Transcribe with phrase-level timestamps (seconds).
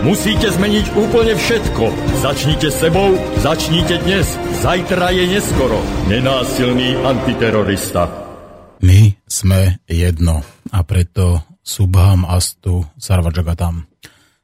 [0.00, 1.84] Musíte zmeniť úplne všetko.
[2.24, 4.24] Začnite sebou, začnite dnes.
[4.64, 5.76] Zajtra je neskoro.
[6.08, 8.08] Nenásilný antiterorista.
[8.80, 10.40] My sme jedno
[10.72, 13.84] a preto Subham Astu Sarvajagatam.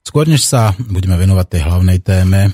[0.05, 2.53] Skôr než sa budeme venovať tej hlavnej téme,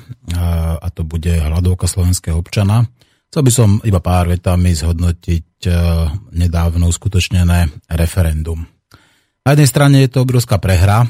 [0.78, 2.86] a to bude hľadovka slovenského občana,
[3.34, 5.66] chcel by som iba pár vetami zhodnotiť
[6.38, 7.66] nedávno uskutočnené
[7.98, 8.62] referendum.
[9.42, 11.02] Na jednej strane je to obrovská prehra,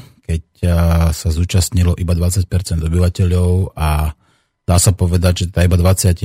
[0.63, 2.47] keď sa zúčastnilo iba 20%
[2.79, 4.15] obyvateľov a
[4.63, 6.23] dá sa povedať, že tá iba 20%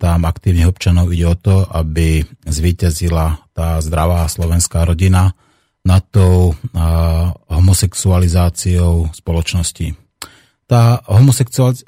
[0.00, 5.36] aktívnych občanov ide o to, aby zvíťazila tá zdravá slovenská rodina
[5.84, 6.56] nad tou
[7.52, 9.92] homosexualizáciou spoločnosti.
[10.64, 11.04] Tá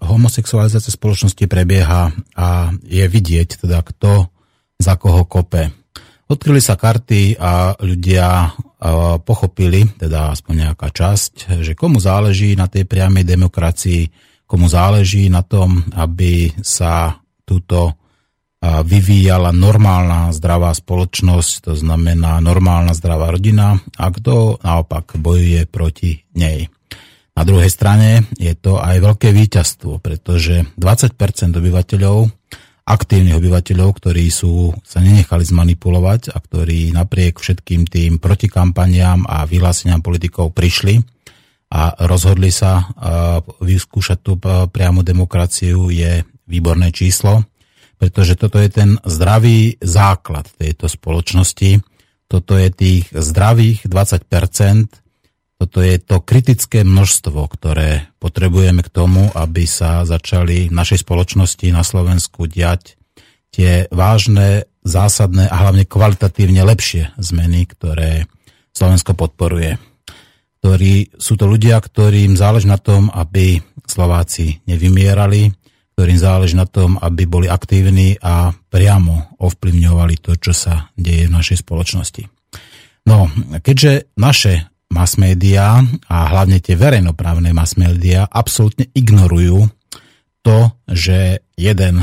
[0.05, 4.29] homosexualizácia spoločnosti prebieha a je vidieť teda, kto
[4.77, 5.73] za koho kope.
[6.27, 8.51] Odkryli sa karty a ľudia
[9.23, 14.11] pochopili, teda aspoň nejaká časť, že komu záleží na tej priamej demokracii,
[14.47, 17.95] komu záleží na tom, aby sa túto
[18.63, 26.67] vyvíjala normálna zdravá spoločnosť, to znamená normálna zdravá rodina a kto naopak bojuje proti nej.
[27.37, 31.15] Na druhej strane je to aj veľké víťazstvo, pretože 20%
[31.55, 32.33] obyvateľov,
[32.87, 39.99] aktívnych obyvateľov, ktorí sú, sa nenechali zmanipulovať a ktorí napriek všetkým tým protikampaniám a vyhláseniam
[39.99, 41.03] politikov prišli
[41.67, 42.87] a rozhodli sa
[43.59, 44.39] vyskúšať tú
[44.71, 47.43] priamu demokraciu je výborné číslo,
[47.99, 51.83] pretože toto je ten zdravý základ tejto spoločnosti.
[52.31, 55.06] Toto je tých zdravých 20%,
[55.57, 61.67] toto je to kritické množstvo, ktoré potrebujeme k tomu, aby sa začali v našej spoločnosti
[61.73, 63.01] na Slovensku diať
[63.51, 68.29] tie vážne, zásadné a hlavne kvalitatívne lepšie zmeny, ktoré
[68.77, 69.81] Slovensko podporuje
[70.67, 75.55] ktorí sú to ľudia, ktorým záleží na tom, aby Slováci nevymierali,
[75.95, 81.35] ktorým záleží na tom, aby boli aktívni a priamo ovplyvňovali to, čo sa deje v
[81.39, 82.27] našej spoločnosti.
[83.07, 83.31] No,
[83.63, 84.67] keďže naše
[84.97, 89.69] mass media a hlavne tie verejnoprávne mass media absolútne ignorujú
[90.41, 92.01] to, že jeden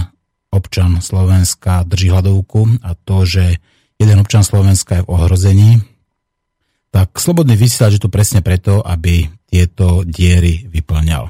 [0.54, 3.58] občan Slovenska drží hladovku a to, že
[3.98, 5.72] jeden občan Slovenska je v ohrození,
[6.94, 11.25] tak slobodný vysielač je tu presne preto, aby tieto diery vyplňal.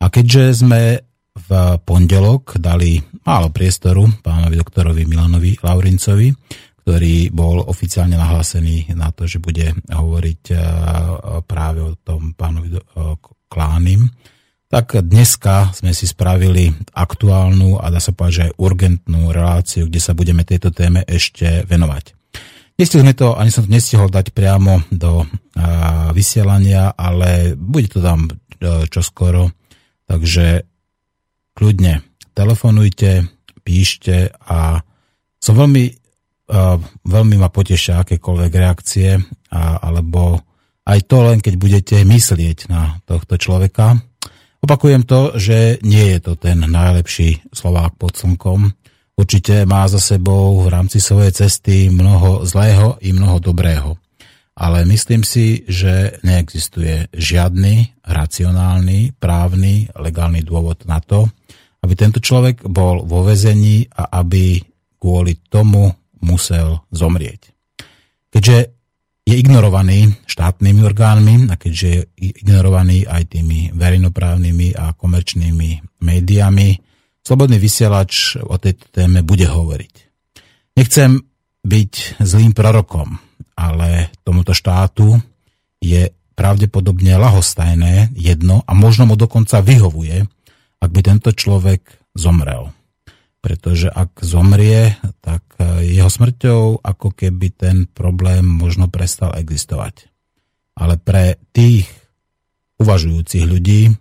[0.00, 1.04] A keďže sme
[1.34, 1.50] v
[1.82, 6.30] pondelok dali málo priestoru pánovi doktorovi Milanovi Laurincovi,
[6.84, 10.56] ktorý bol oficiálne nahlásený na to, že bude hovoriť e,
[11.48, 12.84] práve o tom pánovi e,
[13.48, 14.12] Klánim,
[14.68, 20.00] tak dneska sme si spravili aktuálnu a dá sa povedať, že aj urgentnú reláciu, kde
[20.02, 22.12] sa budeme tejto téme ešte venovať.
[22.76, 28.04] Nestihol sme to, ani som to nestihol dať priamo do a, vysielania, ale bude to
[28.04, 28.28] tam
[28.92, 29.56] čoskoro.
[30.04, 30.68] Takže
[31.56, 32.04] kľudne
[32.36, 33.24] telefonujte,
[33.64, 34.84] píšte a
[35.40, 36.03] som veľmi,
[37.04, 39.16] veľmi ma potešia akékoľvek reakcie,
[39.50, 40.40] a, alebo
[40.84, 43.96] aj to len keď budete myslieť na tohto človeka.
[44.60, 48.72] Opakujem to, že nie je to ten najlepší Slovák pod slnkom,
[49.14, 53.94] Určite má za sebou v rámci svojej cesty mnoho zlého i mnoho dobrého.
[54.58, 61.30] Ale myslím si, že neexistuje žiadny racionálny, právny, legálny dôvod na to,
[61.82, 64.62] aby tento človek bol vo vezení a aby
[64.98, 65.90] kvôli tomu
[66.24, 67.52] musel zomrieť.
[68.32, 68.72] Keďže
[69.24, 76.80] je ignorovaný štátnymi orgánmi a keďže je ignorovaný aj tými verejnoprávnymi a komerčnými médiami,
[77.24, 79.94] Slobodný vysielač o tejto téme bude hovoriť.
[80.76, 81.24] Nechcem
[81.64, 83.16] byť zlým prorokom,
[83.56, 85.16] ale tomuto štátu
[85.80, 90.20] je pravdepodobne lahostajné jedno a možno mu dokonca vyhovuje,
[90.84, 92.68] ak by tento človek zomrel.
[93.44, 95.44] Pretože ak zomrie, tak
[95.84, 100.08] jeho smrťou ako keby ten problém možno prestal existovať.
[100.80, 101.84] Ale pre tých
[102.80, 103.92] uvažujúcich ľudí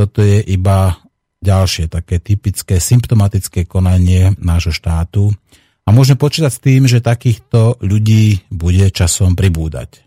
[0.00, 0.96] toto je iba
[1.44, 5.28] ďalšie také typické symptomatické konanie nášho štátu
[5.84, 10.02] a môžeme počítať s tým, že takýchto ľudí bude časom pribúdať.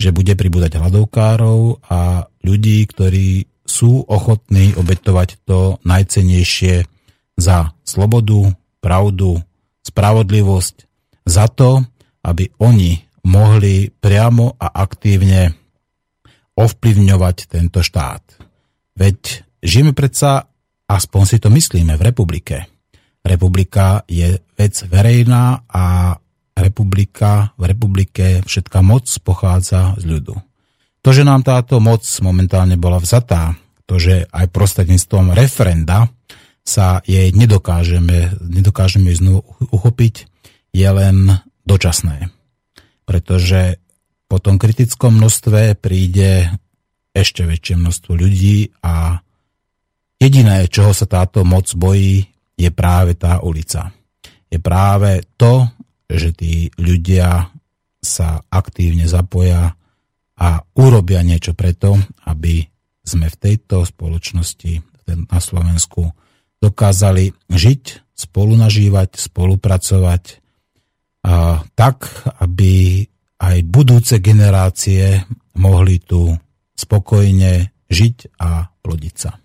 [0.00, 6.88] Že bude pribúdať hľadovkárov a ľudí, ktorí sú ochotní obetovať to najcenejšie
[7.38, 9.42] za slobodu, pravdu,
[9.82, 10.86] spravodlivosť
[11.26, 11.82] za to,
[12.22, 15.52] aby oni mohli priamo a aktívne
[16.56, 18.22] ovplyvňovať tento štát.
[18.96, 20.46] Veď žijeme predsa,
[20.88, 22.68] aspoň si to myslíme, v republike.
[23.20, 26.16] Republika je vec verejná a
[26.56, 30.34] republika, v republike všetká moc pochádza z ľudu.
[31.00, 33.56] To, že nám táto moc momentálne bola vzatá,
[33.88, 36.12] to, že aj prostredníctvom referenda
[36.64, 39.42] sa jej nedokážeme, nedokážeme znovu
[39.72, 40.28] uchopiť,
[40.70, 42.30] je len dočasné.
[43.04, 43.82] Pretože
[44.30, 46.46] po tom kritickom množstve príde
[47.10, 49.18] ešte väčšie množstvo ľudí a
[50.22, 52.22] jediné, čoho sa táto moc bojí,
[52.54, 53.90] je práve tá ulica.
[54.46, 55.66] Je práve to,
[56.06, 57.50] že tí ľudia
[57.98, 59.74] sa aktívne zapoja
[60.40, 61.98] a urobia niečo preto,
[62.28, 62.64] aby
[63.04, 64.72] sme v tejto spoločnosti
[65.10, 66.06] na Slovensku
[66.60, 67.82] dokázali žiť,
[68.14, 70.44] spolunažívať, spolupracovať
[71.20, 72.08] a tak,
[72.40, 73.04] aby
[73.40, 75.24] aj budúce generácie
[75.56, 76.32] mohli tu
[76.76, 79.36] spokojne žiť a plodiť sa.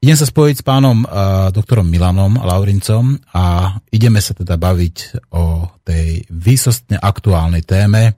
[0.00, 5.68] Idem sa spojiť s pánom uh, doktorom Milanom Laurincom a ideme sa teda baviť o
[5.84, 8.16] tej výsostne aktuálnej téme,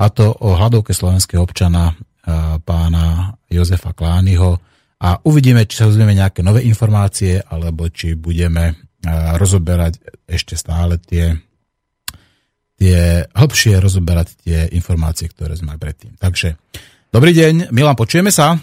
[0.00, 4.58] a to o hľadovke slovenského občana uh, pána Jozefa Klányho
[5.00, 8.76] a uvidíme, či sa uzvieme nejaké nové informácie, alebo či budeme
[9.40, 9.96] rozoberať
[10.28, 11.40] ešte stále tie
[12.80, 16.16] tie hlbšie rozoberať tie informácie, ktoré sme mali predtým.
[16.16, 16.56] Takže,
[17.12, 18.56] dobrý deň, Milan, počujeme sa?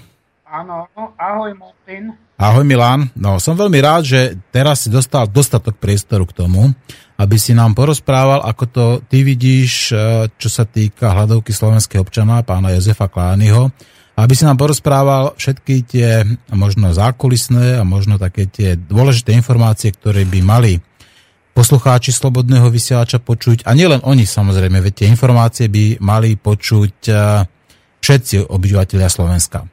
[0.49, 0.89] Áno,
[1.21, 2.17] ahoj Martin.
[2.33, 4.19] Ahoj Milan, no som veľmi rád, že
[4.49, 6.73] teraz si dostal dostatok priestoru k tomu,
[7.17, 12.45] aby si nám porozprával, ako to ty vidíš, e, čo sa týka hľadovky slovenského občana,
[12.45, 13.73] pána Jozefa Klányho,
[14.17, 20.25] aby si nám porozprával všetky tie možno zákulisné a možno také tie dôležité informácie, ktoré
[20.25, 20.81] by mali
[21.53, 27.13] poslucháči Slobodného vysielača počuť, a nielen oni samozrejme, veď tie informácie by mali počuť e,
[28.01, 29.65] všetci obyvateľia Slovenska.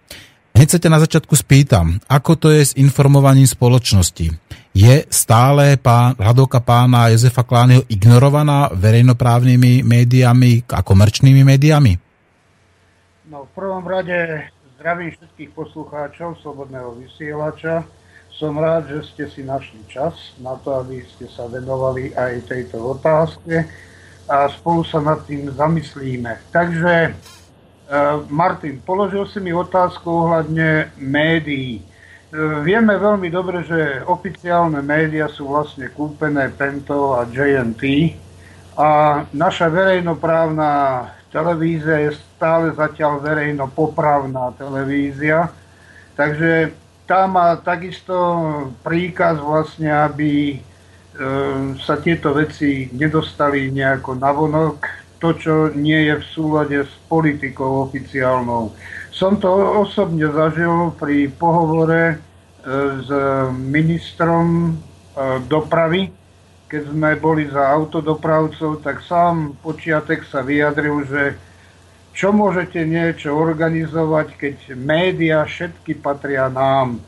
[0.54, 4.32] Hneď sa ťa na začiatku spýtam, ako to je s informovaním spoločnosti?
[4.70, 12.03] Je stále pán, hľadovka pána Jozefa Kláneho ignorovaná verejnoprávnymi médiami a komerčnými médiami?
[13.34, 14.46] No v prvom rade
[14.78, 17.82] zdravím všetkých poslucháčov Slobodného vysielača
[18.30, 22.94] som rád, že ste si našli čas na to, aby ste sa venovali aj tejto
[22.94, 23.66] otázke
[24.30, 26.46] a spolu sa nad tým zamyslíme.
[26.54, 27.14] Takže, eh,
[28.30, 31.82] Martin, položil si mi otázku ohľadne médií.
[31.82, 38.14] Eh, vieme veľmi dobre, že oficiálne médiá sú vlastne kúpené Pento a JNT
[38.78, 40.70] a naša verejnoprávna
[41.34, 45.50] televízia je stále zatiaľ verejnopopravná televízia.
[46.14, 46.70] Takže
[47.10, 48.14] tá má takisto
[48.86, 50.56] príkaz vlastne, aby e,
[51.82, 54.78] sa tieto veci nedostali nejako navonok,
[55.18, 58.70] to, čo nie je v súlade s politikou oficiálnou.
[59.10, 59.50] Som to
[59.82, 62.16] osobne zažil pri pohovore e,
[63.02, 63.08] s
[63.50, 64.72] ministrom e,
[65.50, 66.14] dopravy,
[66.74, 71.38] keď sme boli za autodopravcov, tak sám počiatek sa vyjadril, že
[72.10, 76.98] čo môžete niečo organizovať, keď médiá všetky patria nám.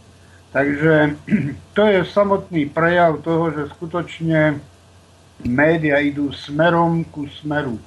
[0.54, 1.18] Takže
[1.74, 4.62] to je samotný prejav toho, že skutočne
[5.42, 7.82] médiá idú smerom ku smeru.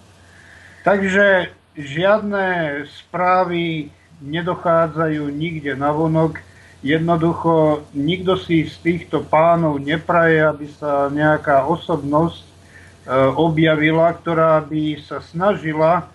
[0.84, 3.88] Takže žiadne správy
[4.20, 6.44] nedochádzajú nikde na vonok.
[6.80, 12.48] Jednoducho nikto si z týchto pánov nepraje, aby sa nejaká osobnosť e,
[13.36, 16.08] objavila, ktorá by sa snažila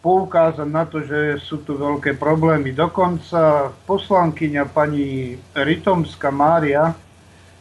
[0.00, 2.72] poukázať na to, že sú tu veľké problémy.
[2.72, 6.96] Dokonca poslankyňa pani Ritomská Mária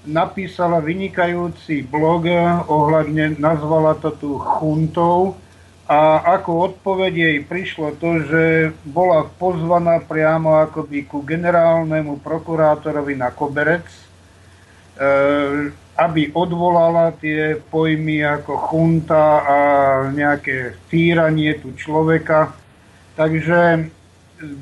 [0.08, 2.32] napísala vynikajúci blog
[2.72, 5.36] ohľadne, nazvala to tu chuntou
[5.88, 8.44] a ako odpoveď jej prišlo to, že
[8.84, 14.02] bola pozvaná priamo akoby ku generálnemu prokurátorovi na koberec, e,
[15.96, 19.58] aby odvolala tie pojmy ako chunta a
[20.12, 22.52] nejaké týranie tu človeka.
[23.16, 23.88] Takže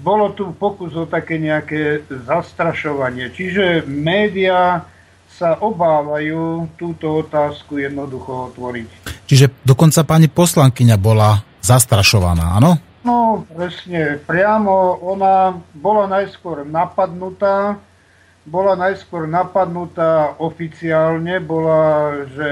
[0.05, 3.34] bolo tu pokus o také nejaké zastrašovanie.
[3.34, 4.86] Čiže médiá
[5.35, 8.87] sa obávajú túto otázku jednoducho otvoriť.
[9.27, 12.79] Čiže dokonca pani poslankyňa bola zastrašovaná, áno?
[13.03, 14.17] No, presne.
[14.23, 17.77] Priamo ona bola najskôr napadnutá,
[18.47, 22.49] bola najskôr napadnutá oficiálne, bola, že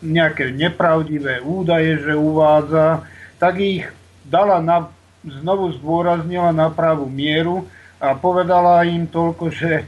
[0.00, 3.04] nejaké nepravdivé údaje, že uvádza,
[3.36, 3.84] tak ich
[4.24, 4.88] dala na,
[5.22, 7.68] znovu zdôraznila na pravú mieru
[8.00, 9.84] a povedala im toľko, že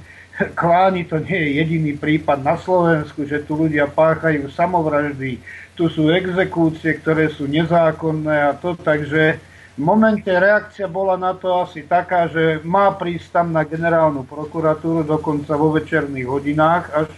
[0.58, 5.40] Kláni to nie je jediný prípad na Slovensku, že tu ľudia páchajú samovraždy,
[5.72, 9.40] tu sú exekúcie, ktoré sú nezákonné a to, takže
[9.76, 15.04] v momente reakcia bola na to asi taká, že má prísť tam na generálnu prokuratúru,
[15.04, 17.08] dokonca vo večerných hodinách, až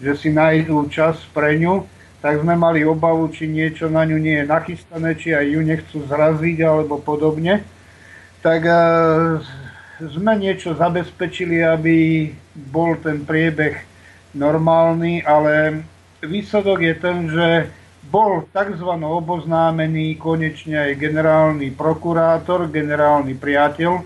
[0.00, 1.84] že si nájdú čas pre ňu,
[2.24, 5.98] tak sme mali obavu, či niečo na ňu nie je nachystané, či aj ju nechcú
[6.08, 7.64] zraziť alebo podobne.
[8.40, 8.80] Tak e,
[10.08, 12.30] sme niečo zabezpečili, aby
[12.72, 13.84] bol ten priebeh
[14.32, 15.84] normálny, ale
[16.24, 17.48] výsledok je ten, že
[18.08, 18.90] bol tzv.
[18.96, 24.00] oboznámený konečne aj generálny prokurátor, generálny priateľ,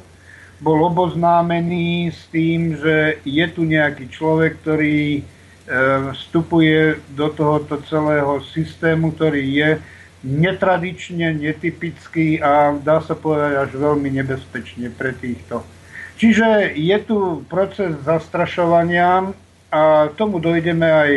[0.59, 5.23] bol oboznámený s tým, že je tu nejaký človek, ktorý e,
[6.15, 9.71] vstupuje do tohoto celého systému, ktorý je
[10.25, 15.74] netradične, netypický a dá sa povedať až veľmi nebezpečne pre týchto
[16.25, 19.29] Čiže je tu proces zastrašovania
[19.69, 21.13] a tomu dojdeme aj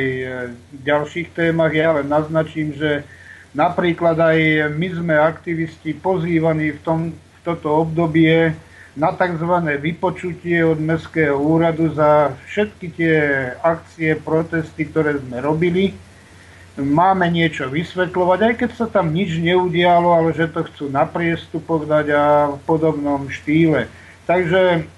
[0.52, 1.72] v ďalších témach.
[1.72, 3.08] Ja len naznačím, že
[3.56, 8.52] napríklad aj my sme aktivisti pozývaní v, tom, v toto obdobie
[9.00, 9.80] na tzv.
[9.80, 13.16] vypočutie od Mestského úradu za všetky tie
[13.64, 15.96] akcie, protesty, ktoré sme robili.
[16.76, 21.88] Máme niečo vysvetľovať, aj keď sa tam nič neudialo, ale že to chcú na priestupoch
[21.88, 23.88] dať a v podobnom štýle.
[24.28, 24.97] Takže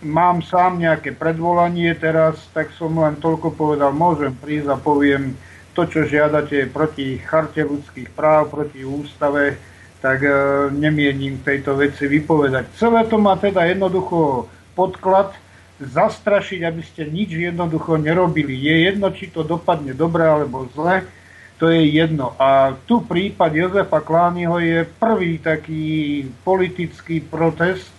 [0.00, 5.36] mám sám nejaké predvolanie teraz, tak som len toľko povedal, môžem prísť a poviem
[5.76, 9.60] to, čo žiadate proti charte ľudských práv, proti ústave,
[10.00, 10.32] tak e,
[10.72, 12.72] nemienim tejto veci vypovedať.
[12.80, 15.36] Celé to má teda jednoducho podklad,
[15.80, 18.52] zastrašiť, aby ste nič jednoducho nerobili.
[18.52, 21.08] Je jedno, či to dopadne dobre alebo zle,
[21.56, 22.36] to je jedno.
[22.36, 27.92] A tu prípad Jozefa Klányho je prvý taký politický protest,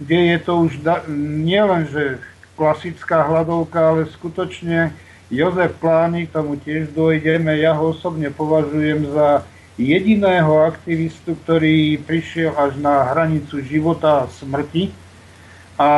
[0.00, 1.04] kde je to už da-
[1.44, 1.84] nielen,
[2.56, 4.96] klasická hľadovka, ale skutočne
[5.30, 9.44] Jozef Klány, tomu tiež dojdeme, ja ho osobne považujem za
[9.78, 14.92] jediného aktivistu, ktorý prišiel až na hranicu života a smrti.
[15.80, 15.88] A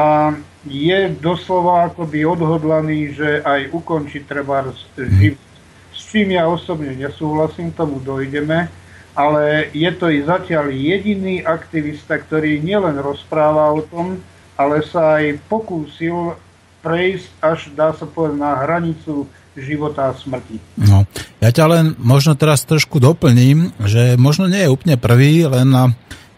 [0.62, 5.42] je doslova akoby odhodlaný, že aj ukončiť treba život.
[5.90, 8.81] S čím ja osobne nesúhlasím, tomu dojdeme
[9.12, 14.21] ale je to i zatiaľ jediný aktivista, ktorý nielen rozpráva o tom,
[14.57, 16.37] ale sa aj pokúsil
[16.83, 20.57] prejsť až, dá sa povedať, na hranicu života a smrti.
[20.81, 21.04] No,
[21.38, 25.92] ja ťa len možno teraz trošku doplním, že možno nie je úplne prvý, len na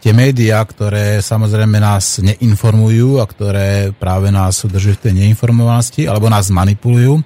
[0.04, 6.28] tie médiá, ktoré samozrejme nás neinformujú a ktoré práve nás udržujú v tej neinformovanosti alebo
[6.28, 7.24] nás manipulujú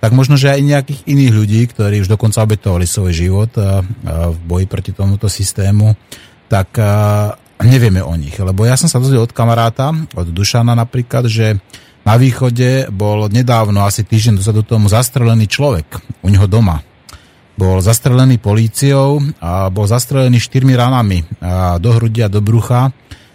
[0.00, 4.64] tak možno, že aj nejakých iných ľudí, ktorí už dokonca obetovali svoj život v boji
[4.64, 5.92] proti tomuto systému,
[6.48, 6.72] tak
[7.60, 8.34] nevieme o nich.
[8.40, 11.60] Lebo ja som sa dozvedel od kamaráta, od Dušana napríklad, že
[12.00, 16.80] na východe bol nedávno, asi týždeň dozadu tomu, zastrelený človek u neho doma.
[17.60, 21.28] Bol zastrelený políciou a bol zastrelený štyrmi ranami
[21.76, 22.88] do hrudia, do brucha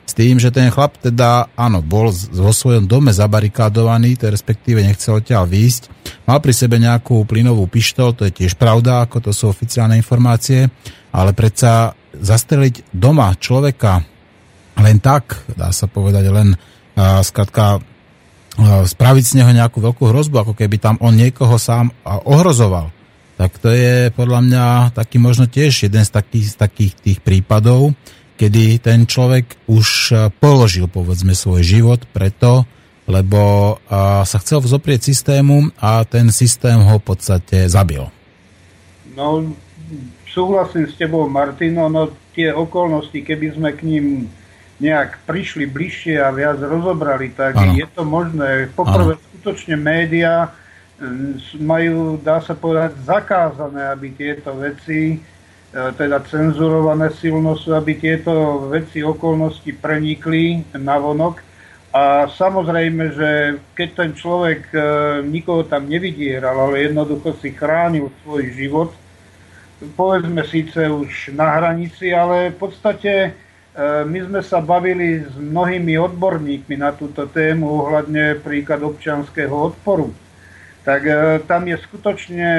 [0.05, 5.17] s tým, že ten chlap teda, áno, bol vo svojom dome zabarikádovaný, to respektíve nechcel
[5.17, 5.83] odtiaľ výjsť,
[6.29, 10.69] mal pri sebe nejakú plynovú pištol, to je tiež pravda, ako to sú oficiálne informácie,
[11.09, 14.05] ale predsa zastreliť doma človeka
[14.75, 17.79] len tak, dá sa povedať, len uh, skratka
[18.63, 22.87] spraviť z neho nejakú veľkú hrozbu, ako keby tam on niekoho sám ohrozoval,
[23.35, 27.91] tak to je podľa mňa taký možno tiež jeden z takých, z takých tých prípadov,
[28.35, 32.67] kedy ten človek už e, položil povedzme svoj život preto,
[33.07, 33.95] lebo e,
[34.27, 38.07] sa chcel vzoprieť systému a ten systém ho v podstate zabil.
[39.15, 39.47] No,
[40.27, 44.05] súhlasím s tebou, Martino, no tie okolnosti, keby sme k ním
[44.83, 47.79] nejak prišli bližšie a viac rozobrali, tak ano.
[47.79, 48.67] je to možné.
[48.75, 49.23] Poprvé, ano.
[49.31, 50.51] skutočne médiá
[51.59, 55.19] majú, dá sa povedať, zakázané, aby tieto veci
[55.75, 61.43] teda cenzurované silno sú, aby tieto veci, okolnosti prenikli na vonok.
[61.95, 63.29] A samozrejme, že
[63.75, 64.79] keď ten človek e,
[65.23, 68.89] nikoho tam nevydieral, ale jednoducho si chránil svoj život,
[69.95, 73.29] povedzme síce už na hranici, ale v podstate e,
[74.03, 80.11] my sme sa bavili s mnohými odborníkmi na túto tému ohľadne príklad občianského odporu.
[80.83, 81.01] Tak
[81.49, 82.51] tam je skutočne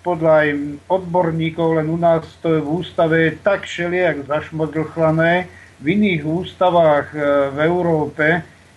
[0.00, 0.48] podľa aj
[0.88, 5.48] odborníkov, len u nás to je v ústave tak šeliak zašmodlchlané.
[5.80, 7.18] V iných ústavách e,
[7.52, 8.26] v Európe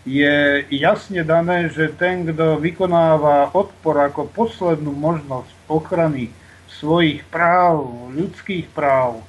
[0.03, 6.31] je jasne dané, že ten, kto vykonáva odpor ako poslednú možnosť ochrany
[6.67, 9.23] svojich práv, ľudských práv,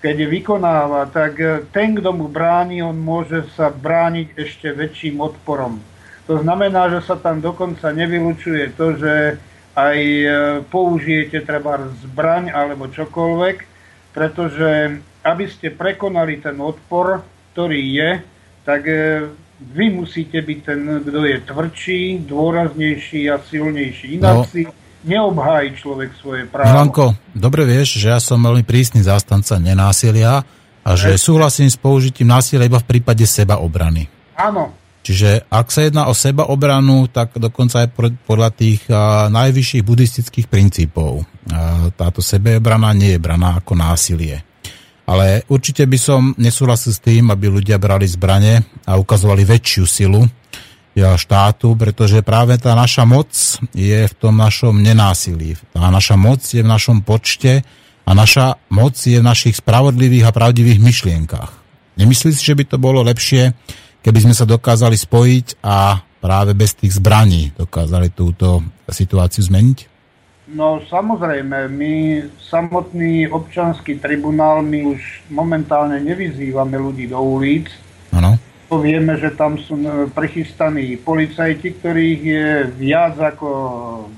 [0.00, 5.20] keď je vykonáva, tak e, ten, kto mu bráni, on môže sa brániť ešte väčším
[5.20, 5.80] odporom.
[6.28, 9.12] To znamená, že sa tam dokonca nevylučuje to, že
[9.80, 10.26] aj e,
[10.68, 13.56] použijete treba zbraň alebo čokoľvek,
[14.12, 18.10] pretože aby ste prekonali ten odpor, ktorý je,
[18.64, 19.28] tak e,
[19.60, 24.16] vy musíte byť ten, kto je tvrdší, dôraznejší a silnejší.
[24.16, 24.44] Inak no.
[24.48, 24.64] si
[25.04, 26.72] neobhájí človek svoje právo.
[26.72, 30.44] Milanko, dobre vieš, že ja som veľmi prísny zástanca nenásilia
[30.80, 34.08] a že súhlasím s použitím násilia iba v prípade seba obrany.
[34.36, 37.88] Áno, Čiže ak sa jedná o seba obranu, tak dokonca aj
[38.28, 38.84] podľa tých
[39.32, 41.24] najvyšších buddhistických princípov.
[41.96, 44.44] Táto sebeobrana nie je braná ako násilie.
[45.08, 50.22] Ale určite by som nesúhlasil s tým, aby ľudia brali zbrane a ukazovali väčšiu silu
[51.00, 53.32] štátu, pretože práve tá naša moc
[53.72, 55.56] je v tom našom nenásilí.
[55.72, 57.64] Tá naša moc je v našom počte
[58.04, 61.56] a naša moc je v našich spravodlivých a pravdivých myšlienkach.
[61.96, 63.56] Nemyslíš že by to bolo lepšie,
[64.00, 69.78] keby sme sa dokázali spojiť a práve bez tých zbraní dokázali túto situáciu zmeniť?
[70.50, 71.94] No samozrejme, my
[72.42, 77.70] samotný občanský tribunál, my už momentálne nevyzývame ľudí do ulic.
[78.10, 78.34] Ano.
[78.70, 79.78] Vieme, že tam sú
[80.14, 82.46] prichystaní policajti, ktorých je
[82.78, 83.50] viac ako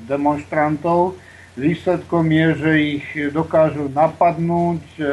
[0.08, 1.20] demonstrantov.
[1.56, 5.04] Výsledkom je, že ich dokážu napadnúť, e,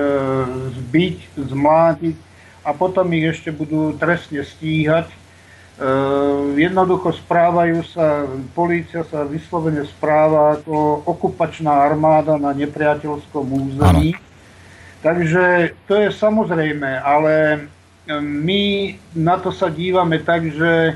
[0.75, 2.15] zbiť, zmlátiť
[2.69, 5.09] a potom ich ešte budú trestne stíhať.
[5.09, 5.17] E,
[6.61, 14.13] jednoducho správajú sa, polícia sa vyslovene správa ako okupačná armáda na nepriateľskom území.
[14.13, 14.27] Ano.
[15.01, 17.59] Takže to je samozrejme, ale e,
[18.21, 20.93] my na to sa dívame tak, že e,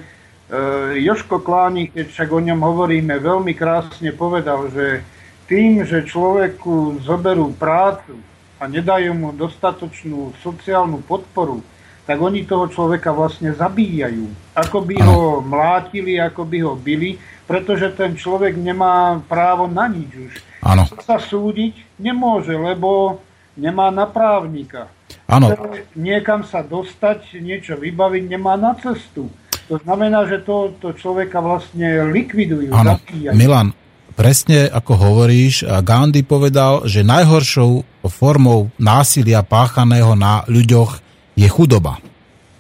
[1.02, 5.02] Joško Klánik, keď však o ňom hovoríme, veľmi krásne povedal, že
[5.50, 8.20] tým, že človeku zoberú prácu,
[8.64, 11.60] a nedajú mu dostatočnú sociálnu podporu,
[12.08, 14.56] tak oni toho človeka vlastne zabíjajú.
[14.56, 20.12] Ako by ho mlátili, ako by ho byli, pretože ten človek nemá právo na nič
[20.16, 20.34] už.
[20.64, 20.88] Ano.
[21.04, 23.20] Sa súdiť nemôže, lebo
[23.60, 24.88] nemá na právnika.
[25.28, 25.52] Ano.
[26.00, 29.28] Niekam sa dostať, niečo vybaviť, nemá na cestu.
[29.72, 32.72] To znamená, že to, to človeka vlastne likvidujú.
[32.76, 33.00] Áno.
[33.32, 33.72] Milan,
[34.14, 41.02] presne ako hovoríš, Gandhi povedal, že najhoršou formou násilia páchaného na ľuďoch
[41.34, 41.98] je chudoba.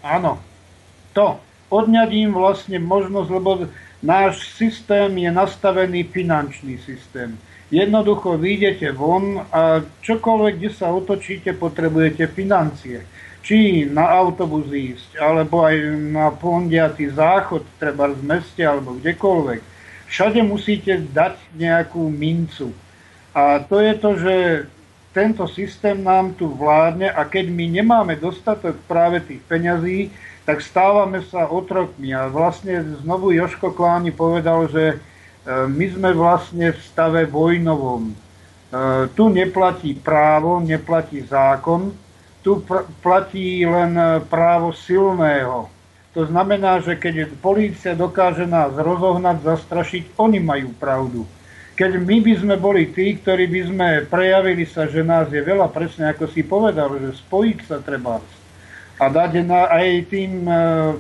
[0.02, 0.42] Áno.
[1.13, 1.38] To.
[1.74, 3.66] Odňať im vlastne možnosť, lebo
[4.06, 7.34] náš systém je nastavený finančný systém.
[7.74, 13.02] Jednoducho vyjdete von a čokoľvek, kde sa otočíte, potrebujete financie.
[13.42, 15.76] Či na autobus ísť, alebo aj
[16.13, 19.73] na pondiatý záchod, treba z meste, alebo kdekoľvek
[20.13, 22.69] všade musíte dať nejakú mincu.
[23.34, 24.36] A to je to, že
[25.10, 30.13] tento systém nám tu vládne a keď my nemáme dostatok práve tých peňazí,
[30.45, 32.13] tak stávame sa otrokmi.
[32.13, 34.95] A vlastne znovu Joško Kláni povedal, že e,
[35.65, 38.13] my sme vlastne v stave vojnovom.
[38.13, 38.15] E,
[39.17, 41.89] tu neplatí právo, neplatí zákon,
[42.45, 43.97] tu pr- platí len
[44.30, 45.73] právo silného.
[46.13, 51.26] To znamená, že keď polícia dokáže nás rozohnať, zastrašiť, oni majú pravdu.
[51.73, 55.73] Keď my by sme boli tí, ktorí by sme prejavili sa, že nás je veľa,
[55.73, 58.21] presne ako si povedal, že spojiť sa treba
[59.02, 60.54] a dať na, aj tým e,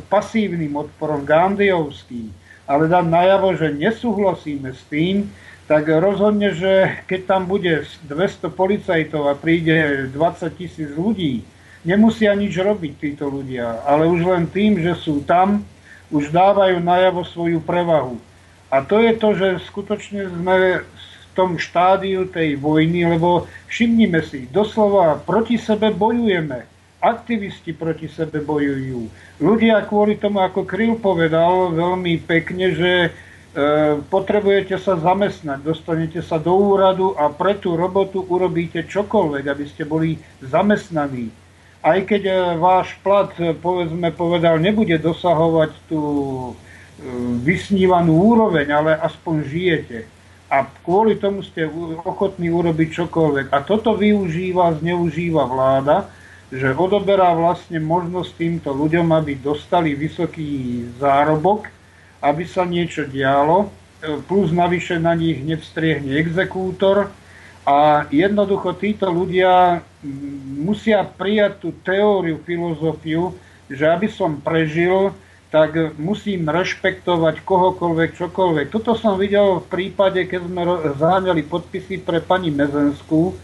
[0.09, 2.33] pasívnym odporom Gandhiovským,
[2.65, 5.29] ale dať najavo, že nesúhlasíme s tým,
[5.69, 11.45] tak rozhodne, že keď tam bude 200 policajtov a príde 20 tisíc ľudí,
[11.83, 15.63] nemusia nič robiť títo ľudia, ale už len tým, že sú tam,
[16.09, 18.19] už dávajú najavo svoju prevahu.
[18.73, 24.49] A to je to, že skutočne sme v tom štádiu tej vojny, lebo všimnime si,
[24.49, 26.65] doslova proti sebe bojujeme.
[27.03, 29.11] Aktivisti proti sebe bojujú.
[29.43, 33.09] Ľudia kvôli tomu, ako Kryl povedal veľmi pekne, že e,
[34.07, 39.83] potrebujete sa zamestnať, dostanete sa do úradu a pre tú robotu urobíte čokoľvek, aby ste
[39.83, 41.42] boli zamestnaní
[41.83, 46.51] aj keď e, váš plat, e, povedzme, povedal, nebude dosahovať tú e,
[47.43, 49.99] vysnívanú úroveň, ale aspoň žijete.
[50.47, 51.67] A kvôli tomu ste
[52.07, 53.51] ochotní urobiť čokoľvek.
[53.51, 56.07] A toto využíva, zneužíva vláda,
[56.53, 61.67] že odoberá vlastne možnosť týmto ľuďom, aby dostali vysoký zárobok,
[62.21, 63.73] aby sa niečo dialo,
[64.29, 67.09] plus navyše na nich hneď striehne exekútor,
[67.63, 69.81] a jednoducho títo ľudia
[70.59, 73.33] musia prijať tú teóriu, filozofiu,
[73.71, 75.15] že aby som prežil,
[75.53, 78.67] tak musím rešpektovať kohokoľvek, čokoľvek.
[78.73, 80.61] Toto som videl v prípade, keď sme
[80.97, 83.37] zaháňali podpisy pre pani Mezenskú,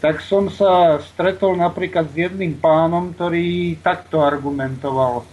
[0.00, 5.28] tak som sa stretol napríklad s jedným pánom, ktorý takto argumentoval,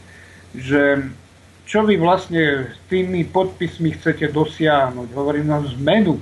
[0.51, 1.07] že
[1.63, 5.07] čo vy vlastne tými podpismi chcete dosiahnuť.
[5.15, 6.19] Hovorím, no zmenu.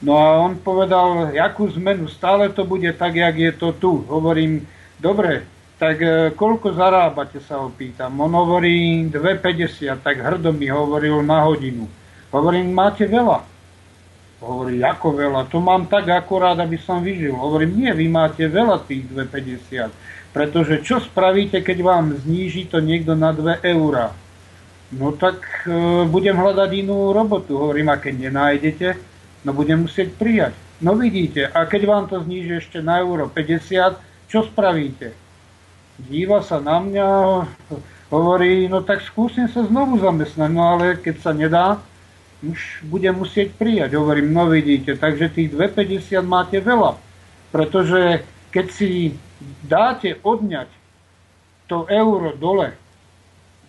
[0.00, 4.00] No a on povedal, jakú zmenu, stále to bude tak, jak je to tu.
[4.08, 4.64] Hovorím,
[4.96, 5.44] dobre,
[5.76, 8.16] tak e, koľko zarábate, sa ho pýtam.
[8.16, 11.84] On hovorí 2,50, tak hrdo mi hovoril na hodinu.
[12.32, 13.44] Hovorím, máte veľa.
[14.40, 15.52] Hovorí, ako veľa?
[15.52, 17.36] To mám tak akorát, aby som vyžil.
[17.36, 19.92] Hovorím, nie, vy máte veľa tých 2,50.
[20.32, 24.16] Pretože čo spravíte, keď vám zníži to niekto na 2 eurá?
[24.96, 27.60] No tak e, budem hľadať inú robotu.
[27.60, 29.09] Hovorím, a keď nenájdete,
[29.44, 30.54] no budem musieť prijať.
[30.80, 34.00] No vidíte, a keď vám to zníži ešte na euro 50,
[34.32, 35.12] čo spravíte?
[36.00, 37.08] Díva sa na mňa,
[38.08, 41.76] hovorí, no tak skúsim sa znovu zamestnať, no ale keď sa nedá,
[42.40, 44.00] už budem musieť prijať.
[44.00, 46.96] Hovorím, no vidíte, takže tých 2,50 máte veľa.
[47.52, 49.20] Pretože keď si
[49.64, 50.72] dáte odňať
[51.68, 52.72] to euro dole,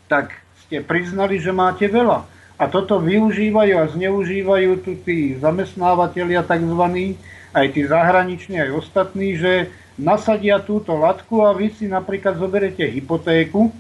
[0.08, 0.32] tak
[0.64, 2.24] ste priznali, že máte veľa.
[2.62, 7.18] A toto využívajú a zneužívajú tu tí zamestnávateľia tzv.
[7.58, 13.74] aj tí zahraniční, aj ostatní, že nasadia túto latku a vy si napríklad zoberete hypotéku,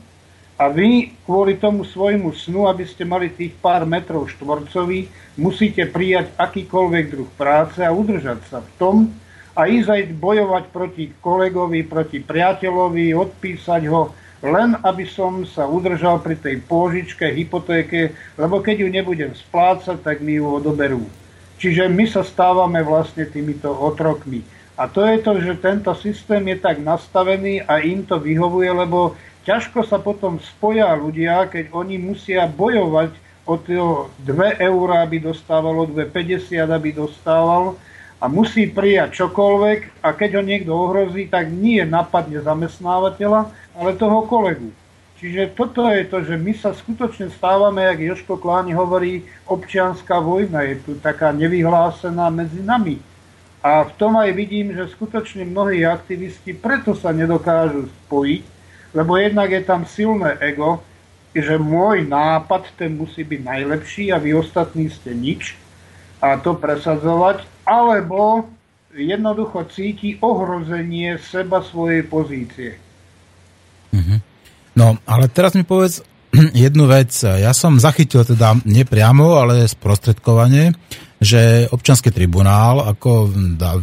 [0.61, 5.09] a vy kvôli tomu svojmu snu, aby ste mali tých pár metrov štvorcových,
[5.41, 8.95] musíte prijať akýkoľvek druh práce a udržať sa v tom
[9.57, 16.17] a ísť aj bojovať proti kolegovi, proti priateľovi, odpísať ho, len aby som sa udržal
[16.21, 21.05] pri tej pôžičke, hypotéke, lebo keď ju nebudem splácať, tak mi ju odoberú.
[21.61, 24.41] Čiže my sa stávame vlastne týmito otrokmi.
[24.81, 29.13] A to je to, že tento systém je tak nastavený a im to vyhovuje, lebo
[29.45, 33.13] ťažko sa potom spoja ľudia, keď oni musia bojovať
[33.45, 33.77] o tie
[34.25, 37.77] 2 eurá, aby dostával, o 2,50 aby dostával
[38.21, 44.27] a musí prijať čokoľvek a keď ho niekto ohrozí, tak nie napadne zamestnávateľa, ale toho
[44.27, 44.71] kolegu.
[45.21, 50.65] Čiže toto je to, že my sa skutočne stávame, jak Joško Kláni hovorí, občianská vojna
[50.65, 52.97] je tu taká nevyhlásená medzi nami.
[53.61, 58.41] A v tom aj vidím, že skutočne mnohí aktivisti preto sa nedokážu spojiť,
[58.97, 60.81] lebo jednak je tam silné ego,
[61.37, 65.53] že môj nápad ten musí byť najlepší a vy ostatní ste nič
[66.17, 68.49] a to presadzovať, alebo
[68.97, 72.81] jednoducho cíti ohrozenie seba svojej pozície.
[73.91, 74.19] Mm-hmm.
[74.75, 76.01] No, ale teraz mi povedz
[76.55, 77.11] jednu vec.
[77.23, 80.71] Ja som zachytil teda nepriamo, ale sprostredkovanie,
[81.21, 83.77] že občanský tribunál ako dá,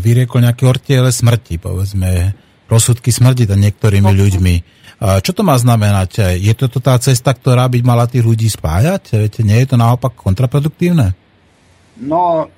[0.00, 2.34] vyriekol nejaké ortiele smrti, povedzme,
[2.68, 4.16] rozsudky smrti niektorými no.
[4.16, 4.54] ľuďmi.
[5.04, 6.40] Čo to má znamenať?
[6.40, 9.20] Je toto tá cesta, ktorá by mala tých ľudí spájať?
[9.20, 11.12] Viete, nie je to naopak kontraproduktívne?
[12.00, 12.48] No,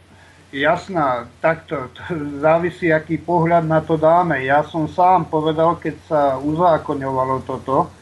[0.56, 2.02] jasná, takto to
[2.40, 4.40] závisí, aký pohľad na to dáme.
[4.44, 7.92] Ja som sám povedal, keď sa uzákoňovalo toto,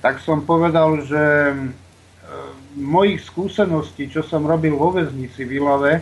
[0.00, 1.54] tak som povedal, že e,
[2.78, 6.00] mojich skúseností, čo som robil vo väznici v Ilave,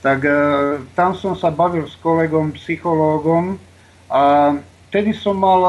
[0.00, 0.32] tak e,
[0.96, 3.60] tam som sa bavil s kolegom, psychológom
[4.08, 4.54] a
[4.88, 5.60] vtedy som mal,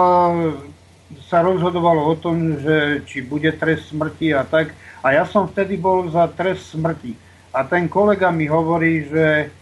[1.27, 4.71] sa rozhodovalo o tom, že či bude trest smrti a tak.
[5.03, 7.15] A ja som vtedy bol za trest smrti.
[7.49, 9.58] A ten kolega mi hovorí, že e,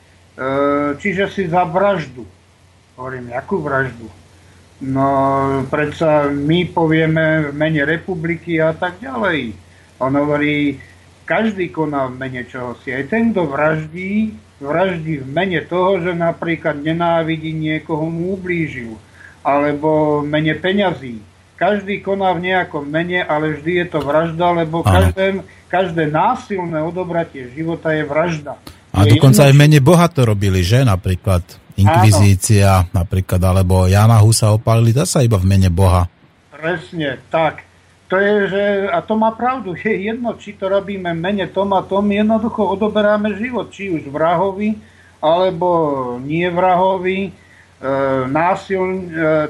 [1.01, 2.23] čiže si za vraždu.
[2.95, 4.07] Hovorím, jakú vraždu?
[4.77, 5.09] No,
[5.73, 9.57] predsa my povieme v mene republiky a tak ďalej.
[9.97, 10.77] On hovorí,
[11.25, 12.93] každý koná v mene čohosi.
[12.93, 18.95] Aj ten, kto vraždí, vraždí v mene toho, že napríklad nenávidí niekoho mu ublížil
[19.41, 21.23] alebo mene peňazí.
[21.57, 27.49] Každý koná v nejakom mene, ale vždy je to vražda, lebo každé, každé násilné odobratie
[27.49, 28.61] života je vražda.
[28.97, 30.81] A dokonca aj v mene Boha to robili, že?
[30.81, 31.45] Napríklad
[31.77, 33.05] inkvizícia, Áno.
[33.05, 36.09] napríklad, alebo Jana Husa opálili, sa iba v mene Boha.
[36.49, 37.61] Presne, tak.
[38.09, 41.83] To je, že, a to má pravdu, je jedno, či to robíme mene tom a
[41.83, 44.79] tom, jednoducho odoberáme život, či už vrahovi,
[45.21, 45.67] alebo
[46.23, 47.35] nie vrahovi,
[47.77, 47.91] E,
[48.25, 49.01] násil, e,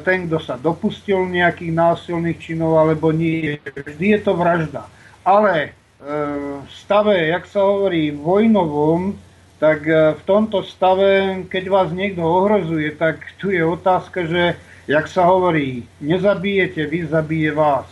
[0.04, 3.56] ten, kto sa dopustil nejakých násilných činov alebo nie.
[3.64, 4.84] Vždy je to vražda.
[5.24, 5.70] Ale e,
[6.60, 9.16] v stave, jak sa hovorí, vojnovom,
[9.58, 14.54] tak v tomto stave, keď vás niekto ohrozuje, tak tu je otázka, že,
[14.86, 17.90] jak sa hovorí, nezabijete, vy zabije vás.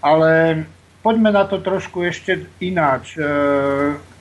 [0.00, 0.64] Ale
[1.04, 3.20] poďme na to trošku ešte ináč.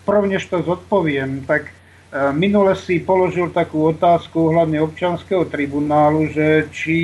[0.03, 1.71] Prvnež to zodpoviem, tak
[2.15, 6.99] E, minule si položil takú otázku hlavne občanského tribunálu, že či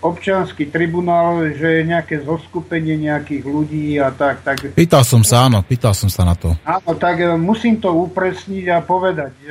[0.00, 4.44] občanský tribunál, že je nejaké zoskupenie nejakých ľudí a tak.
[4.44, 4.76] tak...
[4.76, 6.52] Pýtal som sa, áno, pýtal som sa na to.
[6.62, 9.32] Áno, tak e, musím to upresniť a povedať.
[9.42, 9.46] E,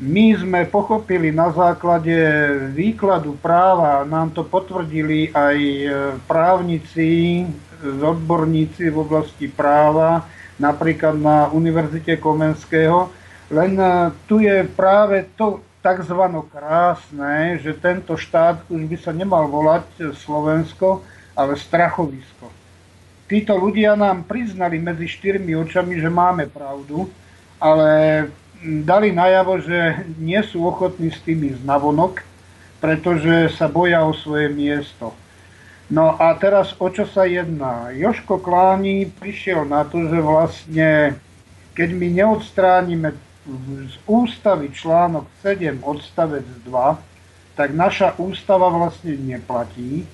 [0.00, 2.16] my sme pochopili na základe
[2.74, 5.56] výkladu práva, nám to potvrdili aj
[6.26, 7.46] právnici
[7.84, 10.24] odborníci v oblasti práva,
[10.56, 13.10] napríklad na Univerzite Komenského,
[13.52, 13.86] len e,
[14.24, 16.20] tu je práve to tzv.
[16.48, 21.04] krásne, že tento štát už by sa nemal volať Slovensko,
[21.36, 22.48] ale Strachovisko.
[23.28, 27.12] Títo ľudia nám priznali medzi štyrmi očami, že máme pravdu,
[27.60, 27.92] ale
[28.64, 32.24] dali najavo, že nie sú ochotní s tým ísť navonok,
[32.80, 35.12] pretože sa boja o svoje miesto.
[35.92, 37.92] No a teraz o čo sa jedná?
[37.92, 40.90] Joško Kláni prišiel na to, že vlastne
[41.76, 43.12] keď my neodstránime
[43.44, 46.96] z ústavy článok 7 odstavec 2,
[47.54, 50.08] tak naša ústava vlastne neplatí.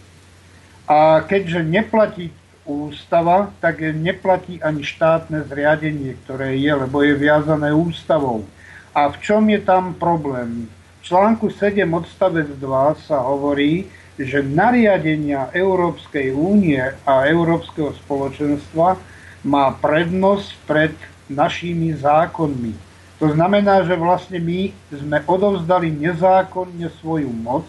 [0.90, 2.35] A keďže neplatí
[2.66, 8.45] ústava, tak neplatí ani štátne zriadenie, ktoré je, lebo je viazané ústavou.
[8.90, 10.66] A v čom je tam problém?
[11.01, 13.87] V článku 7 odstavec 2 sa hovorí,
[14.21, 19.01] že nariadenia Európskej únie a Európskeho spoločenstva
[19.47, 20.93] má prednosť pred
[21.31, 22.89] našimi zákonmi.
[23.20, 27.68] To znamená, že vlastne my sme odovzdali nezákonne svoju moc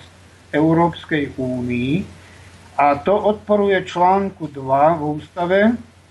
[0.55, 2.07] Európskej únii
[2.79, 5.59] a to odporuje článku 2 v ústave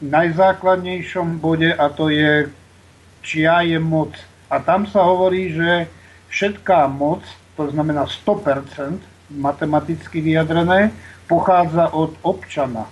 [0.01, 2.53] v najzákladnejšom bode a to je
[3.21, 4.13] čia je moc.
[4.49, 5.89] A tam sa hovorí, že
[6.33, 7.25] všetká moc,
[7.57, 9.01] to znamená 100%,
[9.31, 10.91] matematicky vyjadrené,
[11.29, 12.89] pochádza od občana.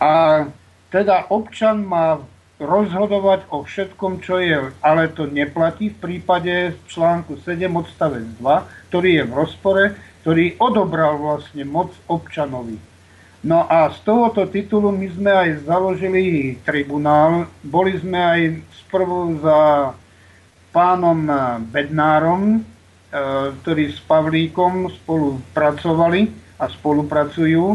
[0.00, 0.46] A
[0.88, 2.18] teda občan má
[2.60, 9.10] rozhodovať o všetkom, čo je, ale to neplatí v prípade článku 7 odstavec 2, ktorý
[9.18, 9.84] je v rozpore,
[10.20, 12.76] ktorý odobral vlastne moc občanovi.
[13.40, 17.48] No a z tohoto titulu my sme aj založili tribunál.
[17.64, 18.40] Boli sme aj
[18.84, 19.90] sprvu za
[20.76, 21.24] pánom
[21.72, 22.60] Bednárom,
[23.10, 23.18] E,
[23.50, 26.30] ktorí s Pavlíkom spolupracovali
[26.62, 27.74] a spolupracujú.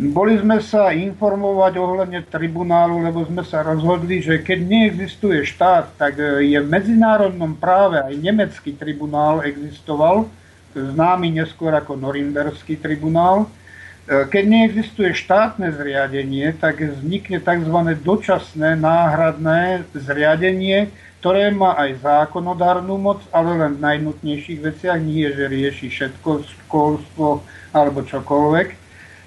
[0.00, 6.16] Boli sme sa informovať ohľadne tribunálu, lebo sme sa rozhodli, že keď neexistuje štát, tak
[6.40, 10.24] je v medzinárodnom práve aj nemecký tribunál existoval,
[10.72, 13.44] známy neskôr ako Norimberský tribunál.
[13.44, 17.78] E, keď neexistuje štátne zriadenie, tak vznikne tzv.
[18.00, 20.88] dočasné náhradné zriadenie,
[21.20, 26.30] ktoré má aj zákonodárnu moc, ale len v najnutnejších veciach, nie že rieši všetko,
[26.64, 27.44] školstvo
[27.76, 28.79] alebo čokoľvek.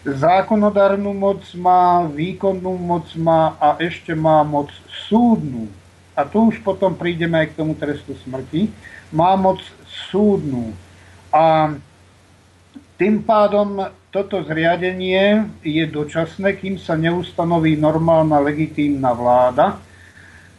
[0.03, 4.67] Zákonodárnu moc má, výkonnú moc má a ešte má moc
[5.07, 5.71] súdnu.
[6.11, 8.67] A tu už potom prídeme aj k tomu trestu smrti.
[9.15, 9.63] Má moc
[10.11, 10.75] súdnu.
[11.31, 11.71] A
[12.99, 13.79] tým pádom
[14.11, 19.79] toto zriadenie je dočasné, kým sa neustanoví normálna legitímna vláda.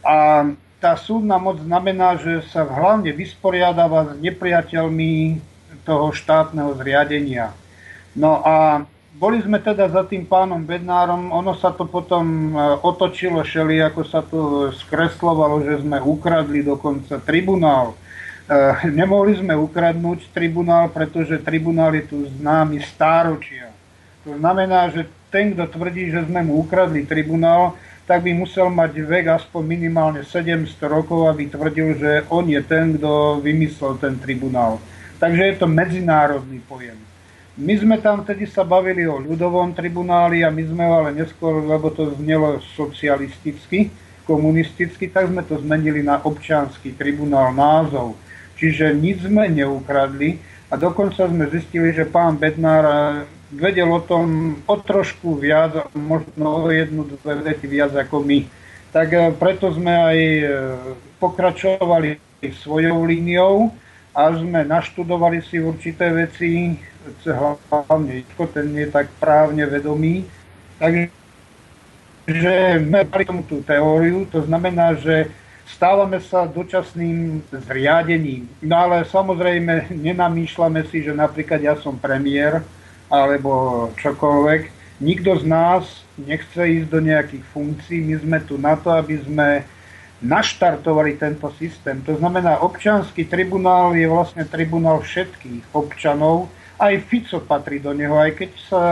[0.01, 0.49] A
[0.81, 5.39] tá súdna moc znamená, že sa hlavne vysporiadáva s nepriateľmi
[5.85, 7.53] toho štátneho zriadenia.
[8.17, 8.83] No a
[9.15, 14.01] boli sme teda za tým pánom Bednárom, ono sa to potom e, otočilo šeli, ako
[14.03, 17.95] sa to skreslovalo, že sme ukradli dokonca tribunál.
[17.95, 18.55] E,
[18.91, 23.71] nemohli sme ukradnúť tribunál, pretože tribunál je tu známy stáročia.
[24.27, 28.99] To znamená, že ten, kto tvrdí, že sme mu ukradli tribunál, tak by musel mať
[28.99, 34.77] vek aspoň minimálne 700 rokov, aby tvrdil, že on je ten, kto vymyslel ten tribunál.
[35.17, 37.14] Takže je to medzinárodný pojem.
[37.55, 41.87] My sme tam vtedy sa bavili o ľudovom tribunáli a my sme ale neskôr, lebo
[41.87, 43.87] to znelo socialisticky,
[44.27, 48.19] komunisticky, tak sme to zmenili na občianský tribunál názov.
[48.59, 50.35] Čiže nič sme neukradli
[50.67, 53.23] a dokonca sme zistili, že pán Bednár
[53.55, 58.43] vedel o tom o trošku viac, možno o jednu, dve vety viac ako my.
[58.91, 60.43] Tak e, preto sme aj e,
[61.23, 63.71] pokračovali svojou líniou
[64.15, 66.79] a sme naštudovali si určité veci,
[67.27, 68.23] hlavne
[68.55, 70.23] ten je tak právne vedomý.
[70.79, 71.11] Takže
[72.25, 75.27] sme mali tomu tú teóriu, to znamená, že
[75.67, 78.47] stávame sa dočasným zriadením.
[78.63, 82.63] No ale samozrejme nenamýšľame si, že napríklad ja som premiér,
[83.11, 84.73] alebo čokoľvek.
[85.03, 85.83] Nikto z nás
[86.15, 89.67] nechce ísť do nejakých funkcií, my sme tu na to, aby sme
[90.23, 91.99] naštartovali tento systém.
[92.07, 96.47] To znamená, občanský tribunál je vlastne tribunál všetkých občanov,
[96.79, 98.83] aj Fico patrí do neho, aj keď sa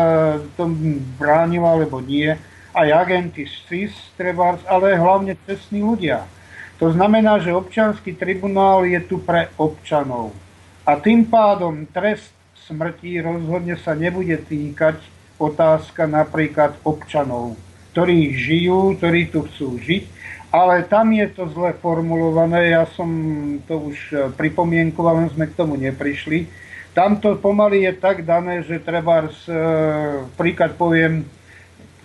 [0.55, 0.75] tom
[1.19, 2.31] bránil alebo nie,
[2.73, 6.25] aj agenty SIS, trebárs, ale hlavne cestní ľudia.
[6.81, 10.33] To znamená, že občanský tribunál je tu pre občanov.
[10.83, 12.33] A tým pádom trest
[12.67, 14.99] smrti rozhodne sa nebude týkať
[15.39, 17.55] otázka napríklad občanov,
[17.91, 20.03] ktorí žijú, ktorí tu chcú žiť,
[20.53, 23.09] ale tam je to zle formulované, ja som
[23.65, 26.45] to už e, pripomienkoval, len sme k tomu neprišli.
[26.93, 29.29] Tam to pomaly je tak dané, že treba, e,
[30.37, 31.25] príklad poviem,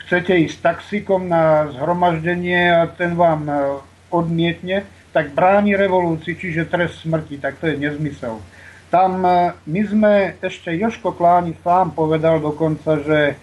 [0.08, 3.54] chcete ísť taxikom na zhromaždenie a ten vám e,
[4.08, 8.40] odmietne, tak bráni revolúcii, čiže trest smrti, tak to je nezmysel.
[8.88, 9.20] Tam
[9.68, 13.36] my sme, ešte Joško Kláni sám povedal dokonca, že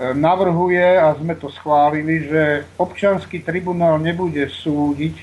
[0.00, 5.16] navrhuje, a sme to schválili, že občanský tribunál nebude súdiť,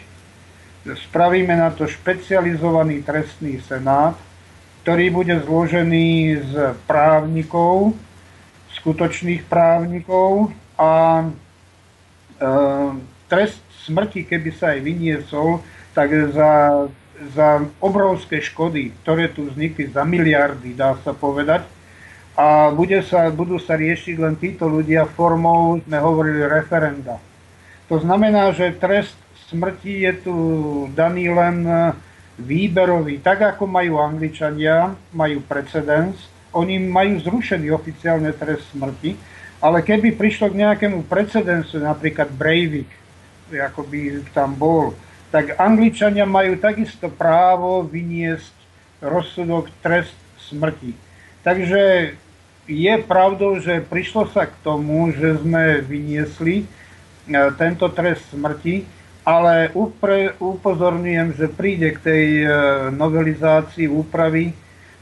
[0.88, 4.16] spravíme na to špecializovaný trestný senát,
[4.86, 6.54] ktorý bude zložený z
[6.88, 7.98] právnikov,
[8.80, 11.28] skutočných právnikov a e,
[13.28, 15.60] trest smrti, keby sa aj vyniesol,
[15.92, 16.86] tak za,
[17.36, 21.66] za obrovské škody, ktoré tu vznikli za miliardy, dá sa povedať,
[22.38, 27.18] a bude sa, budú sa riešiť len títo ľudia formou, sme hovorili, referenda.
[27.90, 29.18] To znamená, že trest
[29.50, 30.36] smrti je tu
[30.94, 31.66] daný len
[32.38, 39.18] výberový, tak ako majú Angličania, majú precedens, oni majú zrušený oficiálne trest smrti,
[39.58, 42.90] ale keby prišlo k nejakému precedensu, napríklad Breivik,
[43.50, 44.94] ako by tam bol,
[45.34, 48.54] tak Angličania majú takisto právo vyniesť
[49.02, 50.14] rozsudok trest
[50.46, 50.94] smrti.
[51.42, 52.14] Takže
[52.68, 56.66] je pravdou, že prišlo sa k tomu, že sme vyniesli e,
[57.56, 58.84] tento trest smrti,
[59.24, 62.48] ale upre, upozorňujem, že príde k tej e,
[62.92, 64.52] novelizácii úpravy.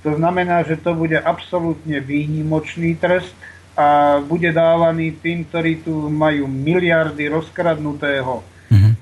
[0.06, 3.34] To znamená, že to bude absolútne výnimočný trest,
[3.76, 8.40] a bude dávaný tým, ktorí tu majú miliardy rozkradnutého
[8.72, 8.94] mm-hmm.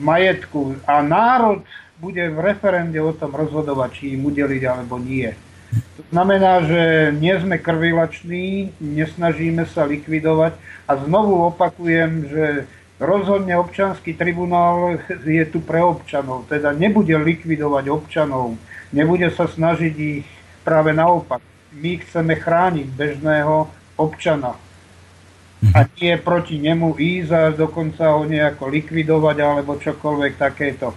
[0.00, 1.60] majetku a národ
[2.00, 5.28] bude v referende o tom rozhodovať, či im udeliť alebo nie.
[5.72, 10.52] To znamená, že nie sme krvilační, nesnažíme sa likvidovať
[10.84, 12.44] a znovu opakujem, že
[13.00, 18.60] rozhodne občanský tribunál je tu pre občanov, teda nebude likvidovať občanov,
[18.92, 20.28] nebude sa snažiť ich
[20.62, 21.40] práve naopak.
[21.72, 24.54] My chceme chrániť bežného občana.
[25.72, 30.90] A nie proti nemu ísť a dokonca ho nejako likvidovať alebo čokoľvek takéto.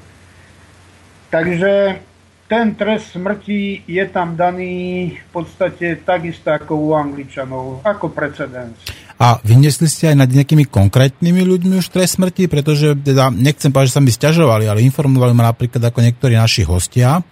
[1.29, 2.01] Takže
[2.45, 8.77] ten trest smrti je tam daný v podstate takisto ako u Angličanov, ako precedens.
[9.15, 13.89] A vyniesli ste aj nad nejakými konkrétnymi ľuďmi už trest smrti, pretože teda, nechcem povedať,
[13.89, 17.23] že sa mi stiažovali, ale informovali ma napríklad ako niektorí naši hostia,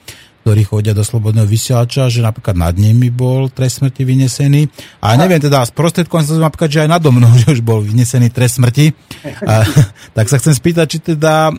[0.43, 4.67] ktorí chodia do slobodného vysielača, že napríklad nad nimi bol trest smrti vynesený.
[4.99, 8.59] A neviem teda, sprostredkom sa napríklad, že aj nado mnou, že už bol vynesený trest
[8.59, 8.91] smrti.
[9.47, 9.63] A,
[10.19, 11.55] tak sa chcem spýtať, či teda a,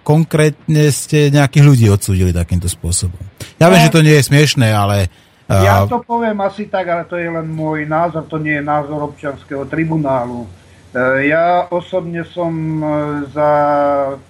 [0.00, 3.20] konkrétne ste nejakých ľudí odsúdili takýmto spôsobom.
[3.60, 5.12] Ja viem, že to nie je smiešné, ale...
[5.44, 5.54] A...
[5.60, 9.04] Ja to poviem asi tak, ale to je len môj názor, to nie je názor
[9.04, 10.48] občianského tribunálu.
[10.94, 12.86] E, ja osobne som e,
[13.34, 13.50] za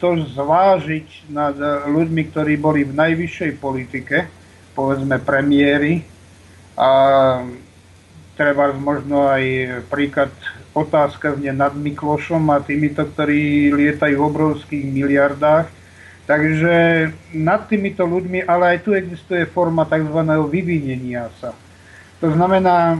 [0.00, 1.52] to zvážiť nad
[1.84, 4.24] ľuďmi, ktorí boli v najvyššej politike,
[4.72, 6.00] povedzme premiéry
[6.74, 6.90] a
[8.34, 9.44] treba možno aj
[9.92, 10.32] príklad
[10.74, 15.70] otázka nad Miklošom a týmito, ktorí lietajú v obrovských miliardách.
[16.24, 16.74] Takže
[17.36, 20.24] nad týmito ľuďmi, ale aj tu existuje forma tzv.
[20.48, 21.52] vyvinenia sa.
[22.24, 22.96] To znamená,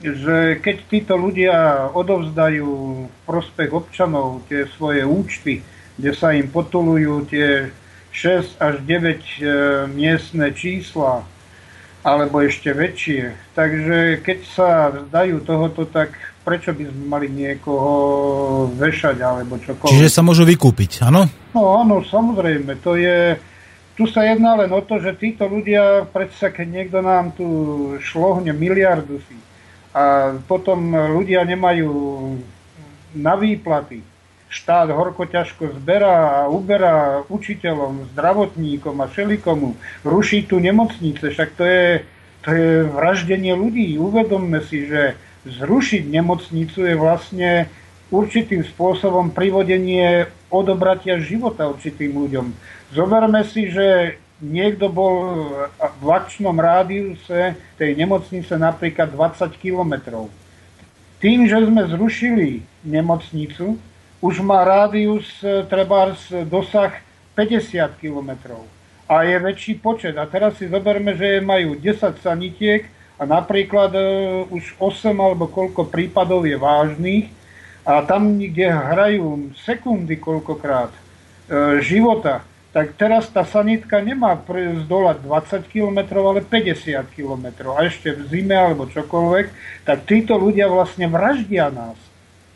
[0.00, 2.68] že keď títo ľudia odovzdajú
[3.04, 5.60] v prospech občanov tie svoje účty,
[6.00, 7.68] kde sa im potulujú tie
[8.10, 9.44] 6 až 9 e,
[9.92, 11.22] miestne čísla,
[12.00, 13.52] alebo ešte väčšie.
[13.52, 17.92] Takže keď sa vzdajú tohoto, tak prečo by sme mali niekoho
[18.72, 19.92] vešať alebo čokoľvek.
[19.92, 21.28] Čiže sa môžu vykúpiť, áno?
[21.52, 22.80] No áno, samozrejme.
[22.80, 23.36] To je,
[23.94, 27.46] tu sa jedná len o to, že títo ľudia, predsa keď niekto nám tu
[28.00, 29.36] šlohne miliardu si,
[29.90, 31.90] a potom ľudia nemajú
[33.14, 34.06] na výplaty.
[34.50, 39.78] Štát horko ťažko zberá a uberá učiteľom, zdravotníkom a všelikomu.
[40.02, 42.02] Ruší tu nemocnice, však to je,
[42.42, 43.94] to je vraždenie ľudí.
[43.98, 45.14] Uvedomme si, že
[45.46, 47.50] zrušiť nemocnicu je vlastne
[48.10, 52.50] určitým spôsobom privodenie odobratia života určitým ľuďom.
[52.90, 55.16] Zoberme si, že niekto bol
[55.78, 60.32] v akčnom rádiuse tej nemocnice napríklad 20 kilometrov.
[61.20, 63.76] Tým, že sme zrušili nemocnicu,
[64.20, 65.28] už má rádius
[65.68, 66.16] treba
[66.48, 66.92] dosah
[67.36, 68.64] 50 kilometrov
[69.10, 70.14] a je väčší počet.
[70.14, 72.86] A teraz si zoberme, že majú 10 sanitiek
[73.18, 74.02] a napríklad e,
[74.54, 77.26] už 8 alebo koľko prípadov je vážnych
[77.82, 81.00] a tam, kde hrajú sekundy koľkokrát e,
[81.82, 84.38] života, tak teraz tá sanitka nemá
[84.86, 87.74] zdolať 20 km, ale 50 km.
[87.74, 89.46] A ešte v zime alebo čokoľvek,
[89.82, 91.98] tak títo ľudia vlastne vraždia nás.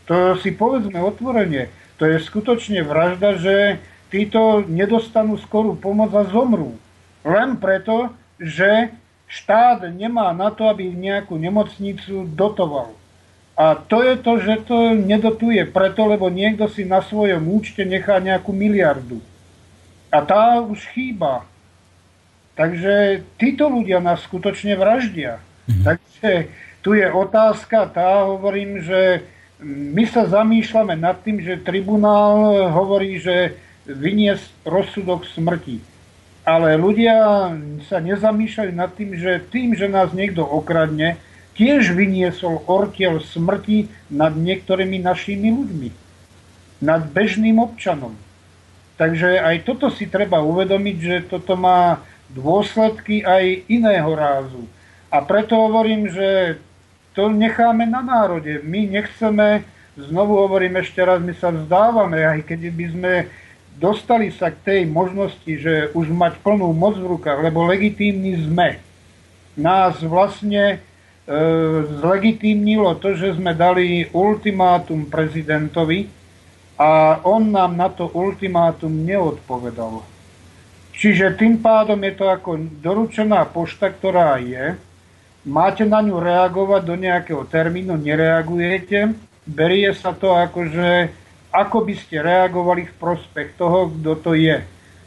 [0.07, 1.67] To si povedzme otvorene.
[1.99, 3.83] To je skutočne vražda, že
[4.15, 6.79] títo nedostanú skorú pomoc a zomrú.
[7.27, 8.95] Len preto, že
[9.27, 12.95] štát nemá na to, aby nejakú nemocnicu dotoval.
[13.55, 18.19] A to je to, že to nedotuje preto, lebo niekto si na svojom účte nechá
[18.23, 19.23] nejakú miliardu.
[20.15, 21.43] A tá už chýba.
[22.55, 25.43] Takže títo ľudia nás skutočne vraždia.
[25.67, 25.83] Mhm.
[25.83, 26.31] Takže
[26.87, 29.27] tu je otázka tá, hovorím, že
[29.65, 33.59] my sa zamýšľame nad tým, že tribunál hovorí, že
[33.89, 35.83] vyniesť rozsudok smrti.
[36.45, 37.49] Ale ľudia
[37.89, 41.17] sa nezamýšľajú nad tým, že tým, že nás niekto okradne,
[41.57, 45.89] tiež vyniesol ortiel smrti nad niektorými našimi ľuďmi.
[46.85, 48.13] Nad bežným občanom.
[48.95, 51.99] Takže aj toto si treba uvedomiť, že toto má
[52.31, 54.63] dôsledky aj iného rázu.
[55.11, 56.59] A preto hovorím, že
[57.15, 58.63] to necháme na národe.
[58.67, 59.63] My nechceme,
[59.95, 63.13] znovu hovorím ešte raz, my sa vzdávame, aj keď by sme
[63.79, 68.79] dostali sa k tej možnosti, že už mať plnú moc v rukách, lebo legitímni sme.
[69.55, 71.37] Nás vlastne e,
[72.03, 76.11] zlegitímnilo to, že sme dali ultimátum prezidentovi
[76.75, 80.03] a on nám na to ultimátum neodpovedal.
[80.95, 84.79] Čiže tým pádom je to ako doručená pošta, ktorá je,
[85.47, 89.15] máte na ňu reagovať do nejakého termínu, nereagujete,
[89.47, 91.11] berie sa to ako, že
[91.55, 94.63] ako by ste reagovali v prospech toho, kto to je.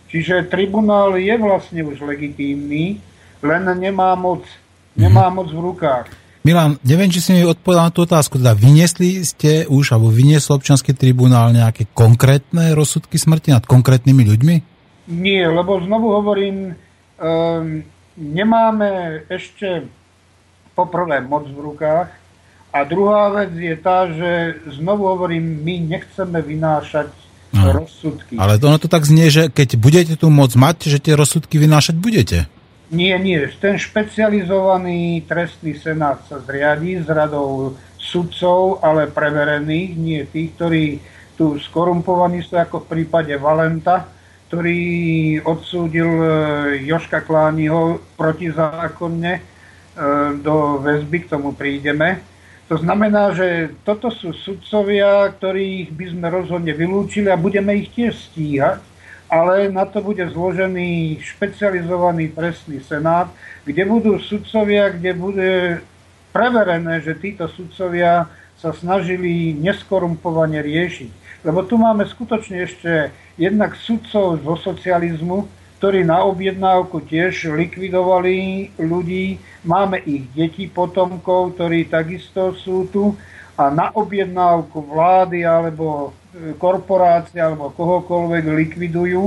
[0.07, 3.03] Čiže tribunál je vlastne už legitímny,
[3.43, 4.47] len nemá moc,
[4.95, 5.35] nemá mhm.
[5.35, 6.07] moc v rukách.
[6.47, 8.39] Milan, neviem, či si mi odpovedal na tú otázku.
[8.39, 14.55] Teda vyniesli ste už, alebo vyniesol občanský tribunál nejaké konkrétne rozsudky smrti nad konkrétnymi ľuďmi?
[15.11, 17.83] Nie, lebo znovu hovorím, um,
[18.15, 19.91] nemáme ešte
[20.71, 22.15] poprvé moc v rukách
[22.71, 27.11] a druhá vec je tá, že znovu hovorím, my nechceme vynášať
[27.51, 27.75] no.
[27.83, 28.39] rozsudky.
[28.39, 31.59] Ale to, ono to tak znie, že keď budete tu moc mať, že tie rozsudky
[31.59, 32.47] vynášať budete.
[32.87, 33.43] Nie, nie.
[33.59, 40.85] Ten špecializovaný trestný senát sa zriadí s radou sudcov, ale preverených, nie tých, ktorí
[41.35, 44.07] tu skorumpovaní sú ako v prípade Valenta,
[44.47, 44.79] ktorý
[45.43, 46.29] odsúdil e,
[46.87, 49.57] Joška Klániho protizákonne
[49.97, 52.21] E, do väzby, k tomu prídeme.
[52.69, 58.13] To znamená, že toto sú sudcovia, ktorých by sme rozhodne vylúčili a budeme ich tiež
[58.13, 58.77] stíhať,
[59.27, 63.27] ale na to bude zložený špecializovaný trestný senát,
[63.67, 65.51] kde budú sudcovia, kde bude
[66.31, 71.43] preverené, že títo sudcovia sa snažili neskorumpovane riešiť.
[71.45, 75.45] Lebo tu máme skutočne ešte jednak sudcov zo socializmu,
[75.77, 79.37] ktorí na objednávku tiež likvidovali ľudí.
[79.61, 83.13] Máme ich deti potomkov, ktorí takisto sú tu
[83.57, 89.25] a na objednávku vlády alebo e, korporácie alebo kohokoľvek likvidujú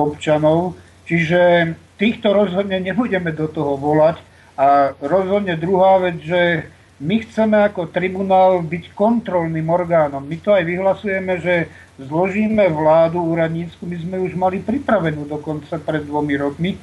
[0.00, 0.72] občanov.
[1.04, 4.24] Čiže týchto rozhodne nebudeme do toho volať.
[4.58, 6.66] A rozhodne druhá vec, že
[6.98, 10.24] my chceme ako tribunál byť kontrolným orgánom.
[10.24, 13.86] My to aj vyhlasujeme, že zložíme vládu úradnícku.
[13.86, 16.74] My sme už mali pripravenú dokonca pred dvomi rokmi,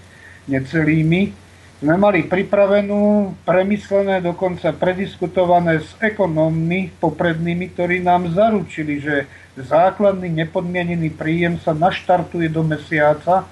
[0.47, 1.44] necelými.
[1.75, 9.27] Sme mali pripravenú, premyslené, dokonca prediskutované s ekonómmi poprednými, ktorí nám zaručili, že
[9.59, 13.43] základný nepodmienený príjem sa naštartuje do mesiaca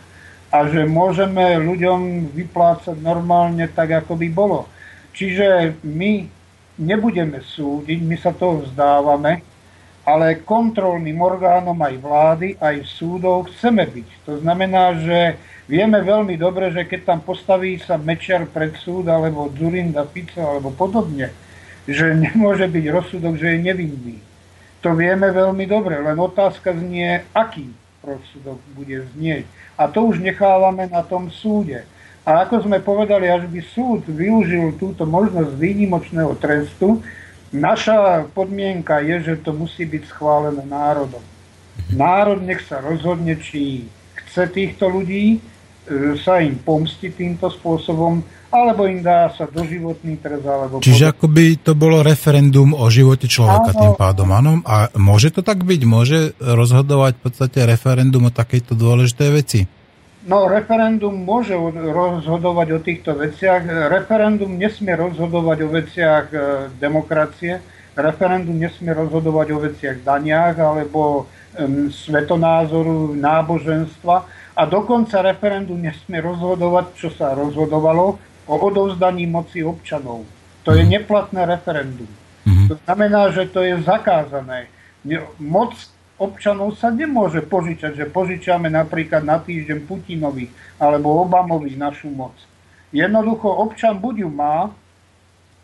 [0.47, 4.71] a že môžeme ľuďom vyplácať normálne tak, ako by bolo.
[5.11, 6.23] Čiže my
[6.79, 9.43] nebudeme súdiť, my sa toho vzdávame,
[10.07, 14.07] ale kontrolným orgánom aj vlády, aj súdov chceme byť.
[14.31, 15.35] To znamená, že
[15.67, 20.71] vieme veľmi dobre, že keď tam postaví sa Mečiar pred súd, alebo Zurinda, Fico, alebo
[20.71, 21.31] podobne,
[21.87, 24.17] že nemôže byť rozsudok, že je nevinný.
[24.83, 27.71] To vieme veľmi dobre, len otázka znie, aký
[28.03, 29.47] rozsudok bude znieť.
[29.79, 31.87] A to už nechávame na tom súde.
[32.23, 37.03] A ako sme povedali, až by súd využil túto možnosť výnimočného trestu,
[37.51, 41.23] naša podmienka je, že to musí byť schválené národom.
[41.91, 45.43] Národ nech sa rozhodne, či chce týchto ľudí,
[46.23, 48.23] sa im pomsti týmto spôsobom,
[48.53, 50.45] alebo im dá sa doživotný trest.
[50.45, 53.81] Alebo Čiže ako by to bolo referendum o živote človeka áno.
[53.81, 54.51] tým pádom, áno?
[54.63, 55.81] A môže to tak byť?
[55.83, 59.61] Môže rozhodovať v podstate referendum o takejto dôležitej veci?
[60.23, 63.91] No, referendum môže rozhodovať o týchto veciach.
[63.91, 66.37] Referendum nesmie rozhodovať o veciach e,
[66.79, 67.59] demokracie.
[67.91, 71.27] Referendum nesmie rozhodovať o veciach daniach alebo
[71.59, 74.25] um, svetonázoru, náboženstva.
[74.53, 80.27] A dokonca referendum nesmie rozhodovať, čo sa rozhodovalo, o odovzdaní moci občanov.
[80.67, 80.91] To je mhm.
[80.99, 82.11] neplatné referendum.
[82.43, 82.67] Mm-hmm.
[82.67, 84.67] To znamená, že to je zakázané.
[85.39, 85.75] Moc
[86.19, 92.35] občanov sa nemôže požičať, že požičiame napríklad na týždeň Putinovi alebo Obamovi našu moc.
[92.91, 94.69] Jednoducho občan buď ju má,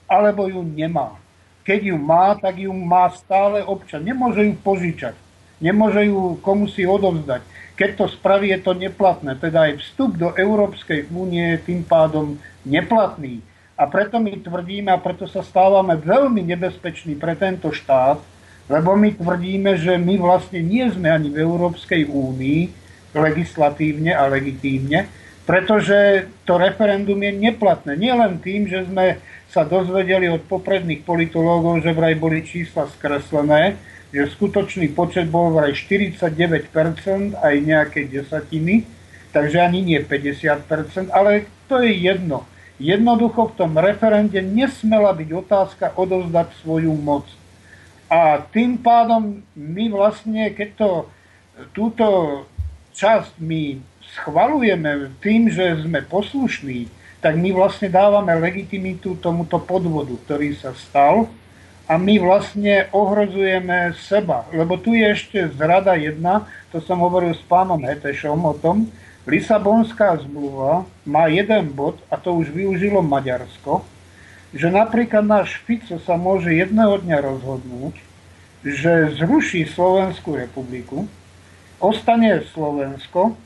[0.10, 1.20] alebo ju nemá.
[1.62, 4.02] keď ju má, tak ju má stále občan.
[4.02, 5.14] Nemôže ju požičať.
[5.62, 7.46] Nemôže ju komu si odovzdať.
[7.80, 9.39] Keď to spraví, je to neplatné.
[9.39, 12.36] Teda aj vstup do Európskej únie je tým pádom
[12.67, 13.39] neplatný.
[13.80, 18.19] A preto my tvrdíme, a preto sa stávame veľmi nebezpeční pre tento štát,
[18.67, 22.61] lebo my tvrdíme, že my vlastne nie sme ani v Európskej únii
[23.15, 25.07] legislatívne a legitímne,
[25.47, 27.95] pretože to referendum je neplatné.
[27.95, 29.17] Nie len tým, že sme
[29.49, 33.80] sa dozvedeli od popredných politológov, že vraj boli čísla skreslené,
[34.10, 38.86] že skutočný počet bol vraj 49% aj nejaké desatiny,
[39.30, 42.49] takže ani nie 50%, ale to je jedno.
[42.82, 47.28] Jednoducho v tom referende nesmela byť otázka odovzdať svoju moc.
[48.10, 50.89] A tým pádom my vlastne, keď to,
[51.76, 52.07] túto
[52.97, 53.78] časť my
[54.18, 56.89] schvalujeme tým, že sme poslušní,
[57.22, 61.28] tak my vlastne dávame legitimitu tomuto podvodu, ktorý sa stal
[61.90, 64.46] a my vlastne ohrozujeme seba.
[64.54, 68.86] Lebo tu je ešte zrada jedna, to som hovoril s pánom Hetešom o tom,
[69.30, 73.86] Lisabonská zmluva má jeden bod, a to už využilo Maďarsko,
[74.54, 77.94] že napríklad náš Fico sa môže jedného dňa rozhodnúť,
[78.66, 81.06] že zruší Slovenskú republiku,
[81.78, 83.38] ostane Slovensko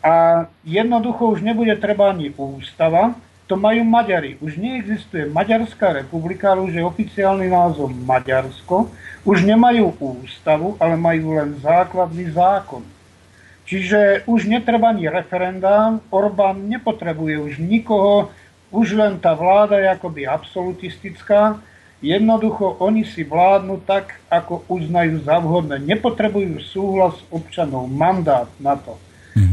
[0.00, 3.18] a jednoducho už nebude treba ani ústava,
[3.48, 4.36] to majú Maďari.
[4.44, 8.92] Už neexistuje Maďarská republika, ale už je oficiálny názov Maďarsko.
[9.24, 12.84] Už nemajú ústavu, ale majú len základný zákon.
[13.64, 18.32] Čiže už netreba ani referenda, Orbán nepotrebuje už nikoho,
[18.68, 21.60] už len tá vláda je akoby absolutistická.
[22.04, 25.80] Jednoducho oni si vládnu tak, ako uznajú za vhodné.
[25.84, 28.96] Nepotrebujú súhlas občanov, mandát na to.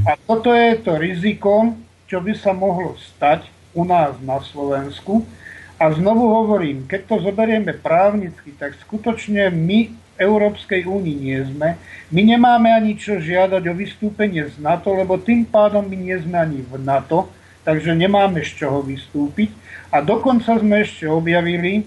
[0.08, 1.76] A toto je to riziko,
[2.06, 5.28] čo by sa mohlo stať u nás na Slovensku.
[5.76, 11.76] A znovu hovorím, keď to zoberieme právnicky, tak skutočne my v Európskej únii nie sme.
[12.08, 16.40] My nemáme ani čo žiadať o vystúpenie z NATO, lebo tým pádom my nie sme
[16.40, 17.28] ani v NATO,
[17.68, 19.52] takže nemáme z čoho vystúpiť.
[19.92, 21.84] A dokonca sme ešte objavili,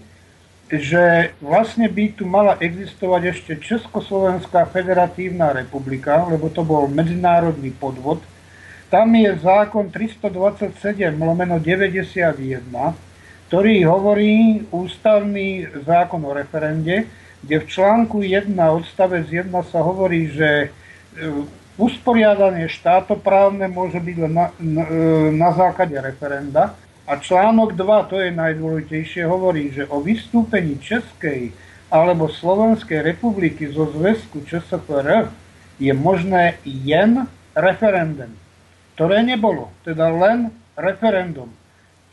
[0.68, 8.20] že vlastne by tu mala existovať ešte Československá federatívna republika, lebo to bol medzinárodný podvod.
[8.88, 12.64] Tam je zákon 327 lomeno 91,
[13.52, 17.04] ktorý hovorí ústavný zákon o referende,
[17.44, 20.68] kde v článku 1 odstavec 1 sa hovorí, že e,
[21.76, 24.96] usporiadanie štátoprávne môže byť len na, na, e,
[25.36, 26.72] na základe referenda.
[27.08, 31.52] A článok 2, to je najdôležitejšie, hovorí, že o vystúpení Českej
[31.88, 35.28] alebo Slovenskej republiky zo zväzku ČSFR
[35.80, 37.24] je možné jen
[37.56, 38.28] referendum,
[38.98, 41.46] ktoré nebolo, teda len referendum.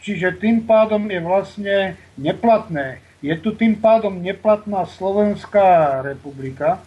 [0.06, 1.78] Čiže tým pádom je vlastne
[2.14, 3.02] neplatné.
[3.26, 6.78] Je tu tým pádom neplatná Slovenská republika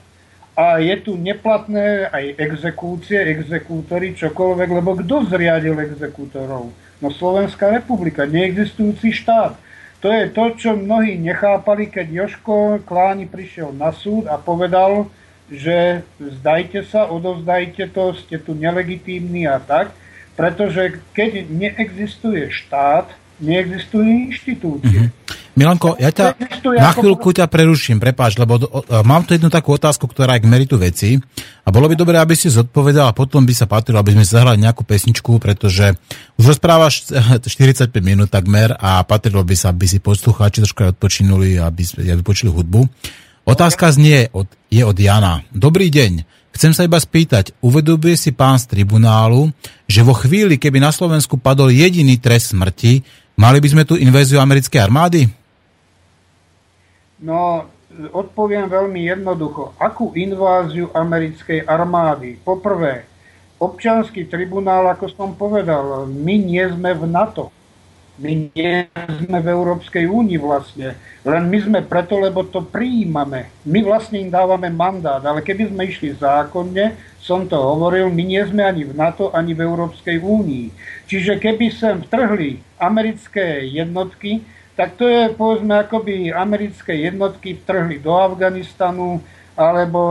[0.54, 6.70] a je tu neplatné aj exekúcie, exekútory, čokoľvek, lebo kto zriadil exekútorov?
[7.02, 9.58] No Slovenská republika, neexistujúci štát.
[9.98, 15.10] To je to, čo mnohí nechápali, keď Joško Kláni prišiel na súd a povedal,
[15.48, 19.96] že zdajte sa, odovzdajte to, ste tu nelegitímni a tak,
[20.36, 25.08] pretože keď neexistuje štát, neexistujú inštitúcie.
[25.08, 25.36] Mm-hmm.
[25.58, 26.38] Milanko, ja ťa
[26.78, 30.46] na chvíľku ťa preruším, prepáč, lebo do, uh, mám tu jednu takú otázku, ktorá je
[30.46, 31.18] k meritu veci
[31.66, 34.62] a bolo by dobré, aby si zodpovedal a potom by sa patrilo, aby sme zahrali
[34.62, 35.98] nejakú pesničku, pretože
[36.38, 37.10] už rozprávaš
[37.42, 42.54] 45 minút takmer a patrilo by sa, aby si poslucháči troška odpočinuli, aby sme vypočuli
[42.54, 42.86] hudbu.
[43.48, 45.40] Otázka znie, od, je od Jana.
[45.48, 46.20] Dobrý deň.
[46.52, 49.48] Chcem sa iba spýtať, uvedomuje si pán z tribunálu,
[49.88, 53.00] že vo chvíli, keby na Slovensku padol jediný trest smrti,
[53.40, 55.32] mali by sme tu invéziu americkej armády?
[57.24, 57.64] No,
[58.12, 59.72] odpoviem veľmi jednoducho.
[59.80, 62.36] Akú inváziu americkej armády?
[62.36, 63.08] Poprvé,
[63.56, 67.48] občanský tribunál, ako som povedal, my nie sme v NATO.
[68.18, 68.74] My nie
[69.22, 70.98] sme v Európskej únii vlastne.
[71.22, 73.46] Len my sme preto, lebo to prijímame.
[73.62, 75.22] My vlastne im dávame mandát.
[75.22, 79.54] Ale keby sme išli zákonne, som to hovoril, my nie sme ani v NATO, ani
[79.54, 80.66] v Európskej únii.
[81.06, 84.42] Čiže keby sem vtrhli americké jednotky,
[84.74, 89.22] tak to je povedzme akoby americké jednotky vtrhli do Afganistanu
[89.58, 90.02] alebo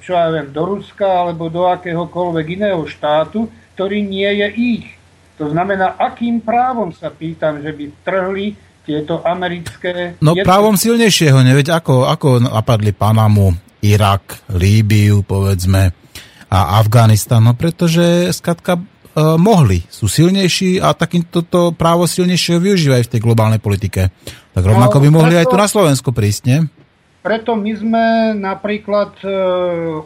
[0.00, 4.97] čo ja viem, do Ruska alebo do akéhokoľvek iného štátu, ktorý nie je ich.
[5.38, 8.46] To znamená, akým právom sa pýtam, že by vtrhli
[8.82, 10.18] tieto americké...
[10.18, 10.46] No jednotky?
[10.48, 15.94] právom silnejšieho, neveď ako, ako napadli Panamu, Irak, Líbiu, povedzme,
[16.48, 23.02] a Afganistan, no pretože skatka uh, mohli, sú silnejší a takýmto to právo silnejšieho využívajú
[23.04, 24.08] v tej globálnej politike.
[24.56, 26.58] Tak rovnako by mohli preto, aj tu na Slovensko prísť, nie?
[27.20, 28.04] Preto my sme
[28.40, 29.28] napríklad e,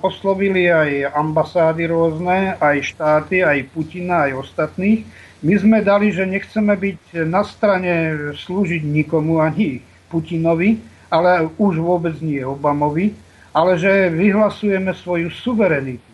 [0.03, 5.07] oslovili aj ambasády rôzne, aj štáty, aj Putina, aj ostatných.
[5.43, 10.79] My sme dali, že nechceme byť na strane slúžiť nikomu, ani Putinovi,
[11.11, 13.11] ale už vôbec nie Obamovi,
[13.51, 16.07] ale že vyhlasujeme svoju suverenitu.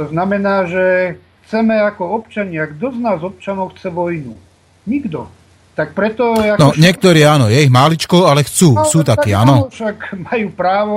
[0.00, 1.14] To znamená, že
[1.44, 4.34] chceme ako občania, kto z nás občanov chce vojnu?
[4.88, 5.28] Nikto.
[5.76, 6.32] Tak preto...
[6.32, 6.80] Ako no, však...
[6.80, 9.68] niektorí áno, je ich máličko, ale chcú, no, sú takí, áno.
[9.68, 10.96] Však majú právo,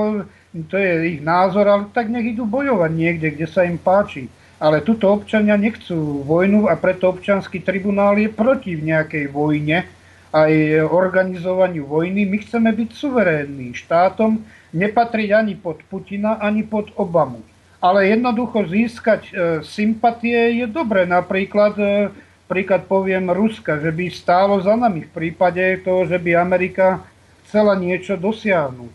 [0.71, 4.31] to je ich názor, ale tak nech idú bojovať niekde, kde sa im páči.
[4.65, 9.85] Ale tuto občania nechcú vojnu a preto občanský tribunál je proti v nejakej vojne
[10.33, 10.51] aj
[10.89, 12.25] organizovaniu vojny.
[12.25, 14.41] My chceme byť suverénnym štátom,
[14.73, 17.45] nepatriť ani pod Putina, ani pod Obamu.
[17.77, 21.05] Ale jednoducho získať e, sympatie je dobre.
[21.05, 22.09] Napríklad e,
[22.49, 27.05] príklad poviem Ruska, že by stálo za nami v prípade toho, že by Amerika
[27.45, 28.93] chcela niečo dosiahnuť.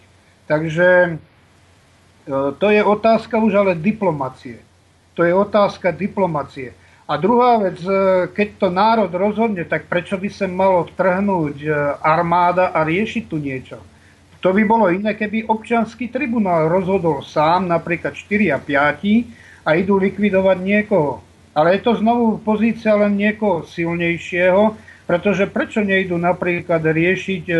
[0.50, 1.10] Takže e,
[2.58, 4.66] to je otázka už ale diplomacie.
[5.20, 6.72] To je otázka diplomacie.
[7.04, 7.92] A druhá vec, e,
[8.32, 11.68] keď to národ rozhodne, tak prečo by sa malo vtrhnúť e,
[12.00, 13.84] armáda a riešiť tu niečo?
[14.40, 20.00] To by bolo iné, keby občianský tribunál rozhodol sám, napríklad 4 a 5, a idú
[20.00, 21.20] likvidovať niekoho.
[21.52, 24.72] Ale je to znovu pozícia len niekoho silnejšieho,
[25.04, 27.56] pretože prečo nejdu napríklad riešiť e,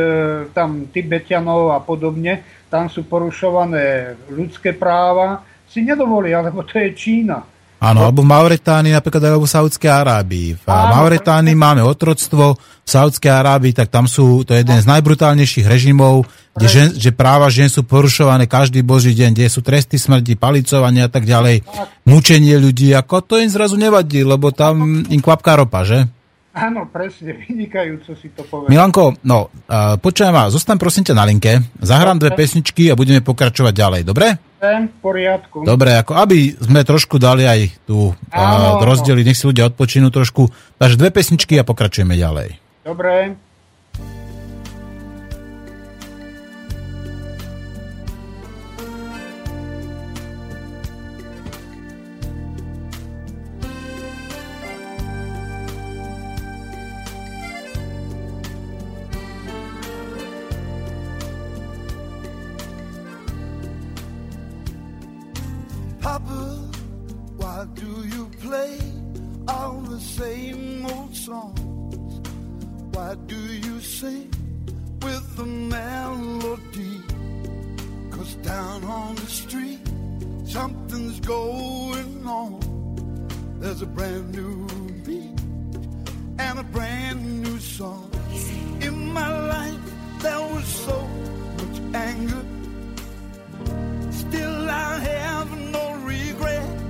[0.57, 2.41] tam Tibetianov a podobne,
[2.73, 7.47] tam sú porušované ľudské práva, si nedovolia, lebo to je Čína.
[7.81, 10.53] Áno, alebo v Mauretánii, napríklad aj v Saudskej Arábii.
[10.53, 14.85] V Áno, Mauretánii máme otroctvo, v Saudskej Arábii, tak tam sú, to je jeden z
[14.85, 19.97] najbrutálnejších režimov, kde, žen, že práva žien sú porušované každý boží deň, kde sú tresty
[19.97, 21.64] smrti, palicovanie a tak ďalej,
[22.05, 26.05] mučenie ľudí, ako to im zrazu nevadí, lebo tam im kvapká ropa, že?
[26.61, 28.69] Áno, presne, vynikajúco si to povedal.
[28.69, 33.25] Milanko, no, uh, počujem ma, zostaň prosím ťa na linke, zahrám dve pesničky a budeme
[33.25, 34.37] pokračovať ďalej, dobre?
[34.61, 35.65] v poriadku.
[35.65, 40.53] Dobre, ako aby sme trošku dali aj tu uh, rozdeli, nech si ľudia odpočinú trošku.
[40.77, 42.61] Takže dve pesničky a pokračujeme ďalej.
[42.85, 43.41] Dobre.
[71.31, 72.20] songs?
[72.93, 74.28] Why do you sing
[75.03, 76.97] with the melody?
[78.11, 79.81] Cause down on the street,
[80.45, 82.59] something's going on.
[83.61, 84.66] There's a brand new
[85.07, 85.39] beat
[86.39, 88.11] and a brand new song.
[88.81, 89.85] In my life,
[90.24, 90.99] there was so
[91.59, 91.76] much
[92.11, 92.45] anger.
[94.11, 96.83] Still, I have no regrets.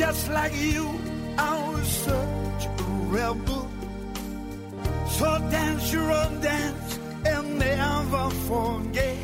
[0.00, 1.13] Just like you.
[1.38, 2.82] I was such a
[3.14, 3.68] rebel.
[5.10, 9.16] So dance your own dance and never forget.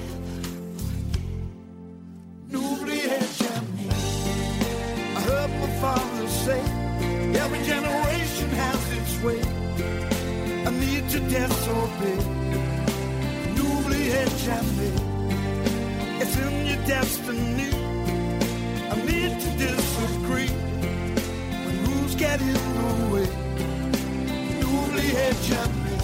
[2.51, 3.95] N'oubliez jamais.
[5.17, 6.61] I heard my father say,
[7.43, 9.41] every generation has its way.
[10.67, 12.19] I need to disobey.
[13.55, 14.95] N'oubliez jamais.
[16.23, 17.71] It's in your destiny.
[18.93, 20.51] I need to disagree
[22.21, 23.29] get in the way.
[24.61, 26.03] N'oubliez jamais.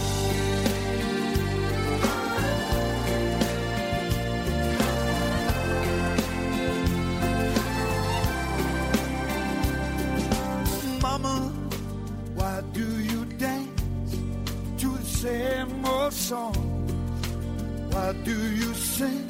[11.03, 11.37] Mama,
[12.35, 14.13] why do you dance
[14.81, 16.57] to the same old song?
[17.91, 19.26] Why do you sing?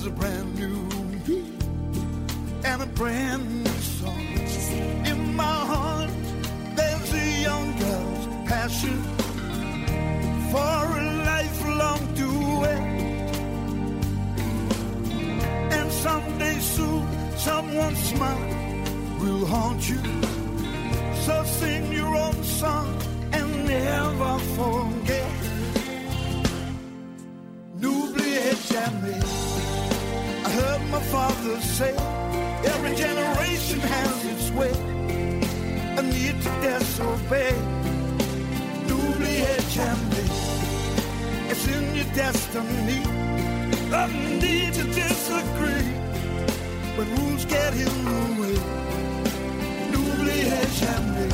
[0.00, 0.88] has a brand new
[1.26, 1.44] beat
[2.64, 4.22] and a brand new song.
[5.04, 6.10] In my heart,
[6.74, 9.02] there's a young girl's passion
[10.52, 12.82] for a lifelong duet.
[15.76, 18.48] And someday soon, someone's smile
[19.20, 20.00] will haunt you.
[21.26, 22.99] So sing your own song.
[41.60, 43.02] holes in your destiny.
[43.92, 44.06] I
[44.40, 45.92] need to disagree,
[46.96, 48.58] but rules get in the way.
[49.90, 51.30] N'oubliez jamais.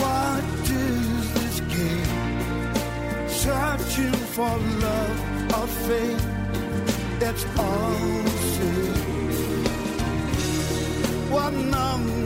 [0.00, 3.28] What is this game?
[3.28, 5.18] Searching for love
[5.58, 6.31] or faith
[7.32, 7.44] touch.
[11.30, 12.21] What number?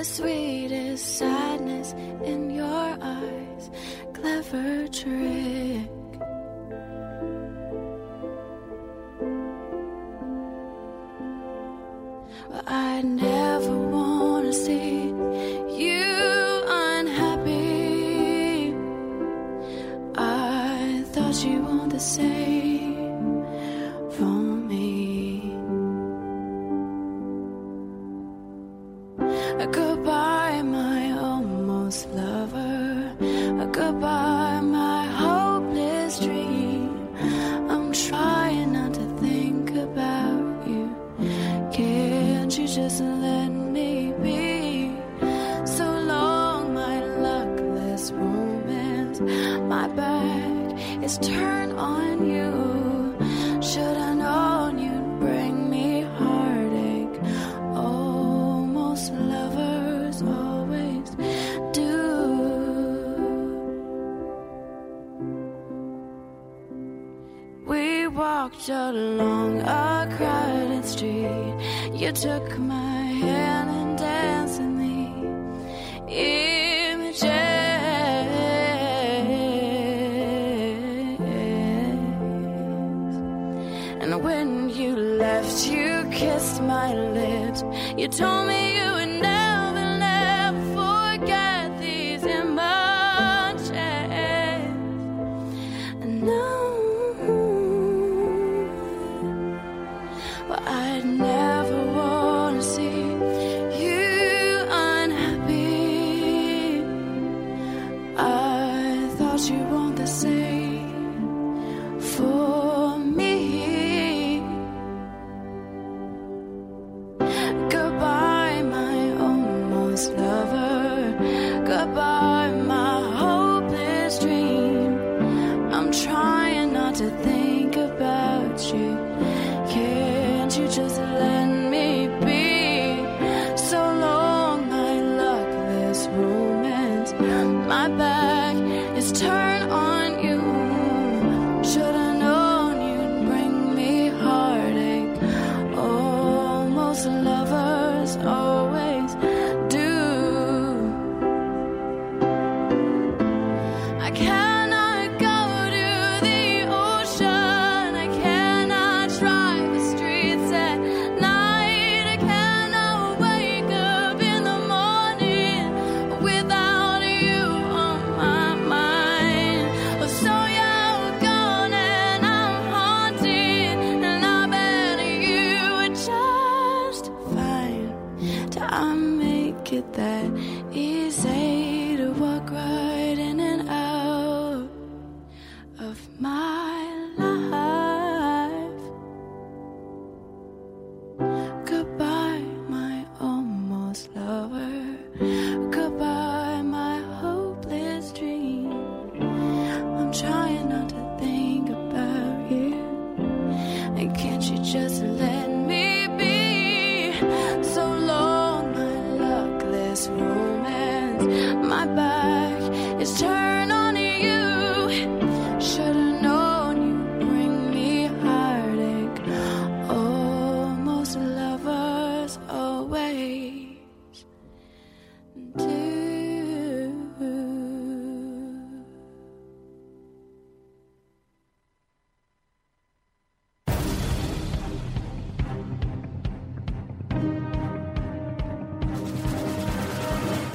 [0.00, 1.92] the sweetest sadness
[2.24, 3.70] in your eyes.
[4.14, 5.99] Clever trick.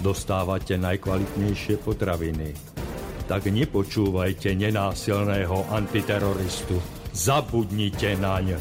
[0.00, 2.56] dostávate najkvalitnejšie potraviny.
[3.30, 6.80] Tak nepočúvajte nenásilného antiteroristu.
[7.14, 8.58] Zabudnite naň.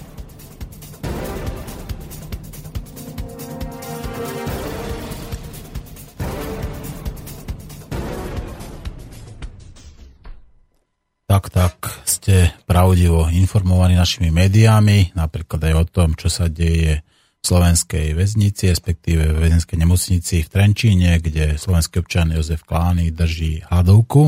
[11.30, 17.02] Tak, tak, ste pravdivo informovaní našimi médiami, napríklad aj o tom, čo sa deje
[17.40, 24.28] slovenskej väznici, respektíve v väzenskej nemocnici v Trenčíne, kde slovenský občan Jozef Klány drží hladovku.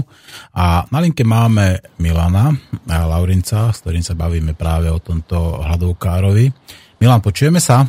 [0.56, 2.56] A na linke máme Milana
[2.88, 6.50] a Laurinca, s ktorým sa bavíme práve o tomto hladovkárovi.
[7.04, 7.84] Milan, počujeme sa?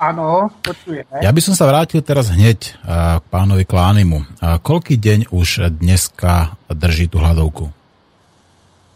[0.00, 1.24] Áno, počujeme.
[1.24, 2.76] Ja by som sa vrátil teraz hneď
[3.20, 4.40] k pánovi Klánimu.
[4.40, 7.72] Koľký deň už dneska drží tú hladovku?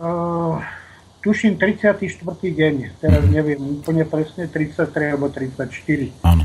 [0.01, 0.84] Uh
[1.25, 2.05] tuším 34.
[2.37, 6.21] deň, teraz neviem úplne presne, 33 alebo 34.
[6.21, 6.45] Áno.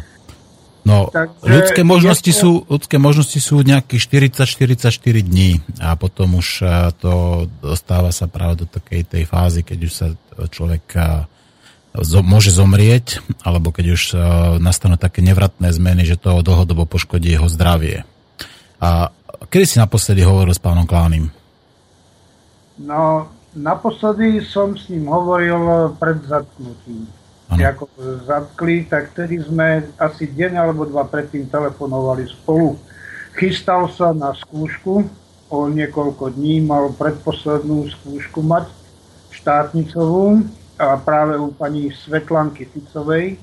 [0.88, 4.89] No, Takže ľudské možnosti, sú, ľudské možnosti sú nejakých 40-44
[5.21, 9.91] dní a potom už e, to dostáva sa práve do takej tej fázy, keď už
[9.93, 10.07] sa
[10.49, 11.01] človek e,
[11.99, 14.17] zo, môže zomrieť, alebo keď už e,
[14.63, 18.07] nastanú také nevratné zmeny, že to dlhodobo poškodí jeho zdravie.
[18.82, 19.13] A
[19.51, 21.30] kedy si naposledy hovoril s pánom Klánim?
[22.80, 23.27] No,
[23.58, 27.10] Naposledy som s ním hovoril pred zatknutím.
[27.50, 27.89] Ako
[28.30, 32.78] zatkli, tak vtedy sme asi deň alebo dva predtým telefonovali spolu.
[33.34, 35.02] Chystal sa na skúšku,
[35.50, 38.70] o niekoľko dní mal predposlednú skúšku mať
[39.34, 40.45] štátnicovú
[40.78, 43.41] a práve u pani Svetlanky Ficovej,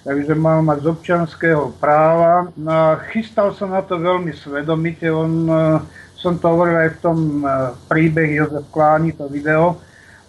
[0.00, 2.48] takže mal mať z občanského práva.
[2.56, 5.44] No chystal sa na to veľmi svedomite, on
[6.16, 7.46] som to hovoril aj v tom e,
[7.86, 9.76] príbeh Jozef Kláni, to video.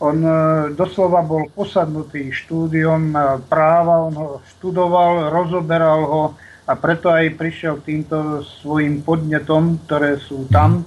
[0.03, 0.31] On e,
[0.75, 3.17] doslova bol posadnutý štúdiom e,
[3.47, 6.23] práva, on ho študoval, rozoberal ho
[6.67, 10.83] a preto aj prišiel týmto svojim podnetom, ktoré sú tam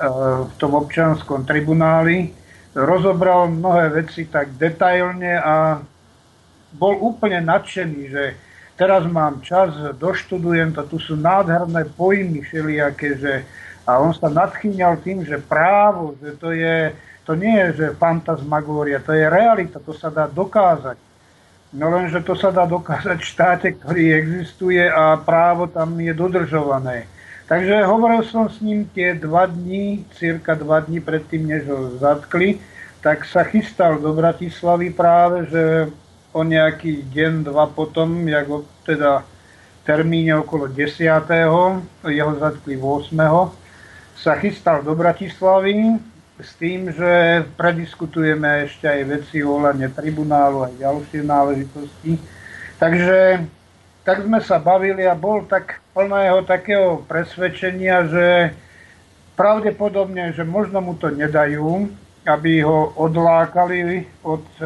[0.00, 2.32] v tom občanskom tribunáli.
[2.72, 5.84] Rozobral mnohé veci tak detailne a
[6.72, 8.24] bol úplne nadšený, že
[8.80, 13.32] teraz mám čas, doštudujem to, tu sú nádherné pojmy všelijaké, že
[13.90, 16.94] a on sa nadchýňal tým, že právo, že to je,
[17.26, 20.94] to nie je, že fantasmagória, to je realita, to sa dá dokázať.
[21.74, 27.06] No lenže to sa dá dokázať v štáte, ktorý existuje a právo tam je dodržované.
[27.50, 32.62] Takže hovoril som s ním tie dva dní, cirka dva dní predtým, než ho zatkli,
[33.02, 35.90] tak sa chystal do Bratislavy práve, že
[36.30, 39.26] o nejaký deň, dva potom, jak ho teda
[39.82, 40.86] termíne okolo 10.
[42.06, 43.58] jeho zatkli 8
[44.20, 45.96] sa chystal do Bratislavy
[46.36, 52.20] s tým, že prediskutujeme ešte aj veci ohľadne tribunálu aj ďalšie náležitosti.
[52.76, 53.44] Takže
[54.04, 58.26] tak sme sa bavili a bol tak plného takého presvedčenia, že
[59.36, 61.88] pravdepodobne, že možno mu to nedajú,
[62.28, 64.64] aby ho odlákali od e,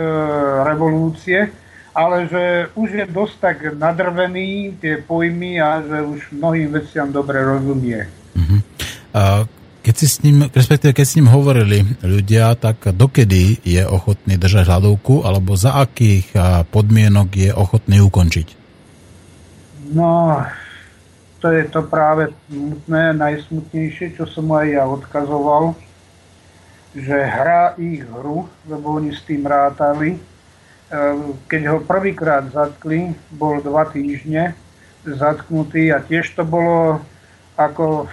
[0.67, 1.47] revolúcie,
[1.95, 7.39] ale že už je dosť tak nadrvený tie pojmy a že už mnohým veciam dobre
[7.39, 8.24] rozumie.
[9.85, 14.67] Keď si s ním, respektíve keď s ním hovorili ľudia, tak dokedy je ochotný držať
[14.67, 16.35] hľadovku, alebo za akých
[16.73, 18.49] podmienok je ochotný ukončiť?
[19.93, 20.43] No,
[21.45, 25.77] to je to práve smutné, najsmutnejšie, čo som aj ja odkazoval,
[26.97, 30.17] že hrá ich hru, lebo oni s tým rátali.
[30.17, 30.19] E,
[31.45, 34.57] keď ho prvýkrát zatkli, bol dva týždne
[35.05, 37.05] zatknutý a tiež to bolo
[37.61, 38.09] ako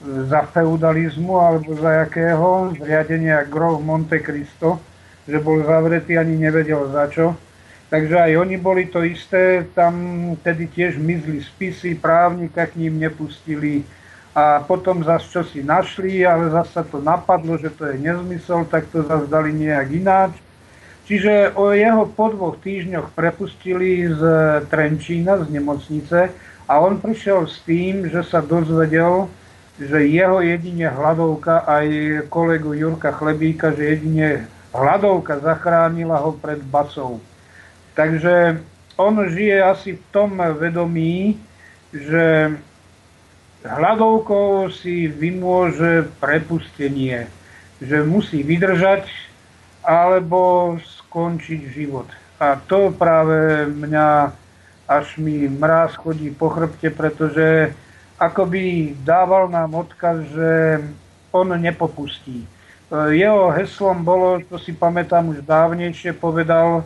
[0.00, 4.80] za feudalizmu alebo za jakého zriadenia Grove Monte Cristo,
[5.28, 7.36] že bol zavretý, ani nevedel za čo
[7.90, 9.98] Takže aj oni boli to isté, tam
[10.46, 13.82] tedy tiež mizli spisy, právnika k ním nepustili
[14.30, 18.86] a potom zase čo si našli, ale zase to napadlo, že to je nezmysel, tak
[18.94, 20.38] to zase dali nejak ináč.
[21.10, 24.22] Čiže o jeho po dvoch týždňoch prepustili z
[24.70, 26.30] Trenčína, z nemocnice
[26.70, 29.26] a on prišiel s tým, že sa dozvedel,
[29.80, 31.86] že jeho jedine hladovka, aj
[32.28, 34.44] kolegu Jurka Chlebíka, že jedine
[34.76, 37.24] hladovka zachránila ho pred bacou.
[37.96, 38.60] Takže
[39.00, 41.40] on žije asi v tom vedomí,
[41.96, 42.54] že
[43.64, 47.26] hľadovkou si vymôže prepustenie,
[47.80, 49.08] že musí vydržať
[49.80, 52.06] alebo skončiť život.
[52.36, 54.32] A to práve mňa
[54.84, 57.72] až mi mráz chodí po chrbte, pretože
[58.20, 60.50] akoby dával nám odkaz, že
[61.32, 62.44] on nepopustí.
[62.92, 66.84] Jeho heslom bolo, to si pamätám už dávnejšie, povedal,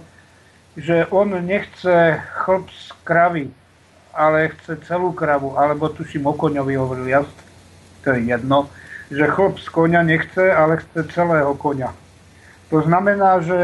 [0.78, 3.46] že on nechce chlp z kravy,
[4.14, 7.20] ale chce celú kravu, alebo tuším o koňovi hovoril, ja,
[8.04, 8.70] to je jedno,
[9.10, 11.90] že chlp z koňa nechce, ale chce celého koňa.
[12.70, 13.60] To znamená, že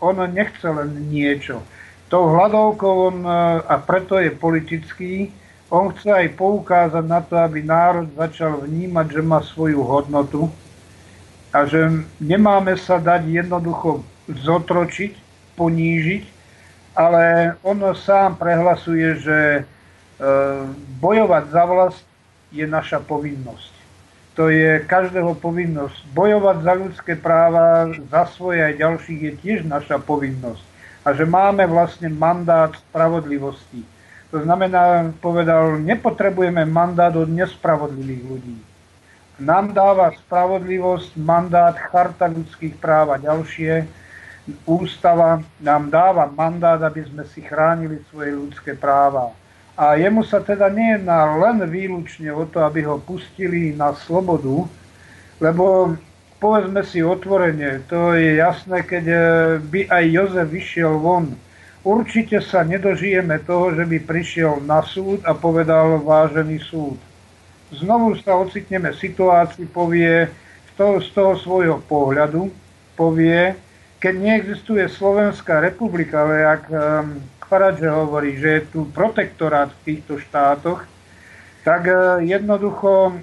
[0.00, 1.62] on nechce len niečo.
[2.08, 3.16] Tou hľadovkou on,
[3.60, 5.30] a preto je politický,
[5.74, 10.46] on chce aj poukázať na to, aby národ začal vnímať, že má svoju hodnotu
[11.50, 15.18] a že nemáme sa dať jednoducho zotročiť,
[15.58, 16.24] ponížiť,
[16.94, 19.62] ale on sám prehlasuje, že e,
[21.02, 22.06] bojovať za vlast
[22.54, 23.74] je naša povinnosť.
[24.34, 26.10] To je každého povinnosť.
[26.10, 30.62] Bojovať za ľudské práva, za svoje aj ďalších je tiež naša povinnosť.
[31.06, 33.93] A že máme vlastne mandát spravodlivosti.
[34.34, 38.58] To znamená, povedal, nepotrebujeme mandát od nespravodlivých ľudí.
[39.38, 43.86] Nám dáva spravodlivosť, mandát, charta ľudských práv a ďalšie,
[44.66, 49.30] ústava nám dáva mandát, aby sme si chránili svoje ľudské práva.
[49.78, 54.66] A jemu sa teda nejedná len výlučne o to, aby ho pustili na slobodu,
[55.38, 55.94] lebo
[56.42, 59.04] povedzme si otvorene, to je jasné, keď
[59.62, 61.38] by aj Jozef vyšiel von,
[61.84, 66.96] určite sa nedožijeme toho, že by prišiel na súd a povedal vážený súd.
[67.70, 70.26] Znovu sa ocitneme v situácii, povie
[70.74, 72.50] z toho svojho pohľadu,
[72.98, 73.54] povie,
[74.02, 76.76] keď neexistuje Slovenská republika, ale ak um,
[77.44, 80.82] Faradže hovorí, že je tu protektorát v týchto štátoch,
[81.62, 83.16] tak uh, jednoducho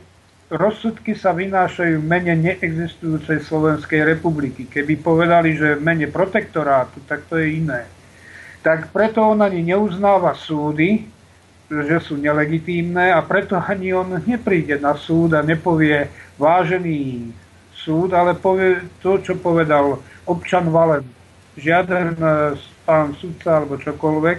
[0.51, 4.68] rozsudky sa vynášajú v mene neexistujúcej Slovenskej republiky.
[4.68, 7.88] Keby povedali, že v mene protektorátu, tak to je iné.
[8.62, 11.09] Tak preto on ani neuznáva súdy,
[11.72, 17.32] že sú nelegitímne a preto ani on nepríde na súd a nepovie vážený
[17.72, 19.97] súd, ale povie to, čo povedal
[20.30, 21.07] občan Valent.
[21.57, 22.28] Žiaden e,
[22.86, 24.38] pán sudca alebo čokoľvek.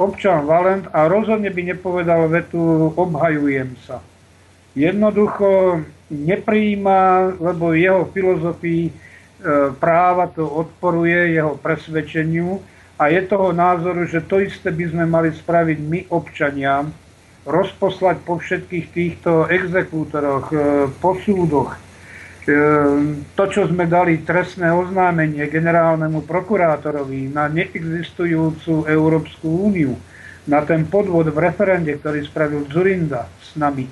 [0.00, 4.02] Občan Valent a rozhodne by nepovedal vetu obhajujem sa.
[4.72, 8.92] Jednoducho neprijíma, lebo jeho filozofii e,
[9.76, 12.71] práva to odporuje jeho presvedčeniu
[13.02, 16.86] a je toho názoru, že to isté by sme mali spraviť my občania,
[17.42, 20.56] rozposlať po všetkých týchto exekútoroch, e,
[21.02, 21.74] po súdoch,
[22.42, 29.94] Ehm, to, čo sme dali trestné oznámenie generálnemu prokurátorovi na neexistujúcu Európsku úniu,
[30.50, 33.86] na ten podvod v referende, ktorý spravil Zurinda s nami.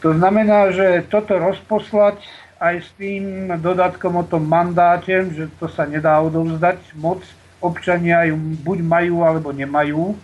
[0.00, 2.24] To znamená, že toto rozposlať
[2.56, 7.20] aj s tým dodatkom o tom mandáte, že to sa nedá odovzdať, moc
[7.58, 10.16] občania ju buď majú alebo nemajú,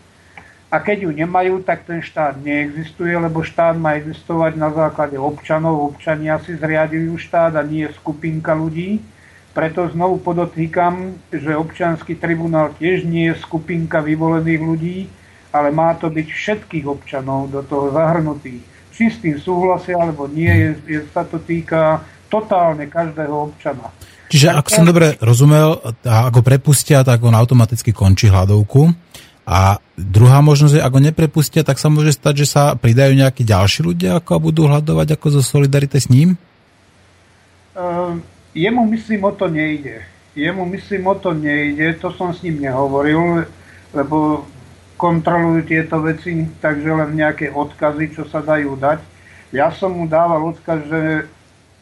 [0.74, 5.95] a keď ju nemajú, tak ten štát neexistuje, lebo štát má existovať na základe občanov.
[5.95, 8.99] Občania si zriadujú štát a nie skupinka ľudí.
[9.55, 14.99] Preto znovu podotýkam, že občanský tribunál tiež nie je skupinka vyvolených ľudí,
[15.55, 18.66] ale má to byť všetkých občanov do toho zahrnutých.
[18.91, 23.95] Či s tým súhlasia alebo nie, je, je, sa to týka totálne každého občana.
[24.35, 28.91] Čiže ak som dobre rozumel, ako prepustia, tak on automaticky končí hľadovku.
[29.47, 33.87] A druhá možnosť je, ako neprepustia, tak sa môže stať, že sa pridajú nejakí ďalší
[33.87, 36.35] ľudia ako a budú hľadovať ako zo solidarity s ním?
[37.78, 38.18] Uh,
[38.59, 40.03] jemu myslím o to nejde.
[40.35, 43.47] Jemu myslím o to nejde, to som s ním nehovoril,
[43.95, 44.51] lebo
[44.99, 48.99] kontrolujú tieto veci, takže len nejaké odkazy, čo sa dajú dať.
[49.55, 51.30] Ja som mu dával odkaz, že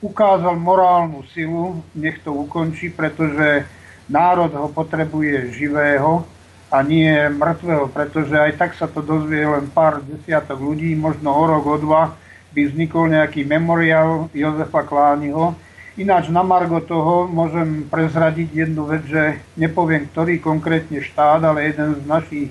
[0.03, 3.64] ukázal morálnu silu, nech to ukončí, pretože
[4.11, 6.26] národ ho potrebuje živého
[6.68, 11.44] a nie mŕtvého, pretože aj tak sa to dozvie len pár desiatok ľudí, možno o
[11.46, 12.18] rok, o dva
[12.53, 15.55] by vznikol nejaký memoriál Jozefa Klániho.
[15.94, 22.00] Ináč na Margo toho môžem prezradiť jednu vec, že nepoviem, ktorý konkrétne štát, ale jeden
[22.00, 22.48] z našich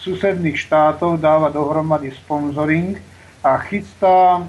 [0.00, 2.96] susedných štátov dáva dohromady sponzoring
[3.44, 4.48] a chystá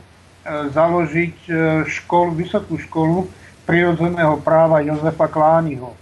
[0.50, 1.54] založiť e,
[1.86, 3.30] školu, vysokú školu
[3.70, 5.94] prirodzeného práva Jozefa Klániho.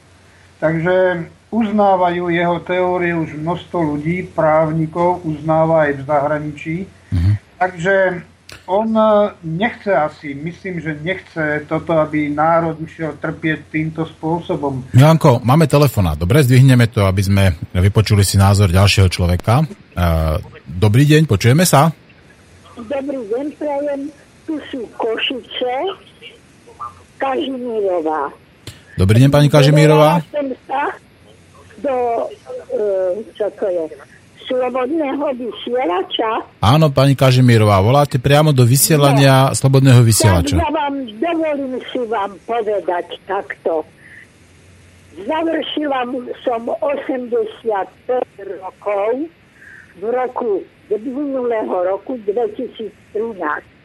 [0.57, 6.75] Takže uznávajú jeho teórie už množstvo ľudí, právnikov, uznáva aj v zahraničí.
[6.87, 7.33] Mm-hmm.
[7.59, 7.95] Takže
[8.67, 14.91] on e, nechce asi, myslím, že nechce toto, aby národ išiel trpieť týmto spôsobom.
[14.95, 16.15] Milanko, máme telefonát.
[16.15, 17.43] Dobre, zdvihneme to, aby sme
[17.75, 19.63] vypočuli si názor ďalšieho človeka.
[19.63, 19.65] E,
[20.67, 21.91] dobrý deň, počujeme sa?
[22.75, 24.26] Dobrý deň, prajem.
[24.47, 25.75] Tu sú Košice,
[27.19, 28.31] Kažimírová.
[28.95, 30.23] Dobrý deň, pani Kažimírová.
[30.63, 30.95] sa
[31.83, 33.85] do, uh, čo to je,
[34.47, 36.47] slobodného vysielača.
[36.63, 40.55] Áno, pani Kažimírová, voláte priamo do vysielania no, slobodného vysielača.
[40.55, 43.83] Tak ja vám dovolím si vám povedať takto.
[45.27, 46.07] Završila
[46.47, 49.27] som 85 rokov
[49.99, 50.63] v roku
[51.03, 53.76] minulého roku 2013.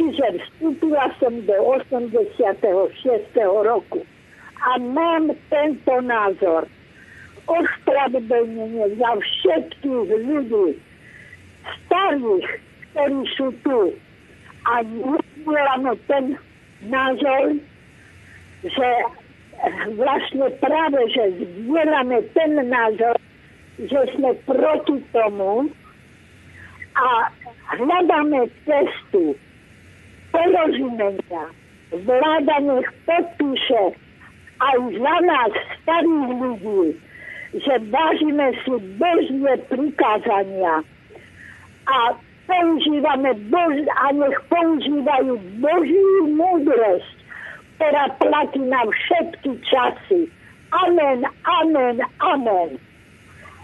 [0.00, 2.56] Čiže vstúpila som do 86.
[3.68, 4.00] roku
[4.64, 6.64] a mám tento názor
[7.44, 10.80] ospravedlnenie za všetkých ľudí,
[11.84, 12.48] starých,
[12.96, 13.92] ktorí sú tu.
[14.72, 16.32] A nezdielame ten
[16.88, 17.60] názor,
[18.64, 18.88] že
[20.00, 23.20] vlastne práve, že zdieľame ten názor,
[23.76, 25.68] že sme proti tomu
[26.96, 27.28] a
[27.76, 29.36] hľadáme cestu
[30.60, 31.44] porozumenia.
[31.90, 33.82] Vláda nech podpíše
[34.60, 35.52] aj za nás,
[35.82, 36.84] starých ľudí,
[37.56, 40.84] že vážime si Božie prikázania
[41.90, 41.98] a
[42.46, 47.16] používame Bož, a nech používajú Božiu múdrosť,
[47.80, 50.30] ktorá platí na všetky časy.
[50.70, 52.78] Amen, amen, amen.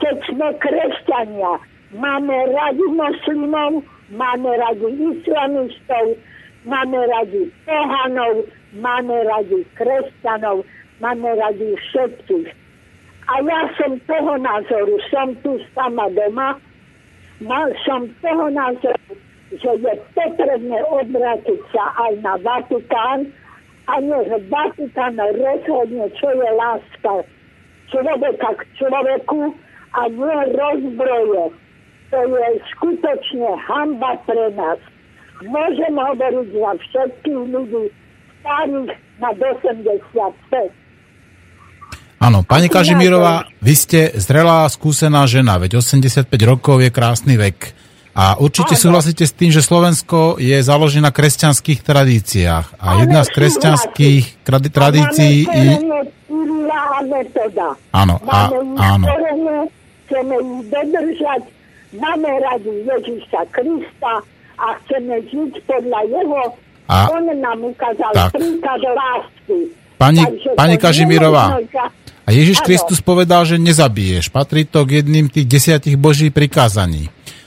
[0.02, 1.62] Keď sme kresťania,
[1.94, 6.18] máme radi moslimov, máme radi islamistov,
[6.66, 8.44] máme radi pohanov,
[8.76, 10.66] máme radi kresťanov,
[11.00, 12.66] máme radi všetkých
[13.26, 16.54] a ja som toho názoru, som tu sama doma,
[17.42, 19.18] mal som toho názoru,
[19.50, 23.26] že je potrebné obrátiť sa aj na Vatikán
[23.90, 27.14] a nech Vatikán rozhodne, čo je láska
[27.90, 29.50] človeka k človeku
[29.98, 31.44] a nie rozbroje.
[32.14, 32.46] To je
[32.78, 34.78] skutočne hamba pre nás.
[35.44, 37.84] Môžem hovoriť za všetkých ľudí
[38.40, 38.90] starých
[39.20, 40.86] na 85
[42.16, 47.76] Áno, pani Kažimírová, vy ste zrelá, skúsená žena, veď 85 rokov je krásny vek.
[48.16, 48.82] A určite Áno.
[48.88, 52.80] súhlasíte s tým, že Slovensko je založené na kresťanských tradíciách.
[52.80, 55.44] A jedna z kresťanských tradícií...
[55.44, 55.72] je...
[57.92, 58.48] Áno, a,
[58.80, 59.04] áno.
[60.08, 61.42] Chceme ich dodržať,
[62.00, 64.24] máme radi Ježiša Krista
[64.56, 66.42] a chceme žiť podľa jeho.
[66.86, 69.74] A, On nám ukázal príklad lásky.
[69.96, 70.22] Pani,
[70.54, 71.56] pani Kažimírová,
[72.26, 72.66] a Ježiš ano.
[72.66, 74.34] Kristus povedal, že nezabiješ.
[74.34, 77.06] Patrí to k jedným tých desiatich boží prikázaní.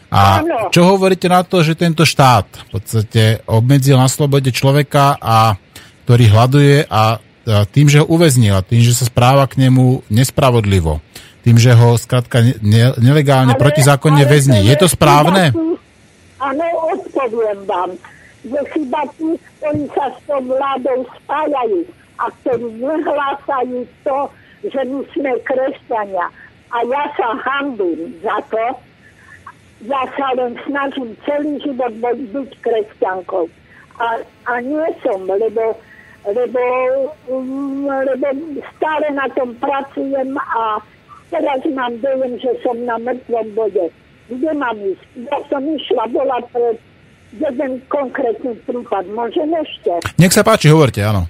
[0.09, 0.73] A ano.
[0.73, 5.59] čo hovoríte na to, že tento štát v podstate obmedzil na slobode človeka, a,
[6.07, 10.01] ktorý hľaduje a, a tým, že ho uväznil a tým, že sa správa k nemu
[10.09, 11.03] nespravodlivo,
[11.45, 14.59] tým, že ho skrátka ne, nelegálne ale, protizákonne ale väzní.
[14.65, 15.53] Je to správne?
[16.39, 16.63] Áno,
[16.95, 17.99] odpoviem vám,
[18.47, 21.83] že chyba tí, ktorí sa s tou vládou spájajú
[22.23, 24.17] a ktorí nehlásajú to,
[24.63, 26.31] že my sme kresťania.
[26.71, 28.65] A ja sa hambím za to.
[29.83, 33.51] Ja sa len snažím celý život byť kresťankou.
[33.99, 35.75] A, a nie som, lebo,
[36.23, 36.63] lebo,
[37.83, 38.27] lebo
[38.79, 40.79] stále na tom pracujem a
[41.27, 43.91] teraz mám dojem, že som na mŕtvom bode.
[44.29, 45.05] Kde mám ísť?
[45.25, 46.77] Ja som išla, bola pre
[47.33, 49.05] jeden konkrétny prípad.
[49.13, 50.05] Môžem ešte?
[50.21, 51.25] Nech sa páči, hovorte, áno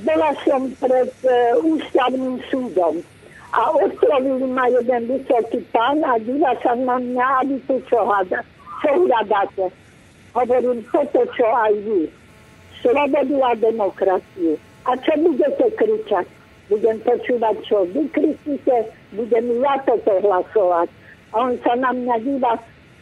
[0.00, 3.04] bola som pred uh, ústavným súdom
[3.52, 8.40] a oslovili ma jeden vysoký pán a díva sa na mňa, aby tu čo, hada,
[8.80, 9.68] čo hľadáte.
[10.32, 12.08] Hovorím, toto, čo aj vy.
[12.80, 14.56] Slobodu a demokraciu.
[14.88, 16.24] A čo budete kričať?
[16.72, 20.88] Budem počúvať, čo vy kričíte, budem ja toto hlasovať.
[21.32, 22.52] On sa na mňa díva,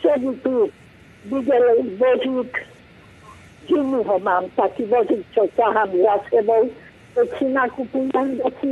[0.01, 0.70] by tu
[1.27, 2.52] videli vozík,
[3.70, 6.70] ho mám, taký vozík, čo ťahám za sebou,
[7.15, 8.70] keď si nakupujem veci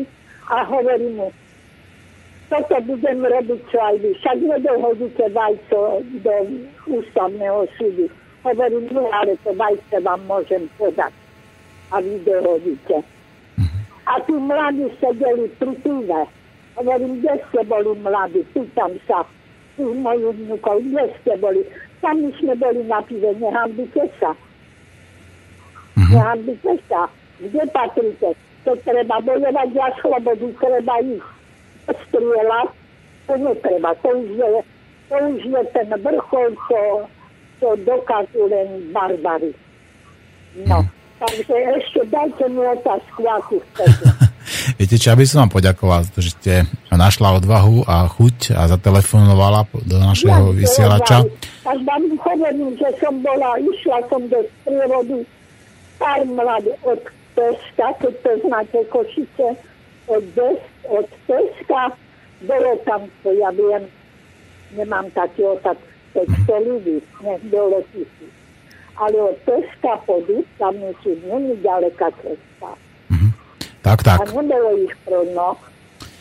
[0.48, 1.28] a hovorím mu,
[2.48, 4.10] toto budem robiť čo aj vy.
[4.24, 6.34] Však nedohodíte vajco do
[6.88, 8.08] ústavného súdu.
[8.40, 11.12] Hovorím, nie, ale to vajce vám môžem podať.
[11.92, 13.04] A vy dohodíte.
[14.08, 16.22] A tí mladí sedeli pri pive.
[16.80, 18.40] Hovorím, kde ste boli mladí?
[18.56, 19.28] Pýtam sa
[19.82, 21.62] mojich vnúkov, kde ste boli?
[21.98, 24.30] Tam my sme boli na pive, nehambite sa.
[25.96, 26.10] Mm-hmm.
[26.14, 27.10] Nehambite sa.
[27.38, 28.30] Kde patríte?
[28.66, 31.26] To treba bojovať za slobodu, treba ísť
[31.88, 32.68] strieľať,
[33.26, 33.90] to netreba.
[34.04, 34.48] To už je,
[35.08, 36.80] to už je ten vrchol, čo,
[37.62, 39.54] čo dokážu len barbary.
[40.66, 40.88] No, hm.
[41.22, 44.27] takže ešte dajte mi otázku, akú chcete.
[44.76, 46.52] Viete čo, aby som vám poďakoval že ste
[46.92, 51.16] našla odvahu a chuť a zatelefonovala do našeho ja, vysielača.
[51.64, 55.16] Až vám hovorím, že som bola, išla som do sprievodu
[55.96, 57.00] pár mladí od
[57.38, 59.48] Peska, keď to znáte Košice,
[60.10, 61.94] od, des, od Peska
[62.42, 63.86] bolo tam, to ja viem,
[64.74, 65.78] nemám taký otak,
[66.14, 68.34] 500 ľudí, nech bolo tisíc.
[68.98, 70.18] Ale od Peska po
[70.58, 72.47] tam musí, není ďaleká cesta.
[73.82, 74.18] Tak, tak.
[74.20, 75.56] A nebolo ich plno.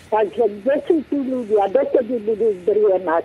[0.08, 3.24] Takže kde sú tí ľudia, dokedy budú zdriemať?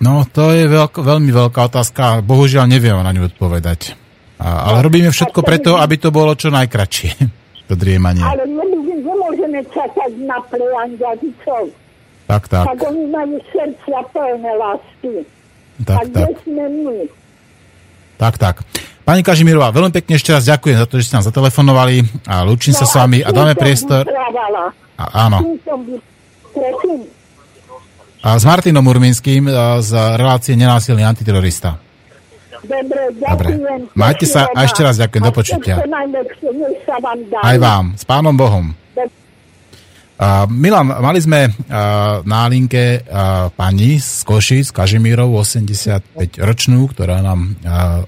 [0.00, 2.24] No, to je veľk, veľmi veľká otázka.
[2.24, 3.96] Bohužiaľ neviem na ňu odpovedať.
[4.40, 7.10] A, ale no, robíme všetko preto, aby to bolo čo najkračšie,
[7.68, 8.24] to driemanie.
[8.24, 11.70] Ale nemôžeme čakať na preangažicov.
[12.24, 12.64] Tak, tak.
[12.72, 15.14] Tak oni majú srdcia plné lásky.
[15.84, 16.98] Tak, A kde sme my?
[18.18, 18.62] Tak, tak.
[19.04, 22.72] Pani Kažimírová, veľmi pekne ešte raz ďakujem za to, že ste nám zatelefonovali a lúčim
[22.72, 24.08] no sa s vami a dáme priestor...
[24.94, 25.58] A, áno.
[28.24, 29.44] A s Martinom Urminským
[29.84, 31.76] z relácie Nenásilný antiterorista.
[32.64, 33.60] Dobre, ďakujem.
[33.60, 33.92] Dobre.
[33.92, 35.22] Majte sa a ešte raz ďakujem.
[35.28, 35.76] Do počutia.
[37.44, 37.92] Aj vám.
[37.92, 38.83] S pánom Bohom.
[40.14, 47.58] Uh, Milan, mali sme uh, na linke uh, pani z Košic, Kažimírov, 85-ročnú, ktorá nám
[47.66, 48.06] uh,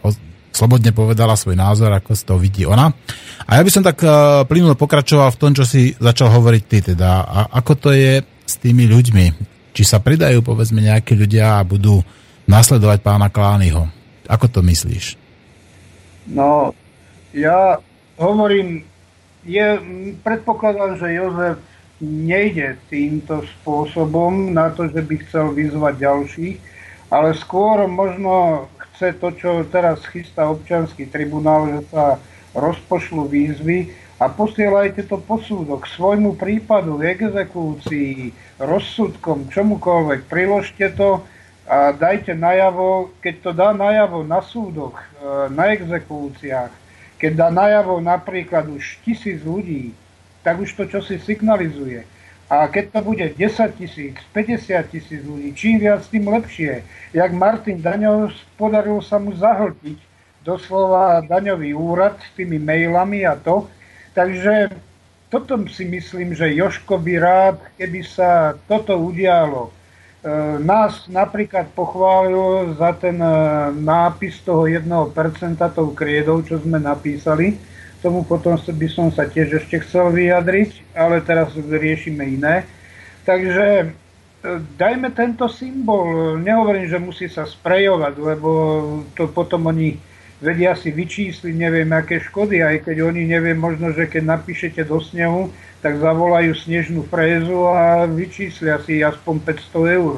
[0.54, 2.94] slobodne povedala svoj názor, ako to vidí ona.
[3.50, 6.78] A ja by som tak uh, plynulo pokračoval v tom, čo si začal hovoriť ty,
[6.94, 7.26] teda.
[7.26, 9.26] A ako to je s tými ľuďmi?
[9.74, 12.06] Či sa pridajú, povedzme, nejakí ľudia a budú
[12.46, 13.90] nasledovať pána Klányho?
[14.30, 15.18] Ako to myslíš?
[16.30, 16.70] No,
[17.34, 17.82] ja
[18.14, 18.86] hovorím,
[19.42, 19.66] je,
[20.22, 21.58] predpokladám, že Jozef
[22.00, 26.56] nejde týmto spôsobom na to, že by chcel vyzvať ďalších,
[27.08, 32.04] ale skôr možno chce to, čo teraz chystá občanský tribunál, že sa
[32.56, 40.20] rozpošľú výzvy a posielajte to posúdok svojmu prípadu, exekúcii, rozsudkom, čomukoľvek.
[40.24, 41.20] Priložte to
[41.66, 46.70] a dajte najavo, keď to dá najavo na súdoch, e, na exekúciách,
[47.18, 49.90] keď dá najavo napríklad už tisíc ľudí,
[50.46, 52.06] tak už to čosi signalizuje.
[52.46, 56.86] A keď to bude 10 tisíc, 50 tisíc ľudí, čím viac, tým lepšie.
[57.10, 59.98] Jak Martin Daňov podarilo sa mu zahltiť
[60.46, 63.66] doslova daňový úrad s tými mailami a to.
[64.14, 64.70] Takže
[65.26, 69.66] toto si myslím, že Joško by rád, keby sa toto udialo.
[69.66, 69.70] E,
[70.62, 73.34] nás napríklad pochválil za ten e,
[73.74, 74.86] nápis toho 1%
[75.74, 77.58] tou kriedou, čo sme napísali
[78.06, 82.62] tomu potom by som sa tiež ešte chcel vyjadriť, ale teraz riešime iné.
[83.26, 83.86] Takže e,
[84.78, 86.38] dajme tento symbol.
[86.38, 88.50] Nehovorím, že musí sa sprejovať, lebo
[89.18, 89.98] to potom oni
[90.38, 95.02] vedia si vyčísliť neviem aké škody, aj keď oni neviem možno, že keď napíšete do
[95.02, 95.50] snehu,
[95.82, 99.42] tak zavolajú snežnú frézu a vyčíslia si aspoň
[99.74, 100.14] 500 eur.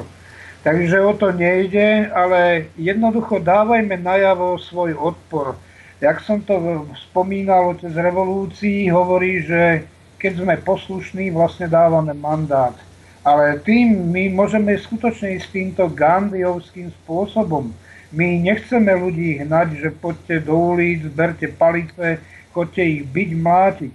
[0.61, 5.57] Takže o to nejde, ale jednoducho dávajme najavo svoj odpor
[5.99, 9.83] jak som to spomínal otec revolúcii, hovorí, že
[10.19, 12.75] keď sme poslušní, vlastne dávame mandát.
[13.23, 17.71] Ale tým my môžeme skutočne ísť týmto Gandhiovským spôsobom.
[18.09, 22.19] My nechceme ľudí hnať, že poďte do ulic, berte palice,
[22.55, 23.91] chodte ich byť, mlátiť.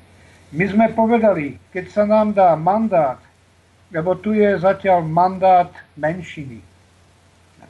[0.54, 3.18] My sme povedali, keď sa nám dá mandát,
[3.90, 6.62] lebo tu je zatiaľ mandát menšiny.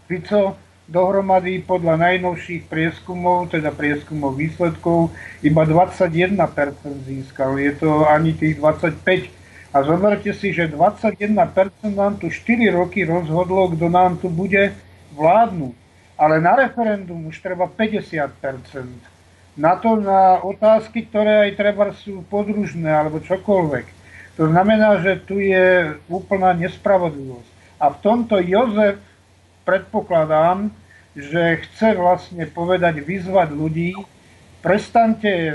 [0.04, 6.36] Fico dohromady podľa najnovších prieskumov, teda prieskumov výsledkov, iba 21%
[7.08, 7.56] získal.
[7.56, 9.42] Je to ani tých 25%.
[9.74, 11.26] A zoberte si, že 21%
[11.98, 14.70] nám tu 4 roky rozhodlo, kto nám tu bude
[15.18, 15.74] vládnuť.
[16.14, 18.30] Ale na referendum už treba 50%.
[19.58, 23.86] Na to na otázky, ktoré aj treba sú podružné alebo čokoľvek.
[24.38, 27.50] To znamená, že tu je úplná nespravodlivosť.
[27.78, 28.98] A v tomto Jozef
[29.64, 30.70] predpokladám,
[31.16, 33.92] že chce vlastne povedať, vyzvať ľudí,
[34.64, 35.54] prestante e,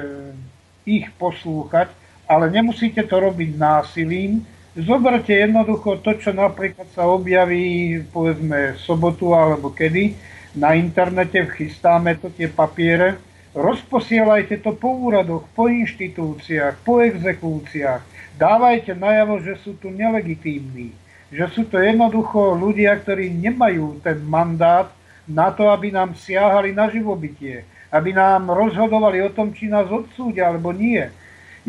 [0.86, 1.90] ich poslúchať,
[2.30, 4.46] ale nemusíte to robiť násilím.
[4.78, 10.14] Zoberte jednoducho to, čo napríklad sa objaví, povedzme, sobotu alebo kedy,
[10.56, 13.18] na internete chystáme to tie papiere,
[13.54, 18.06] rozposielajte to po úradoch, po inštitúciách, po exekúciách,
[18.38, 20.94] dávajte najavo, že sú tu nelegitímni,
[21.30, 24.90] že sú to jednoducho ľudia, ktorí nemajú ten mandát
[25.30, 27.62] na to, aby nám siahali na živobytie,
[27.94, 31.06] aby nám rozhodovali o tom, či nás odsúdia alebo nie.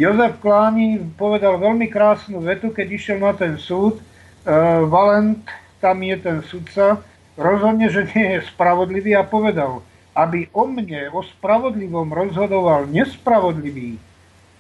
[0.01, 4.01] Jozef Kláni povedal veľmi krásnu vetu, keď išiel na ten súd.
[4.49, 5.45] Uh, Valent,
[5.85, 7.05] tam je ten sudca,
[7.37, 9.85] rozhodne, že nie je spravodlivý a povedal,
[10.17, 14.01] aby o mne, o spravodlivom rozhodoval nespravodlivý,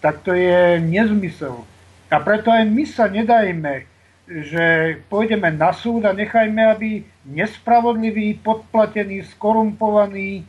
[0.05, 1.65] tak to je nezmysel.
[2.13, 3.90] A preto aj my sa nedajme
[4.31, 10.43] že pôjdeme na súd a nechajme, aby nespravodliví, podplatení, skorumpovaní e,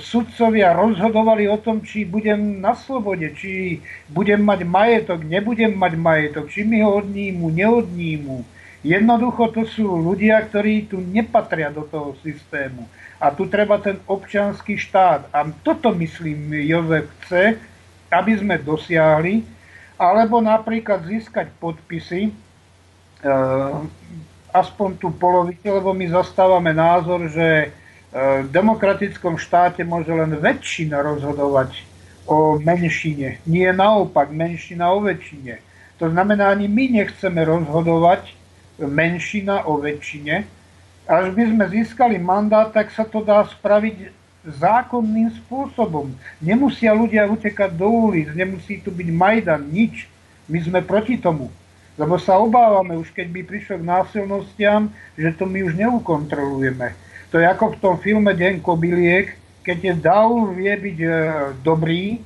[0.00, 6.48] sudcovia rozhodovali o tom, či budem na slobode, či budem mať majetok, nebudem mať majetok,
[6.48, 8.48] či mi ho odnímu, neodnímu.
[8.80, 12.88] Jednoducho to sú ľudia, ktorí tu nepatria do toho systému.
[13.20, 15.28] A tu treba ten občanský štát.
[15.36, 17.60] A toto, myslím, Jozef chce,
[18.08, 19.44] aby sme dosiahli,
[20.00, 22.45] alebo napríklad získať podpisy,
[24.56, 27.70] aspoň tú polovicu, lebo my zastávame názor, že eh,
[28.44, 31.84] v demokratickom štáte môže len väčšina rozhodovať
[32.26, 33.38] o menšine.
[33.46, 35.62] Nie naopak, menšina o väčšine.
[36.02, 38.34] To znamená, ani my nechceme rozhodovať
[38.82, 40.44] menšina o väčšine.
[41.06, 44.10] Až by sme získali mandát, tak sa to dá spraviť
[44.44, 46.12] zákonným spôsobom.
[46.42, 50.10] Nemusia ľudia utekať do ulic, nemusí tu byť Majdan, nič.
[50.46, 51.50] My sme proti tomu.
[51.96, 56.92] Lebo sa obávame už, keď by prišlo k násilnostiam, že to my už neukontrolujeme.
[57.32, 59.32] To je ako v tom filme Deň kobyliek,
[59.64, 61.10] keď je dav vie byť e,
[61.64, 62.20] dobrý,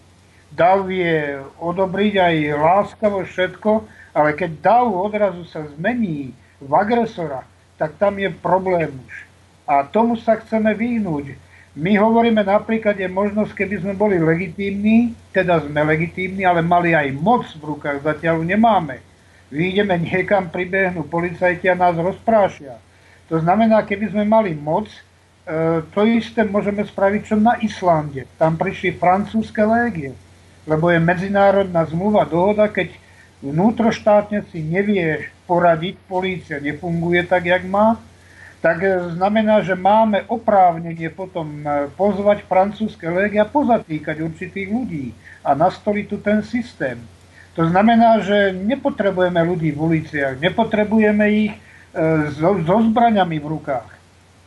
[0.51, 3.71] dav vie odobriť aj láskavo všetko,
[4.13, 7.47] ale keď dav odrazu sa zmení v agresora,
[7.79, 9.15] tak tam je problém už.
[9.71, 11.39] A tomu sa chceme vyhnúť.
[11.79, 17.15] My hovoríme napríklad, je možnosť, keby sme boli legitímni, teda sme legitímni, ale mali aj
[17.15, 19.10] moc v rukách, zatiaľ nemáme
[19.51, 22.79] vyjdeme niekam, pribehnú policajti a nás rozprášia.
[23.31, 24.99] To znamená, keby sme mali moc, e,
[25.95, 28.27] to isté môžeme spraviť čo na Islande.
[28.39, 30.15] Tam prišli francúzske légie,
[30.67, 32.95] lebo je medzinárodná zmluva, dohoda, keď
[33.43, 37.99] vnútroštátne si nevie poradiť, polícia nefunguje tak, jak má,
[38.61, 38.85] tak
[39.17, 45.07] znamená, že máme oprávnenie potom e, pozvať francúzske légie a pozatýkať určitých ľudí
[45.41, 47.01] a nastoliť tu ten systém.
[47.59, 51.59] To znamená, že nepotrebujeme ľudí v uliciach, nepotrebujeme ich e,
[52.39, 53.91] so, so zbraňami v rukách.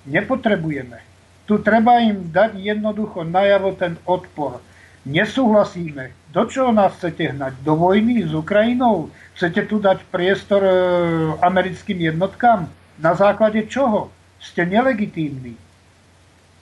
[0.08, 1.04] Nepotrebujeme.
[1.44, 4.64] Tu treba im dať jednoducho najavo ten odpor.
[5.04, 6.16] Nesúhlasíme.
[6.32, 7.60] Do čoho nás chcete hnať?
[7.60, 9.12] Do vojny s Ukrajinou?
[9.36, 10.74] Chcete tu dať priestor e,
[11.44, 12.72] americkým jednotkám?
[13.04, 14.16] Na základe čoho?
[14.40, 15.60] Ste nelegitímni.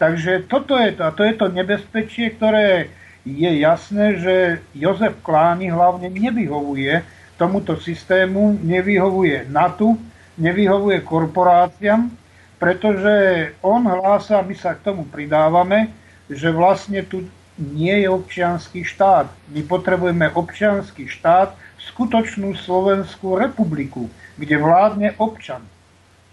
[0.02, 1.02] Takže toto je to.
[1.06, 2.90] A to je to nebezpečie, ktoré
[3.26, 4.36] je jasné, že
[4.74, 7.06] Jozef Klány hlavne nevyhovuje
[7.38, 9.98] tomuto systému, nevyhovuje NATO,
[10.38, 12.10] nevyhovuje korporáciám,
[12.62, 13.14] pretože
[13.66, 15.90] on hlása, my sa k tomu pridávame,
[16.30, 17.26] že vlastne tu
[17.58, 19.30] nie je občianský štát.
[19.50, 24.06] My potrebujeme občianský štát, skutočnú Slovenskú republiku,
[24.38, 25.66] kde vládne občan.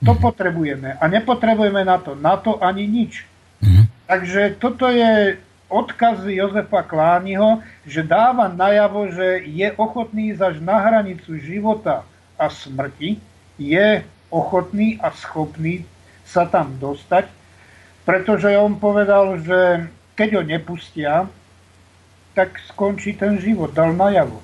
[0.04, 0.20] To mm.
[0.20, 0.88] potrebujeme.
[1.00, 3.24] A nepotrebujeme na to, na to ani nič.
[3.64, 3.88] Mm.
[4.06, 10.80] Takže toto je odkazy Jozefa Klániho, že dáva najavo, že je ochotný ísť až na
[10.80, 12.04] hranicu života
[12.40, 13.20] a smrti,
[13.60, 14.00] je
[14.32, 15.84] ochotný a schopný
[16.24, 17.28] sa tam dostať,
[18.08, 21.12] pretože on povedal, že keď ho nepustia,
[22.32, 24.40] tak skončí ten život, dal najavo.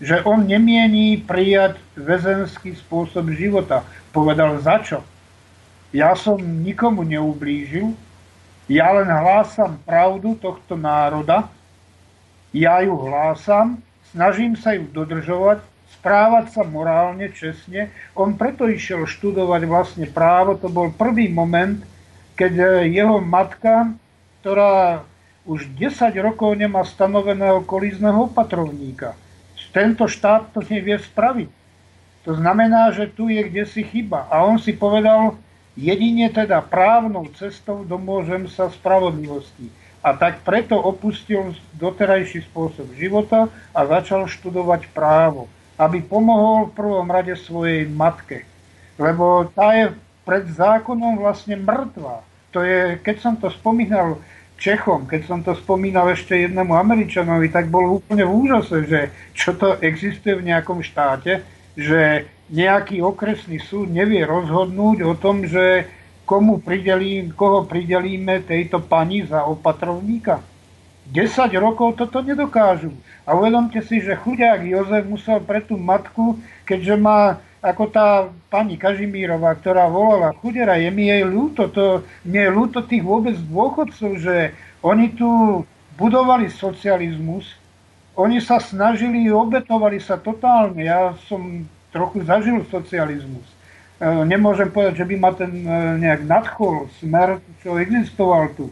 [0.00, 3.80] Že on nemiení prijať väzenský spôsob života.
[4.12, 5.00] Povedal, za čo?
[5.90, 7.96] Ja som nikomu neublížil,
[8.66, 11.50] ja len hlásam pravdu tohto národa,
[12.50, 13.78] ja ju hlásam,
[14.10, 15.62] snažím sa ju dodržovať,
[15.98, 17.90] správať sa morálne, čestne.
[18.16, 21.82] On preto išiel študovať vlastne právo, to bol prvý moment,
[22.34, 23.92] keď jeho matka,
[24.40, 25.02] ktorá
[25.46, 29.14] už 10 rokov nemá stanoveného kolízneho opatrovníka,
[29.76, 31.52] tento štát to nevie spraviť.
[32.24, 34.24] To znamená, že tu je kde si chyba.
[34.32, 35.36] A on si povedal,
[35.76, 39.68] Jedine teda právnou cestou domôžem sa spravodlivosti.
[40.00, 47.08] A tak preto opustil doterajší spôsob života a začal študovať právo, aby pomohol v prvom
[47.12, 48.48] rade svojej matke.
[48.96, 49.86] Lebo tá je
[50.24, 52.24] pred zákonom vlastne mŕtva.
[52.56, 54.16] To je, keď som to spomínal
[54.56, 59.00] Čechom, keď som to spomínal ešte jednému Američanovi, tak bol úplne v úžase, že
[59.36, 61.44] čo to existuje v nejakom štáte,
[61.76, 65.86] že nejaký okresný súd nevie rozhodnúť o tom, že
[66.26, 70.42] komu pridelí, koho pridelíme tejto pani za opatrovníka.
[71.06, 72.90] 10 rokov toto nedokážu.
[73.22, 78.78] A uvedomte si, že chudák Jozef musel pre tú matku, keďže má ako tá pani
[78.78, 84.22] Kažimírová, ktorá volala chudera, je mi jej ľúto, to, nie je ľúto tých vôbec dôchodcov,
[84.22, 84.54] že
[84.86, 85.62] oni tu
[85.98, 87.58] budovali socializmus,
[88.14, 90.86] oni sa snažili, obetovali sa totálne.
[90.86, 93.46] Ja som trochu zažil socializmus.
[93.46, 95.68] E, nemôžem povedať, že by ma ten e,
[96.00, 98.68] nejak nadchol smer, čo existoval tu.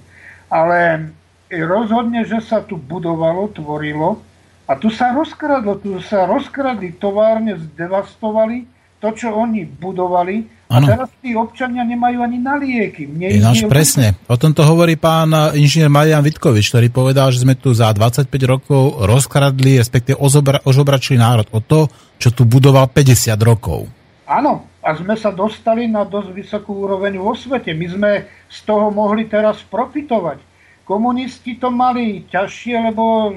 [0.52, 1.10] Ale
[1.50, 4.20] rozhodne, že sa tu budovalo, tvorilo
[4.64, 8.64] a tu sa rozkradlo, tu sa rozkradli továrne, zdevastovali
[9.04, 10.86] to, čo oni budovali, ano.
[10.86, 13.04] a teraz tí občania nemajú ani na lieky.
[13.08, 14.16] Mne Ináč presne.
[14.28, 19.04] O tomto hovorí pán inžinier Marian Vitkovič, ktorý povedal, že sme tu za 25 rokov
[19.04, 23.86] rozkradli, respektíve ozobra, ožobračili národ o to, čo tu budoval 50 rokov.
[24.24, 27.76] Áno, a sme sa dostali na dosť vysokú úroveň vo svete.
[27.76, 28.10] My sme
[28.48, 30.40] z toho mohli teraz profitovať.
[30.84, 33.32] Komunisti to mali ťažšie, lebo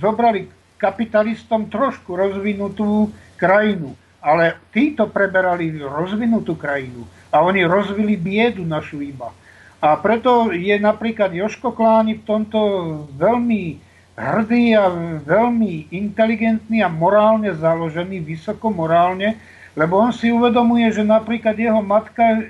[0.00, 0.48] zobrali
[0.80, 9.28] kapitalistom trošku rozvinutú krajinu ale títo preberali rozvinutú krajinu a oni rozvili biedu našu iba.
[9.84, 12.60] A preto je napríklad Joško Kláni v tomto
[13.20, 13.76] veľmi
[14.16, 14.88] hrdý a
[15.20, 19.36] veľmi inteligentný a morálne založený, vysoko morálne,
[19.76, 22.48] lebo on si uvedomuje, že napríklad jeho matka,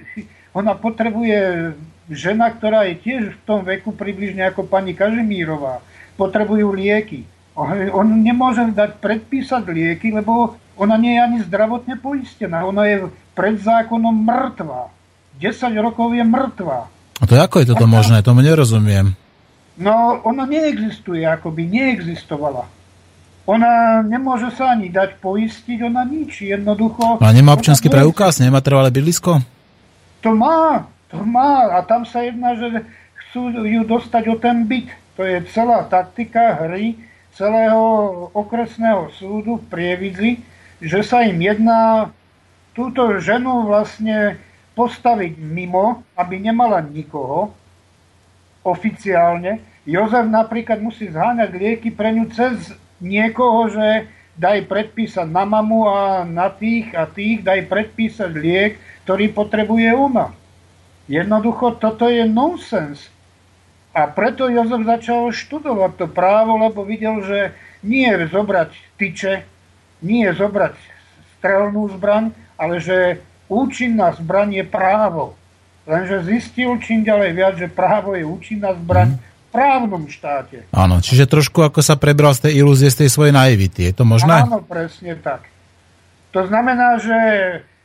[0.54, 1.72] ona potrebuje
[2.12, 5.80] žena, ktorá je tiež v tom veku približne ako pani Kažimírová,
[6.20, 7.26] potrebujú lieky.
[7.90, 12.66] On nemôže dať predpísať lieky, lebo ona nie je ani zdravotne poistená.
[12.66, 12.96] Ona je
[13.34, 14.90] pred zákonom mŕtva.
[15.38, 16.90] 10 rokov je mŕtva.
[17.18, 18.16] A to ako je toto ona, možné?
[18.22, 19.14] Tomu nerozumiem.
[19.74, 22.66] No, ona neexistuje, ako by neexistovala.
[23.44, 27.20] Ona nemôže sa ani dať poistiť, ona nič, jednoducho...
[27.20, 29.44] A nemá občanský preukaz, nemá trvalé bydlisko?
[30.24, 31.76] To má, to má.
[31.76, 32.88] A tam sa jedná, že
[33.28, 34.88] chcú ju dostať o ten byt.
[35.20, 36.96] To je celá taktika hry
[37.34, 37.82] celého
[38.30, 40.32] okresného súdu v Prievidzi,
[40.84, 42.12] že sa im jedná
[42.76, 44.36] túto ženu vlastne
[44.76, 47.56] postaviť mimo, aby nemala nikoho
[48.60, 49.64] oficiálne.
[49.88, 56.26] Jozef napríklad musí zháňať lieky pre ňu cez niekoho, že daj predpísať na mamu a
[56.26, 60.34] na tých a tých, daj predpísať liek, ktorý potrebuje ona.
[61.06, 63.12] Jednoducho toto je nonsens.
[63.94, 67.54] A preto Jozef začal študovať to právo, lebo videl, že
[67.86, 69.46] nie zobrať tyče,
[70.00, 70.74] nie zobrať
[71.38, 73.20] strelnú zbraň, ale že
[73.52, 75.36] účinná zbraň je právo.
[75.84, 79.18] Lenže zistil čím ďalej viac, že právo je účinná zbraň mm.
[79.20, 80.64] v právnom štáte.
[80.72, 83.92] Áno, čiže trošku ako sa prebral z tej ilúzie, z tej svojej naivity.
[83.92, 84.48] Je to možné?
[84.48, 85.44] Áno, presne tak.
[86.32, 87.18] To znamená, že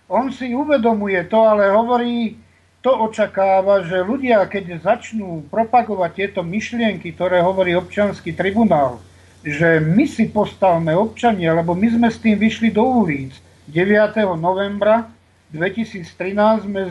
[0.07, 2.40] on si uvedomuje to, ale hovorí,
[2.80, 9.03] to očakáva, že ľudia, keď začnú propagovať tieto myšlienky, ktoré hovorí občanský tribunál,
[9.44, 13.32] že my si postavme občania, lebo my sme s tým vyšli do ulic.
[13.72, 14.18] 9.
[14.36, 15.07] novembra
[15.56, 16.82] 2013 sme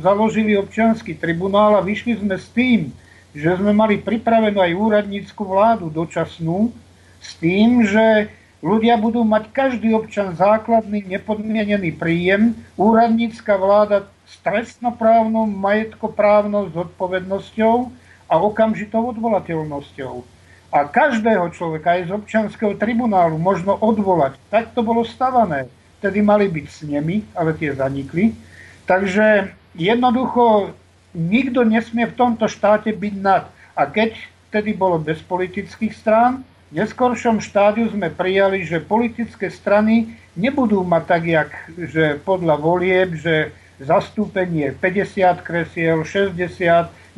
[0.00, 2.90] založili občianský tribunál a vyšli sme s tým,
[3.36, 6.72] že sme mali pripravenú aj úradnícku vládu dočasnú,
[7.20, 8.32] s tým, že
[8.64, 17.92] ľudia budú mať každý občan základný nepodmienený príjem, úradnícka vláda s trestnoprávnou, majetkoprávnou zodpovednosťou
[18.26, 20.37] a okamžitou odvolateľnosťou
[20.68, 24.36] a každého človeka aj z občanského tribunálu možno odvolať.
[24.52, 25.68] Tak to bolo stavané.
[25.98, 28.36] Vtedy mali byť s nimi, ale tie zanikli.
[28.84, 30.76] Takže jednoducho
[31.16, 33.48] nikto nesmie v tomto štáte byť nad.
[33.72, 34.14] A keď
[34.52, 41.04] vtedy bolo bez politických strán, v neskoršom štádiu sme prijali, že politické strany nebudú mať
[41.08, 46.36] tak, jak, že podľa volieb, že zastúpenie 50 kresiel, 60,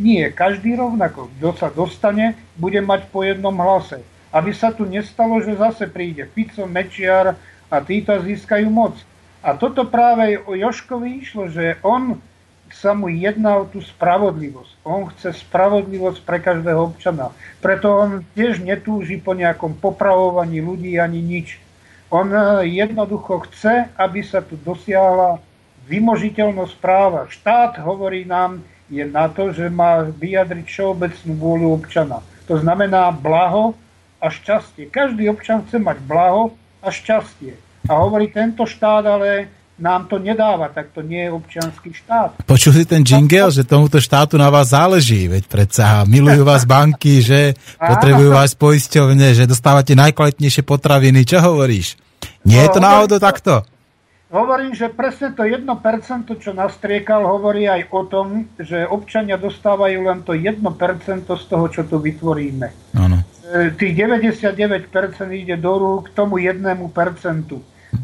[0.01, 1.29] nie, každý rovnako.
[1.37, 4.01] Kto sa dostane, bude mať po jednom hlase.
[4.33, 7.37] Aby sa tu nestalo, že zase príde Fico, Mečiar
[7.69, 8.97] a títo získajú moc.
[9.45, 12.17] A toto práve o Joškovi išlo, že on
[12.71, 14.73] sa mu jedná o tú spravodlivosť.
[14.87, 17.35] On chce spravodlivosť pre každého občana.
[17.59, 21.59] Preto on tiež netúži po nejakom popravovaní ľudí ani nič.
[22.15, 25.43] On eh, jednoducho chce, aby sa tu dosiahla
[25.91, 27.27] vymožiteľnosť práva.
[27.27, 32.21] Štát hovorí nám, je na to, že má vyjadriť všeobecnú vôľu občana.
[32.51, 33.79] To znamená blaho
[34.19, 34.91] a šťastie.
[34.91, 36.53] Každý občan chce mať blaho
[36.83, 37.55] a šťastie.
[37.87, 39.49] A hovorí, tento štát ale
[39.81, 42.45] nám to nedáva, tak to nie je občianský štát.
[42.45, 47.25] Počul si ten jingle, že tomuto štátu na vás záleží, veď predsa milujú vás banky,
[47.25, 51.25] že potrebujú vás poisťovne, že dostávate najkvalitnejšie potraviny.
[51.25, 51.97] Čo hovoríš?
[52.45, 53.65] Nie je to no, náhodou takto?
[54.31, 55.67] Hovorím, že presne to 1%,
[56.39, 60.63] čo nastriekal, hovorí aj o tom, že občania dostávajú len to 1%
[61.27, 62.95] z toho, čo tu vytvoríme.
[62.95, 63.27] Ano.
[63.51, 64.87] E, tých 99%
[65.35, 66.63] ide do rúk tomu 1%.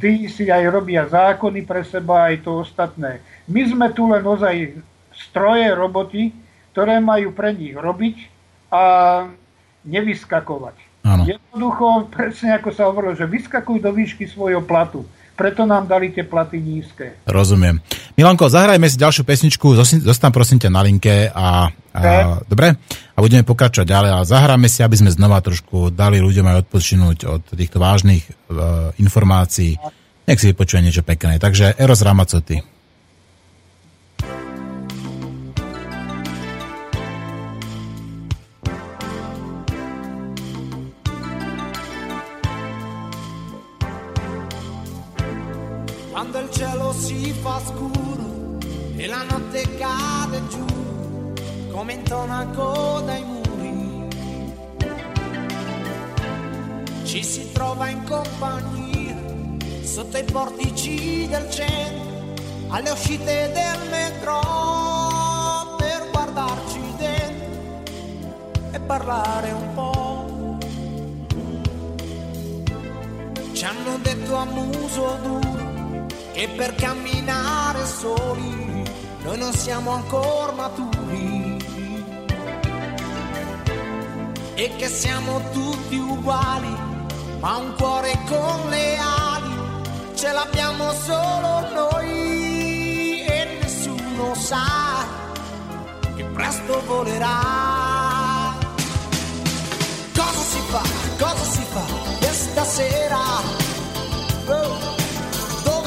[0.02, 3.22] Tí si aj robia zákony pre seba, aj to ostatné.
[3.46, 4.82] My sme tu len ozaj
[5.14, 6.34] stroje, roboty,
[6.74, 8.16] ktoré majú pre nich robiť
[8.74, 8.82] a
[9.86, 10.74] nevyskakovať.
[11.06, 11.22] Ano.
[11.22, 16.24] Jednoducho, presne ako sa hovorilo, že vyskakujú do výšky svojho platu preto nám dali tie
[16.24, 17.20] platy nízke.
[17.28, 17.84] Rozumiem.
[18.16, 22.00] Milanko, zahrajme si ďalšiu pesničku, zostan prosím ťa na linke a, a
[22.48, 22.80] dobre?
[23.12, 27.18] A budeme pokračovať ďalej, ale zahráme si, aby sme znova trošku dali ľuďom aj odpočinúť
[27.28, 29.76] od týchto vážnych uh, informácií.
[30.26, 31.36] Nech si vypočuje niečo pekné.
[31.36, 32.75] Takže Eros Ramacoty.
[51.76, 54.08] Come intonaco dai muri.
[57.04, 59.14] Ci si trova in compagnia
[59.82, 62.32] sotto i portici del centro,
[62.68, 64.40] alle uscite del metro
[65.76, 67.82] per guardarci dentro
[68.70, 70.58] e parlare un po'.
[73.52, 78.82] Ci hanno detto a muso duro che per camminare soli
[79.24, 81.45] noi non siamo ancora maturi
[84.56, 86.74] e che siamo tutti uguali,
[87.38, 89.54] ma un cuore con le ali
[90.14, 95.04] ce l'abbiamo solo noi e nessuno sa
[96.16, 98.54] che presto volerà.
[100.16, 100.82] Cosa si fa?
[101.18, 101.84] Cosa si fa
[102.18, 103.18] questa sera?
[104.48, 104.96] Oh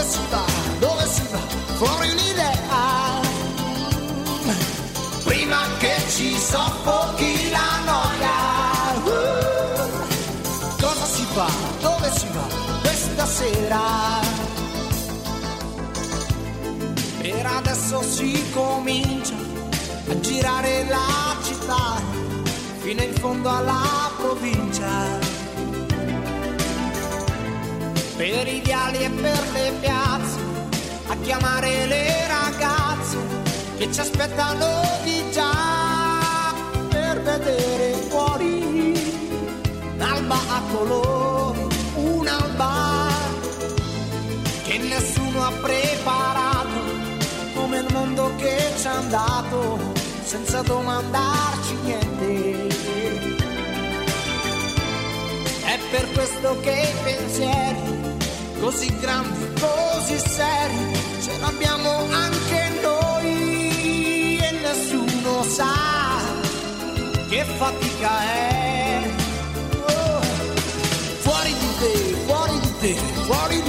[0.09, 0.43] si va,
[0.79, 1.39] dove si va,
[1.75, 2.28] fuori un'idea.
[17.91, 19.33] Adesso si comincia
[20.09, 21.99] a girare la città
[22.77, 25.17] fino in fondo alla provincia.
[28.15, 30.39] Per i viali e per le piazze,
[31.07, 33.17] a chiamare le ragazze
[33.77, 36.53] che ci aspettano di già
[36.89, 38.93] per vedere fuori
[39.95, 43.07] un'alba a colori, un'alba
[44.63, 46.48] che nessuno ha preparato
[48.39, 49.79] che ci è andato
[50.23, 52.67] senza domandarci niente.
[55.65, 58.17] È per questo che i pensieri
[58.59, 66.17] così grandi, così seri, ce l'abbiamo anche noi e nessuno sa
[67.29, 69.09] che fatica è.
[69.85, 70.21] Oh.
[71.19, 71.93] Fuori di te,
[72.25, 72.95] fuori di te,
[73.25, 73.68] fuori di testa.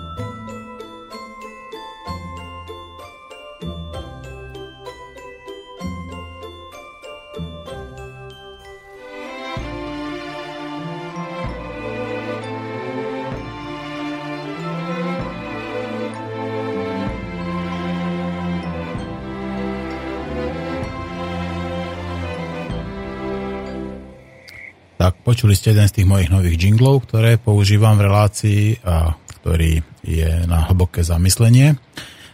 [25.31, 30.27] Počuli ste jeden z tých mojich nových jinglov, ktoré používam v relácii a ktorý je
[30.43, 31.71] na hlboké zamyslenie.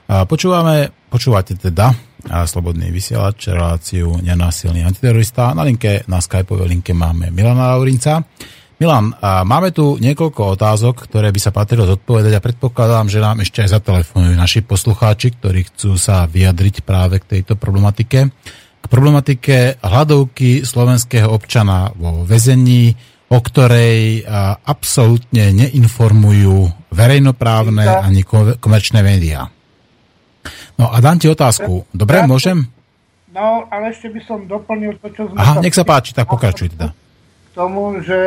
[0.10, 1.94] A počúvame, počúvate teda
[2.26, 5.53] a Slobodný vysielač, reláciu Nenásilný antiterorista.
[5.53, 8.26] Na linke, na Skypeovej linke máme Milana Laurinca.
[8.82, 13.45] Milan, a máme tu niekoľko otázok, ktoré by sa patrilo zodpovedať a predpokladám, že nám
[13.45, 18.34] ešte aj zatelefonujú naši poslucháči, ktorí chcú sa vyjadriť práve k tejto problematike
[18.85, 22.93] problematike hľadovky slovenského občana vo väzení,
[23.27, 24.23] o ktorej
[24.63, 28.23] absolútne neinformujú verejnoprávne ani
[28.55, 29.51] komerčné médiá.
[30.79, 31.89] No a dám ti otázku.
[31.91, 32.63] Dobre, môžem?
[33.35, 35.37] No, ale ešte by som doplnil to, čo sme...
[35.37, 36.95] Aha, nech sa páči, tak pokračuj teda.
[36.95, 38.17] K tomu, že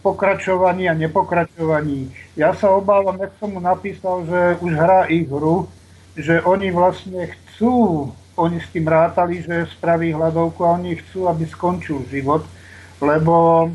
[0.00, 2.08] pokračovaní a nepokračovaní.
[2.38, 5.68] Ja sa obávam, jak som mu napísal, že už hrá ich hru,
[6.16, 11.46] že oni vlastne chcú oni s tým rátali, že spraví hľadovku a oni chcú, aby
[11.46, 12.42] skončil život,
[12.98, 13.68] lebo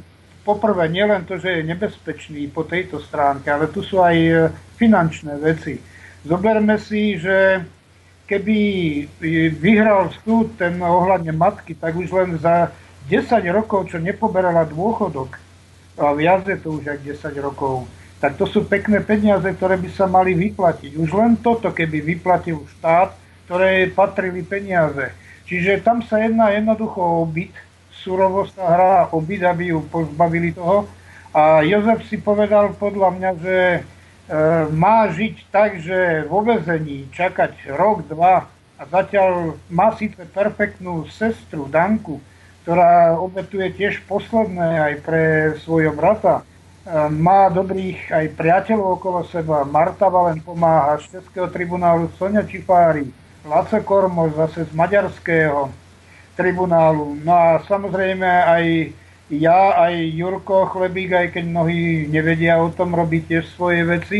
[0.44, 4.34] poprvé nielen to, že je nebezpečný po tejto stránke, ale tu sú aj e,
[4.76, 5.80] finančné veci.
[6.27, 7.64] Zoberme si, že
[8.27, 8.57] keby
[9.57, 12.69] vyhral súd ten ohľadne matky, tak už len za
[13.10, 15.40] 10 rokov, čo nepoberala dôchodok,
[15.99, 19.90] a viac je to už aj 10 rokov, tak to sú pekné peniaze, ktoré by
[19.91, 20.95] sa mali vyplatiť.
[20.95, 23.15] Už len toto, keby vyplatil štát,
[23.49, 25.09] ktoré patrili peniaze.
[25.49, 27.57] Čiže tam sa jedná jednoducho o byt,
[27.89, 30.85] surovo sa hrá o byt, aby ju pozbavili toho.
[31.34, 33.80] A Jozef si povedal podľa mňa, že e,
[34.69, 38.45] má žiť tak, že vo vezení čakať rok, dva
[38.77, 42.21] a zatiaľ má síce perfektnú sestru Danku,
[42.61, 45.23] ktorá obetuje tiež posledné aj pre
[45.65, 46.41] svojho brata.
[46.41, 46.43] E,
[47.09, 49.65] má dobrých aj priateľov okolo seba.
[49.65, 53.09] Marta Valen pomáha z Českého tribunálu Sonia Čifári,
[53.48, 55.72] Laco Kormoš zase z maďarského
[56.36, 57.20] tribunálu.
[57.24, 58.66] No a samozrejme aj
[59.30, 64.20] ja, aj Jurko Chlebík, aj keď mnohí nevedia o tom, robí tiež svoje veci.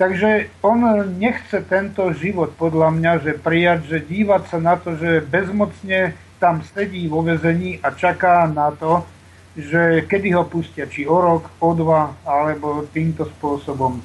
[0.00, 0.80] Takže on
[1.20, 6.64] nechce tento život podľa mňa, že prijať, že dívať sa na to, že bezmocne tam
[6.72, 9.04] sedí vo vezení a čaká na to,
[9.52, 14.00] že kedy ho pustia, či o rok, o dva, alebo týmto spôsobom.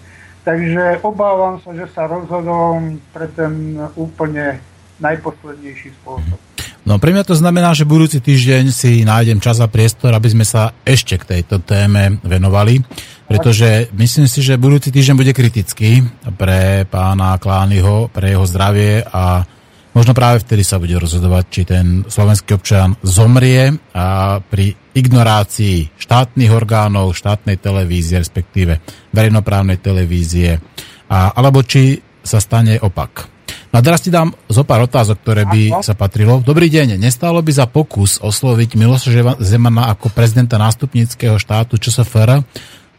[0.45, 4.61] Takže obávam sa, že sa rozhodol pre ten úplne
[5.01, 6.37] najposlednejší spôsob.
[6.85, 10.45] No pre mňa to znamená, že budúci týždeň si nájdem čas a priestor, aby sme
[10.45, 12.85] sa ešte k tejto téme venovali,
[13.25, 16.05] pretože myslím si, že budúci týždeň bude kritický
[16.37, 19.49] pre pána Klányho, pre jeho zdravie a
[19.95, 26.49] Možno práve vtedy sa bude rozhodovať, či ten slovenský občan zomrie a pri ignorácii štátnych
[26.55, 28.79] orgánov, štátnej televízie, respektíve
[29.11, 30.63] verejnoprávnej televízie,
[31.11, 33.27] a, alebo či sa stane opak.
[33.75, 36.39] No a teraz ti dám zo pár otázok, ktoré by sa patrilo.
[36.39, 42.39] Dobrý deň, nestálo by za pokus osloviť Miloša Zemana ako prezidenta nástupníckého štátu ČSFR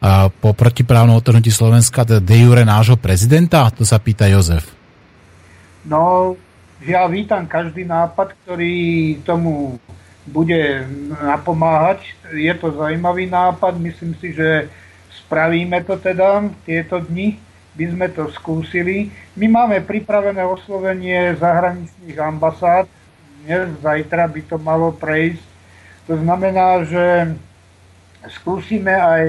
[0.05, 3.65] a po protiprávnom otrhnutí Slovenska, teda de jure nášho prezidenta?
[3.73, 4.69] To sa pýta Jozef.
[5.89, 6.37] No,
[6.85, 8.77] ja vítam každý nápad, ktorý
[9.25, 9.81] tomu
[10.27, 10.85] bude
[11.23, 12.03] napomáhať.
[12.35, 14.69] Je to zaujímavý nápad, myslím si, že
[15.25, 17.39] spravíme to teda tieto dni,
[17.77, 19.13] by sme to skúsili.
[19.37, 22.89] My máme pripravené oslovenie zahraničných ambasád,
[23.45, 25.45] dnes, zajtra by to malo prejsť.
[26.11, 27.37] To znamená, že
[28.43, 29.25] skúsime aj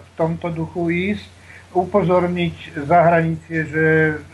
[0.00, 1.26] v tomto duchu ísť,
[1.72, 3.84] upozorniť zahraničie, že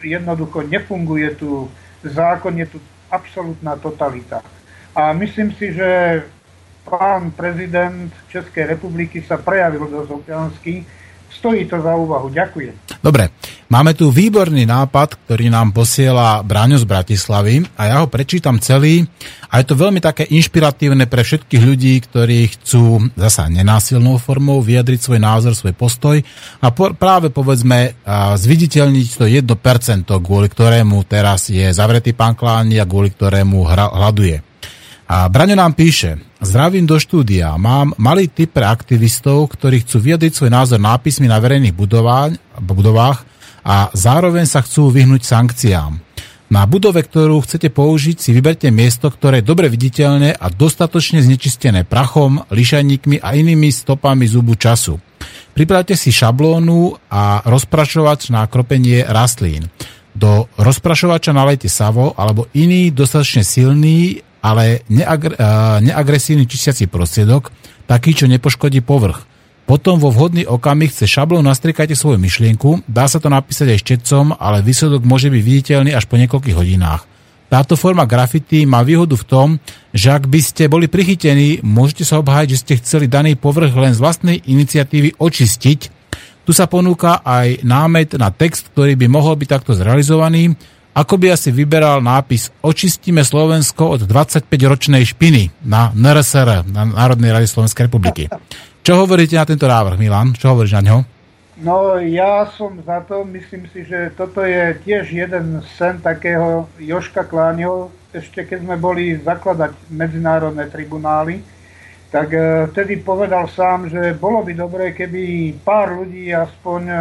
[0.03, 1.70] jednoducho nefunguje tu
[2.03, 2.78] zákon, je tu
[3.15, 4.43] absolútna totalita.
[4.99, 6.20] A myslím si, že
[6.83, 10.83] pán prezident Českej republiky sa prejavil dosť občiansky.
[11.29, 12.35] Stojí to za úvahu.
[12.35, 12.99] Ďakujem.
[12.99, 13.31] Dobre,
[13.70, 19.07] máme tu výborný nápad, ktorý nám posiela Bráňo z Bratislavy a ja ho prečítam celý
[19.47, 24.99] a je to veľmi také inšpiratívne pre všetkých ľudí, ktorí chcú zasa nenásilnou formou vyjadriť
[24.99, 26.16] svoj názor, svoj postoj
[26.59, 27.95] a po, práve povedzme
[28.35, 29.47] zviditeľniť to 1%,
[30.09, 34.48] kvôli ktorému teraz je zavretý pán Kláni a kvôli ktorému hra, hľaduje.
[35.09, 40.32] A Braňo nám píše, zdravím do štúdia, mám malý typ pre aktivistov, ktorí chcú vyjadriť
[40.36, 43.24] svoj názor nápismi na verejných budovách
[43.64, 45.97] a zároveň sa chcú vyhnúť sankciám.
[46.52, 51.89] Na budove, ktorú chcete použiť, si vyberte miesto, ktoré je dobre viditeľné a dostatočne znečistené
[51.89, 55.01] prachom, lišajníkmi a inými stopami zubu času.
[55.56, 59.72] Pripravte si šablónu a rozprašovač na kropenie rastlín.
[60.12, 65.36] Do rozprašovača nalejte savo alebo iný dostatočne silný, ale neagr-
[65.82, 67.51] neagresívny čistiaci prostriedok,
[67.89, 69.24] taký, čo nepoškodí povrch.
[69.69, 74.32] Potom vo vhodný okamih cez šablón nastriekajte svoju myšlienku, dá sa to napísať aj štecom,
[74.40, 77.05] ale výsledok môže byť viditeľný až po niekoľkých hodinách.
[77.48, 79.48] Táto forma grafity má výhodu v tom,
[79.93, 83.97] že ak by ste boli prichytení, môžete sa obhájiť, že ste chceli daný povrch len
[83.97, 85.81] z vlastnej iniciatívy očistiť.
[86.44, 90.56] Tu sa ponúka aj námet na text, ktorý by mohol byť takto zrealizovaný,
[90.99, 97.47] ako by asi vyberal nápis Očistíme Slovensko od 25-ročnej špiny na NRSR, na Národnej rady
[97.47, 98.27] Slovenskej republiky.
[98.83, 100.35] Čo hovoríte na tento návrh, Milan?
[100.35, 100.97] Čo hovoríš na ňo?
[101.62, 107.27] No ja som za to, myslím si, že toto je tiež jeden sen takého Joška
[107.27, 111.43] Kláňho, ešte keď sme boli zakladať medzinárodné tribunály,
[112.11, 116.99] tak e, vtedy povedal sám, že bolo by dobré, keby pár ľudí aspoň e,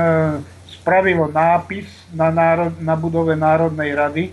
[0.88, 1.84] spravilo nápis
[2.16, 4.32] na, národ, na budove Národnej rady,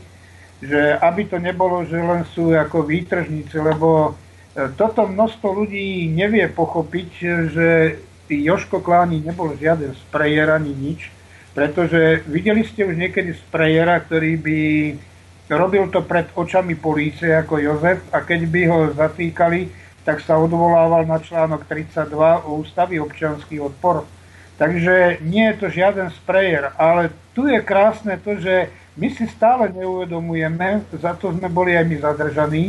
[0.62, 4.14] že aby to nebolo, že len sú ako výtržníci, lebo
[4.78, 7.08] toto množstvo ľudí nevie pochopiť,
[7.50, 7.68] že
[8.30, 11.10] Joško Kláni nebol žiaden sprejer ani nič,
[11.58, 14.60] pretože videli ste už niekedy sprejera, ktorý by
[15.50, 19.74] robil to pred očami polície ako Jozef a keď by ho zatýkali,
[20.06, 22.14] tak sa odvolával na článok 32
[22.46, 24.06] o ústavy občianský odpor.
[24.54, 29.74] Takže nie je to žiaden sprejer, ale tu je krásne to, že my si stále
[29.74, 32.64] neuvedomujeme, za to sme boli aj my zadržaní,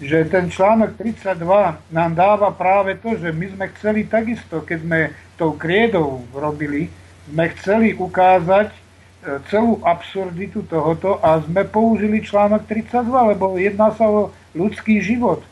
[0.00, 5.00] že ten článok 32 nám dáva práve to, že my sme chceli takisto, keď sme
[5.40, 6.92] tou kriedou robili,
[7.28, 8.76] sme chceli ukázať e,
[9.48, 15.44] celú absurditu tohoto a sme použili článok 32, lebo jedná sa o ľudský život.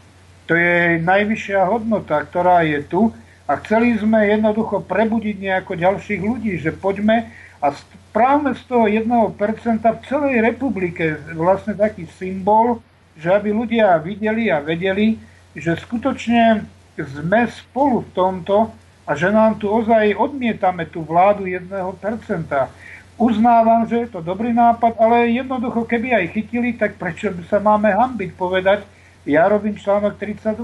[0.49, 3.13] To je najvyššia hodnota, ktorá je tu
[3.49, 7.33] a chceli sme jednoducho prebudiť nejako ďalších ľudí, že poďme
[7.65, 12.85] a správme z toho 1% v celej republike vlastne taký symbol,
[13.17, 15.17] že aby ľudia videli a vedeli,
[15.57, 16.63] že skutočne
[16.95, 18.71] sme spolu v tomto
[19.09, 21.73] a že nám tu ozaj odmietame tú vládu 1%.
[23.19, 27.91] Uznávam, že je to dobrý nápad, ale jednoducho, keby aj chytili, tak prečo sa máme
[27.91, 28.87] hambiť povedať,
[29.27, 30.55] ja robím článok 32.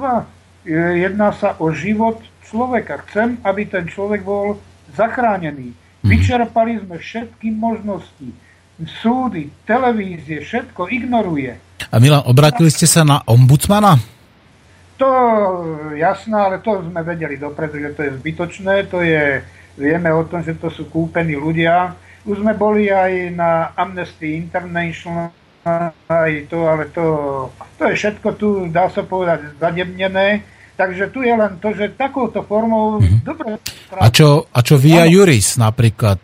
[1.01, 3.03] Jedná sa o život človeka.
[3.09, 4.61] Chcem, aby ten človek bol
[4.93, 5.73] zachránený.
[5.73, 6.09] Mhm.
[6.09, 8.29] Vyčerpali sme všetky možnosti.
[8.75, 11.55] Súdy, televízie, všetko ignoruje.
[11.95, 14.03] A Milan, obratili ste sa na ombudsmana?
[14.99, 15.11] To
[15.95, 19.43] jasné, ale to sme vedeli dopredu, že to je zbytočné, to je,
[19.79, 21.95] vieme o tom, že to sú kúpení ľudia.
[22.27, 25.31] Už sme boli aj na Amnesty International,
[26.11, 27.07] aj to, ale to,
[27.79, 30.43] to je všetko tu, dá sa povedať, zademnené.
[30.75, 32.99] Takže tu je len to, že takouto formou...
[32.99, 33.21] Mm-hmm.
[33.23, 33.63] Dobre,
[33.95, 36.19] a čo, a čo Via Juris napríklad?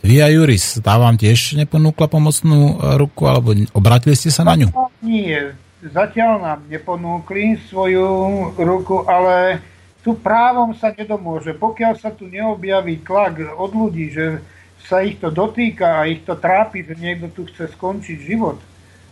[0.00, 4.72] Via Juris, tá vám tiež neponúkla pomocnú e, ruku, alebo obratili ste sa na ňu?
[5.04, 8.08] Nie, zatiaľ nám neponúkli svoju
[8.56, 9.60] ruku, ale
[10.00, 11.52] tu právom sa nedomôže.
[11.52, 14.40] Pokiaľ sa tu neobjaví tlak od ľudí, že
[14.80, 18.56] sa ich to dotýka a ich to trápi, že niekto tu chce skončiť život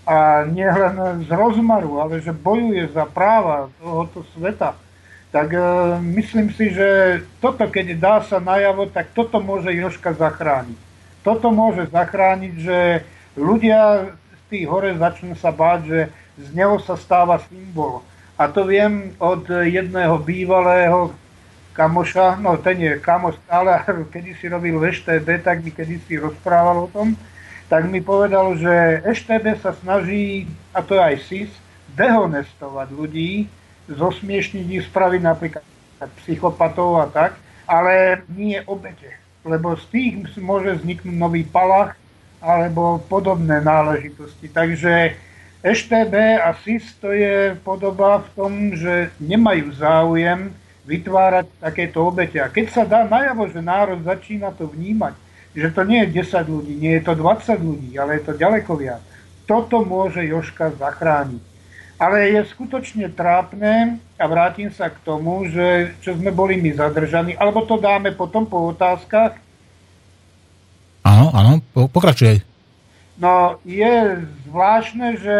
[0.09, 4.73] a nie len z rozmaru, ale že bojuje za práva tohoto sveta,
[5.29, 5.61] tak e,
[6.17, 10.81] myslím si, že toto, keď dá sa najavo, tak toto môže Joška zachrániť.
[11.21, 12.79] Toto môže zachrániť, že
[13.37, 16.01] ľudia z tých hore začnú sa báť, že
[16.41, 18.01] z neho sa stáva symbol.
[18.41, 21.13] A to viem od jedného bývalého
[21.77, 23.77] kamoša, no ten je kamoš stále,
[24.15, 24.89] kedy si robil v
[25.45, 27.13] tak mi kedy si rozprával o tom,
[27.69, 31.53] tak mi povedal, že EŠTB sa snaží, a to je aj SIS,
[31.93, 33.45] dehonestovať ľudí,
[33.93, 35.65] zosmiešniť ich, spraviť napríklad
[36.25, 37.37] psychopatov a tak,
[37.69, 39.17] ale nie obete.
[39.45, 41.97] Lebo z tých môže vzniknúť nový palach
[42.41, 44.49] alebo podobné náležitosti.
[44.49, 45.17] Takže
[45.61, 50.55] EŠTB a SIS to je podoba v tom, že nemajú záujem
[50.89, 52.41] vytvárať takéto obete.
[52.41, 55.28] A keď sa dá najavo, že národ začína to vnímať,
[55.59, 58.73] že to nie je 10 ľudí, nie je to 20 ľudí, ale je to ďaleko
[58.79, 59.03] viac,
[59.51, 61.43] toto môže Joška zachrániť.
[61.99, 67.35] Ale je skutočne trápne, a vrátim sa k tomu, že čo sme boli my zadržaní,
[67.35, 69.35] alebo to dáme potom po otázkach.
[71.03, 72.43] Áno, áno, pokračuj.
[73.19, 75.39] No, je zvláštne, že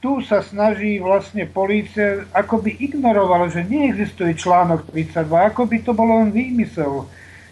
[0.00, 5.92] tu sa snaží vlastne polícia, ako by ignorovala, že neexistuje článok 32, ako by to
[5.92, 7.08] bolo len výmysel.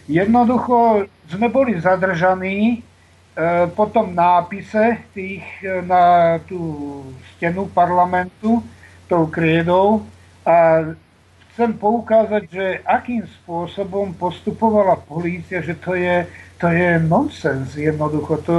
[0.09, 2.77] Jednoducho sme boli zadržaní e,
[3.71, 6.59] po tom nápise tých e, na tú
[7.35, 8.59] stenu parlamentu
[9.07, 10.03] tou kriedou
[10.43, 10.87] a
[11.51, 16.23] chcem poukázať, že akým spôsobom postupovala polícia, že to je,
[16.59, 18.39] to je nonsens jednoducho.
[18.47, 18.57] To,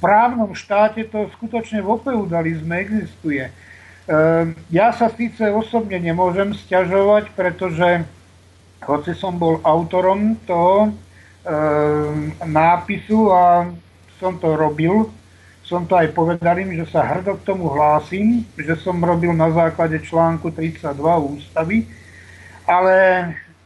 [0.00, 3.52] právnom štáte to skutočne vo feudalizme existuje.
[4.08, 8.02] Ehm, ja sa síce osobne nemôžem stiažovať, pretože
[8.80, 10.96] hoci som bol autorom toho
[12.44, 13.72] nápisu a
[14.20, 15.08] som to robil,
[15.64, 19.48] som to aj povedal im, že sa hrdo k tomu hlásim, že som robil na
[19.54, 20.92] základe článku 32
[21.30, 21.88] ústavy,
[22.68, 22.96] ale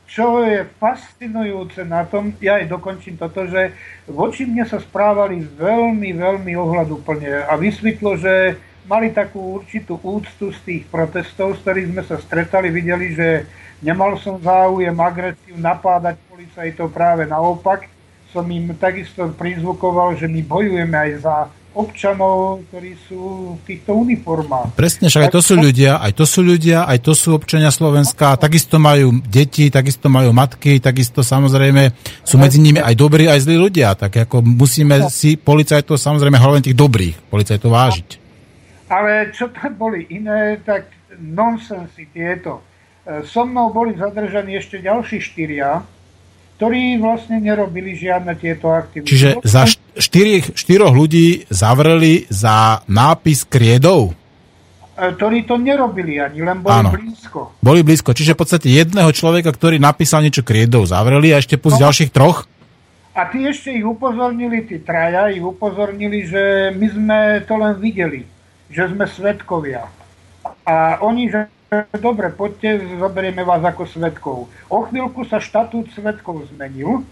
[0.05, 3.75] čo je fascinujúce na tom, ja aj dokončím toto, že
[4.07, 10.59] voči mne sa správali veľmi, veľmi ohľaduplne a vysvetlo, že mali takú určitú úctu z
[10.63, 13.49] tých protestov, s ktorých sme sa stretali, videli, že
[13.81, 17.89] nemal som záujem agresiu napádať policajtov, práve naopak
[18.29, 21.37] som im takisto prizvukoval, že my bojujeme aj za
[21.75, 24.79] občanov, ktorí sú v týchto uniformách.
[24.79, 28.39] Presne, však aj to sú ľudia, aj to sú ľudia, aj to sú občania Slovenska,
[28.39, 31.91] takisto majú deti, takisto majú matky, takisto samozrejme
[32.23, 36.63] sú medzi nimi aj dobrí, aj zlí ľudia, tak ako musíme si policajtov, samozrejme hlavne
[36.63, 38.09] tých dobrých policajtov vážiť.
[38.87, 40.87] Ale čo tam boli iné, tak
[41.19, 42.63] nonsensy tieto.
[43.03, 45.83] E, so mnou boli zadržaní ešte ďalší štyria,
[46.55, 49.11] ktorí vlastne nerobili žiadne tieto aktivity.
[49.11, 49.67] Čiže za
[49.99, 54.15] štyrich, štyroch ľudí zavreli za nápis kriedov?
[54.95, 56.91] E, ktorí to nerobili ani, len boli Áno.
[56.95, 57.59] blízko.
[57.59, 61.75] Boli blízko, čiže v podstate jedného človeka, ktorý napísal niečo kriedov, zavreli a ešte plus
[61.75, 61.91] no.
[61.91, 62.47] ďalších troch?
[63.15, 68.27] A tí ešte ich upozornili, tí traja ich upozornili, že my sme to len videli,
[68.71, 69.87] že sme svetkovia.
[70.67, 71.47] A oni, že
[71.97, 74.39] dobre, poďte, zoberieme vás ako svetkov.
[74.71, 77.03] O chvíľku sa štatút svetkov zmenil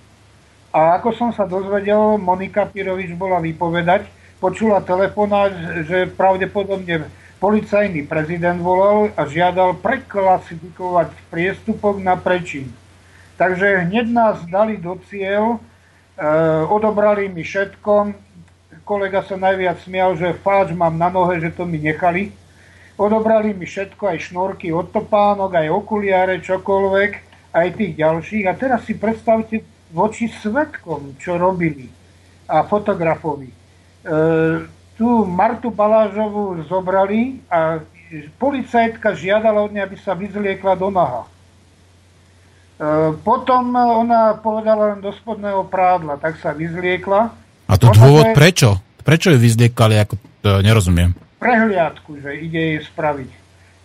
[0.72, 4.08] a ako som sa dozvedel, Monika Pirovič bola vypovedať,
[4.40, 5.52] počula telefonát,
[5.84, 7.06] že pravdepodobne
[7.42, 12.70] policajný prezident volal a žiadal preklasifikovať priestupok na prečin.
[13.34, 16.26] Takže hneď nás dali do cieľ, e,
[16.70, 18.14] odobrali mi všetko,
[18.86, 22.30] kolega sa najviac smial, že fáč mám na nohe, že to mi nechali,
[23.00, 27.12] Odobrali mi všetko, aj šnorky od topánok, aj okuliare, čokoľvek,
[27.56, 28.44] aj tých ďalších.
[28.44, 31.88] A teraz si predstavte voči svetkom, čo robili
[32.48, 33.48] a fotografovi.
[33.48, 33.56] E,
[34.96, 37.80] tu Martu Balážovú zobrali a
[38.36, 41.24] policajtka žiadala od nej, aby sa vyzliekla do naha.
[41.24, 41.28] E,
[43.24, 47.32] potom ona povedala len do spodného prádla, tak sa vyzliekla.
[47.68, 48.76] A to dôvod prečo?
[49.00, 50.14] Prečo ju vyzliekali, ako
[50.44, 53.30] to nerozumiem prehliadku, že ide jej spraviť.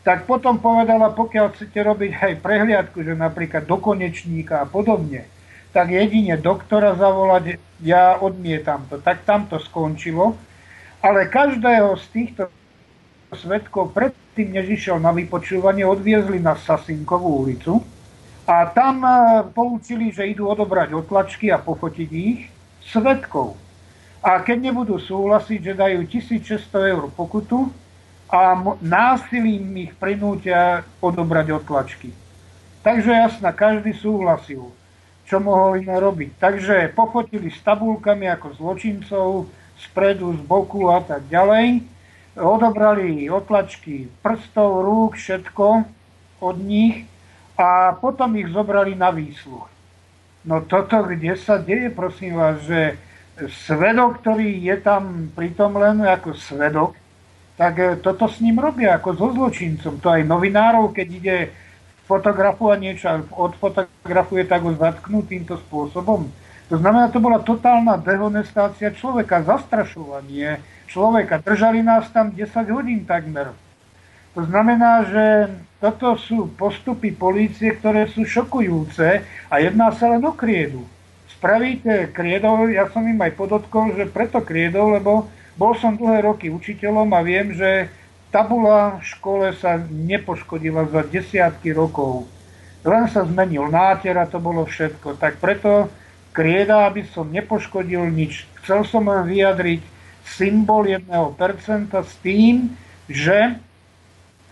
[0.05, 5.25] Tak potom povedala, pokiaľ chcete robiť aj prehliadku, že napríklad do konečníka a podobne,
[5.73, 9.01] tak jedine doktora zavolať, ja odmietam to.
[9.01, 10.37] Tak tam to skončilo.
[11.01, 12.43] Ale každého z týchto
[13.35, 17.83] svetkov predtým, než išiel na vypočúvanie, odviezli na Sasinkovú ulicu
[18.47, 22.47] a tam eh, poučili, že idú odobrať otlačky a pofotiť ich
[22.87, 23.66] svetkov
[24.21, 27.69] a keď nebudú súhlasiť, že dajú 1600 eur pokutu
[28.27, 32.11] a násilím ich prinútia odobrať otlačky.
[32.83, 34.71] Takže jasná, každý súhlasil,
[35.27, 36.39] čo mohol iné robiť.
[36.39, 39.29] Takže pofotili s tabulkami ako zločincov,
[39.79, 41.83] spredu, z boku a tak ďalej.
[42.37, 45.83] Odobrali otlačky prstov, rúk, všetko
[46.41, 47.03] od nich
[47.57, 49.65] a potom ich zobrali na výsluch.
[50.45, 52.95] No toto, kde sa deje, prosím vás, že
[53.45, 56.97] svedok, ktorý je tam pritom len ako svedok,
[57.53, 60.01] tak e, toto s ním robia ako so zločincom.
[60.01, 61.37] To aj novinárov, keď ide
[62.09, 63.05] fotografovať niečo
[63.35, 66.29] odfotografuje, tak ho zatknú týmto spôsobom.
[66.67, 70.59] To znamená, to bola totálna dehonestácia človeka, zastrašovanie
[70.89, 71.39] človeka.
[71.43, 73.53] Držali nás tam 10 hodín takmer.
[74.35, 75.25] To znamená, že
[75.81, 80.85] toto sú postupy polície, ktoré sú šokujúce a jedná sa len o kriedu
[81.37, 86.49] spravíte kriedov, ja som im aj podotkol, že preto kriedov, lebo bol som dlhé roky
[86.49, 87.93] učiteľom a viem, že
[88.33, 92.25] tabula v škole sa nepoškodila za desiatky rokov.
[92.81, 95.17] Len sa zmenil náter a to bolo všetko.
[95.17, 95.89] Tak preto
[96.33, 98.45] krieda, aby som nepoškodil nič.
[98.61, 99.81] Chcel som len vyjadriť
[100.27, 101.09] symbol 1%
[101.89, 102.77] s tým,
[103.09, 103.57] že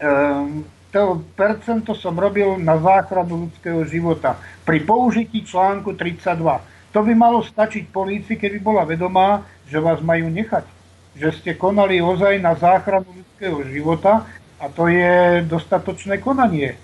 [0.01, 6.74] um, to percento som robil na záchranu ľudského života pri použití článku 32.
[6.95, 10.63] To by malo stačiť polícii, keby bola vedomá, že vás majú nechať.
[11.15, 14.27] že ste konali ozaj na záchranu ľudského života
[14.59, 16.75] a to je dostatočné konanie.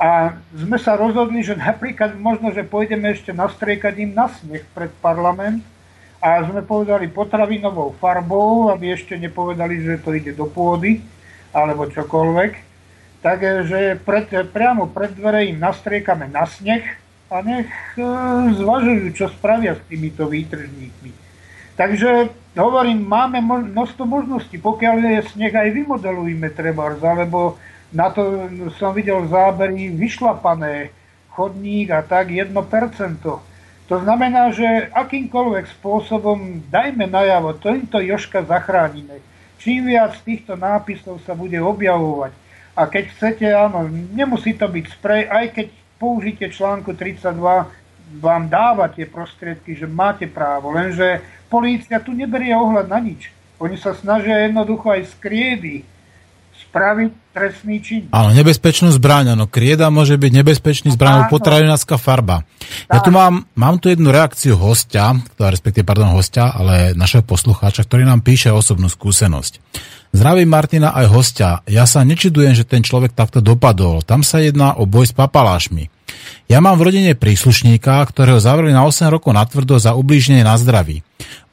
[0.00, 4.90] A sme sa rozhodli, že napríklad možno, že pôjdeme ešte nastriekať im na sneh pred
[5.04, 5.60] parlament
[6.18, 11.04] a sme povedali potravinovou farbou, aby ešte nepovedali, že to ide do pôdy
[11.52, 12.52] alebo čokoľvek.
[13.20, 17.03] Takže pred, priamo pred dvere im nastriekame na sneh
[17.34, 17.66] a nech
[17.98, 18.02] e,
[18.54, 21.10] zvažujú, čo spravia s týmito výtržníkmi.
[21.74, 27.58] Takže hovorím, máme množstvo možností, pokiaľ je sneh aj vymodelujme treba, alebo
[27.90, 28.46] na to
[28.78, 30.94] som videl zábery vyšlapané,
[31.34, 32.54] chodník a tak 1%.
[33.84, 39.18] To znamená, že akýmkoľvek spôsobom dajme najavo, týmto Joška zachránime.
[39.58, 42.32] Čím viac týchto nápisov sa bude objavovať,
[42.74, 45.66] a keď chcete, áno, nemusí to byť sprej, aj keď
[46.04, 47.40] použite článku 32,
[48.20, 53.32] vám dáva tie prostriedky, že máte právo, lenže polícia tu neberie ohľad na nič.
[53.56, 55.74] Oni sa snažia jednoducho aj z kriedy
[56.68, 58.02] spraviť trestný čin.
[58.12, 62.42] Áno, nebezpečnú zbraň, áno, krieda môže byť nebezpečný zbraň, potravinárska farba.
[62.90, 68.04] Ja tu mám, mám tu jednu reakciu hostia, respektíve, pardon, hostia, ale našeho poslucháča, ktorý
[68.04, 69.62] nám píše osobnú skúsenosť.
[70.14, 71.50] Zdravím Martina aj hostia.
[71.66, 74.02] Ja sa nečudujem, že ten človek takto dopadol.
[74.06, 75.93] Tam sa jedná o boj s papalášmi.
[76.50, 81.00] Ja mám v rodine príslušníka, ktorého zavreli na 8 rokov natvrdo za ublíženie na zdraví.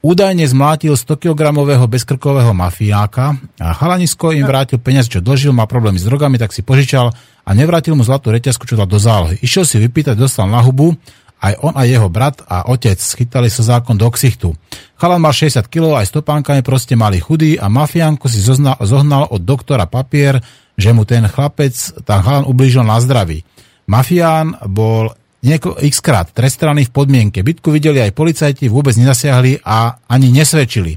[0.02, 1.54] Údajne zmlátil 100 kg
[1.86, 6.66] bezkrkového mafiáka a chalanisko im vrátil peniaze, čo dožil, má problémy s drogami, tak si
[6.66, 7.14] požičal
[7.46, 9.38] a nevrátil mu zlatú reťazku, čo dal do zálohy.
[9.46, 10.98] Išiel si vypýtať, dostal na hubu
[11.42, 14.54] aj on a jeho brat a otec schytali sa zákon do ksichtu.
[15.02, 19.42] Chalan mal 60 kg, aj stopánkami proste mali chudý a mafiánko si zoznal, zohnal od
[19.42, 20.38] doktora papier,
[20.78, 21.74] že mu ten chlapec,
[22.06, 23.42] tam chalan ublížil na zdraví.
[23.92, 25.12] Mafián bol
[25.44, 27.44] nieko, x krát trestaný v podmienke.
[27.44, 30.96] Bytku videli aj policajti, vôbec nezasiahli a ani nesvedčili.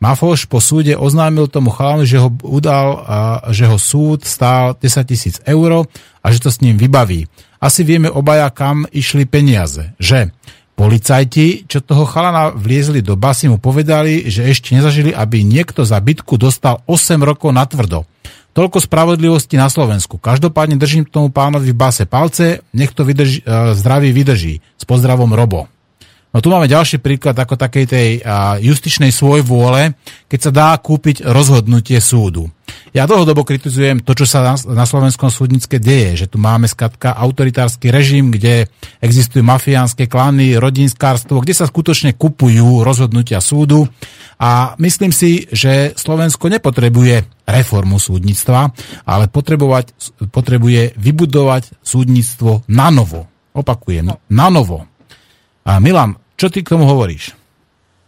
[0.00, 3.04] Mafoš po súde oznámil tomu chalanu, že ho udal,
[3.52, 5.84] že ho súd stál 10 tisíc eur
[6.24, 7.28] a že to s ním vybaví
[7.60, 9.92] asi vieme obaja, kam išli peniaze.
[10.00, 10.32] Že
[10.74, 16.00] policajti, čo toho chalana vliezli do basy, mu povedali, že ešte nezažili, aby niekto za
[16.00, 18.08] bytku dostal 8 rokov na tvrdo.
[18.50, 20.18] Toľko spravodlivosti na Slovensku.
[20.18, 24.58] Každopádne držím tomu pánovi v base palce, nech to vydrží, e, zdravý vydrží.
[24.74, 25.70] S pozdravom Robo.
[26.30, 28.08] No tu máme ďalší príklad ako takej tej
[28.62, 29.98] justičnej svojvôle,
[30.30, 32.46] keď sa dá kúpiť rozhodnutie súdu.
[32.94, 37.90] Ja dlhodobo kritizujem to, čo sa na, slovenskom súdnické deje, že tu máme skatka autoritársky
[37.90, 38.70] režim, kde
[39.02, 43.90] existujú mafiánske klany, rodinskárstvo, kde sa skutočne kupujú rozhodnutia súdu
[44.38, 48.70] a myslím si, že Slovensko nepotrebuje reformu súdnictva,
[49.06, 49.90] ale potrebovať,
[50.30, 53.26] potrebuje vybudovať súdnictvo na novo.
[53.50, 54.89] Opakujem, na novo.
[55.70, 57.30] A Milan, čo ty k tomu hovoríš?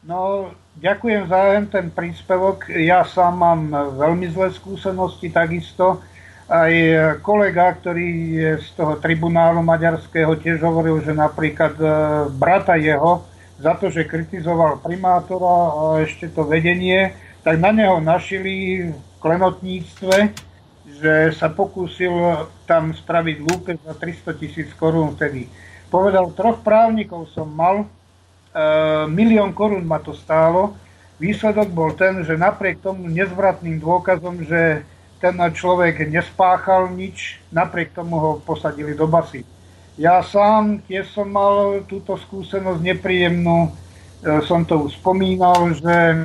[0.02, 0.50] No,
[0.82, 2.66] ďakujem za ten príspevok.
[2.74, 3.70] Ja sám mám
[4.02, 6.02] veľmi zlé skúsenosti takisto.
[6.50, 6.74] Aj
[7.22, 11.86] kolega, ktorý je z toho tribunálu maďarského, tiež hovoril, že napríklad e,
[12.34, 13.22] brata jeho
[13.62, 17.14] za to, že kritizoval primátora a ešte to vedenie,
[17.46, 20.16] tak na neho našili v klenotníctve,
[20.98, 25.46] že sa pokúsil tam spraviť lúpec za 300 tisíc korún vtedy
[25.92, 27.86] povedal, troch právnikov som mal, e,
[29.12, 30.72] milión korún ma to stálo.
[31.20, 34.88] Výsledok bol ten, že napriek tomu nezvratným dôkazom, že
[35.20, 39.44] ten človek nespáchal nič, napriek tomu ho posadili do basy.
[40.00, 43.70] Ja sám tiež som mal túto skúsenosť nepríjemnú, e,
[44.48, 46.16] som to už spomínal, že e,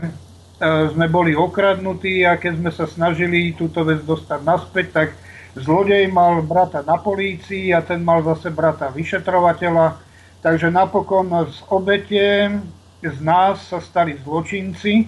[0.96, 5.08] sme boli okradnutí a keď sme sa snažili túto vec dostať naspäť, tak
[5.58, 9.98] Zlodej mal brata na polícii a ten mal zase brata vyšetrovateľa.
[10.42, 12.26] Takže napokon z obete
[13.02, 15.06] z nás sa stali zločinci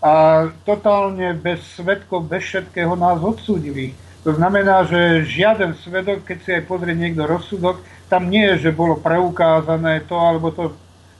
[0.00, 3.96] a totálne bez svetkov, bez všetkého nás odsúdili.
[4.24, 7.78] To znamená, že žiaden svedok, keď si aj pozrie niekto rozsudok,
[8.10, 10.74] tam nie je, že bolo preukázané to alebo to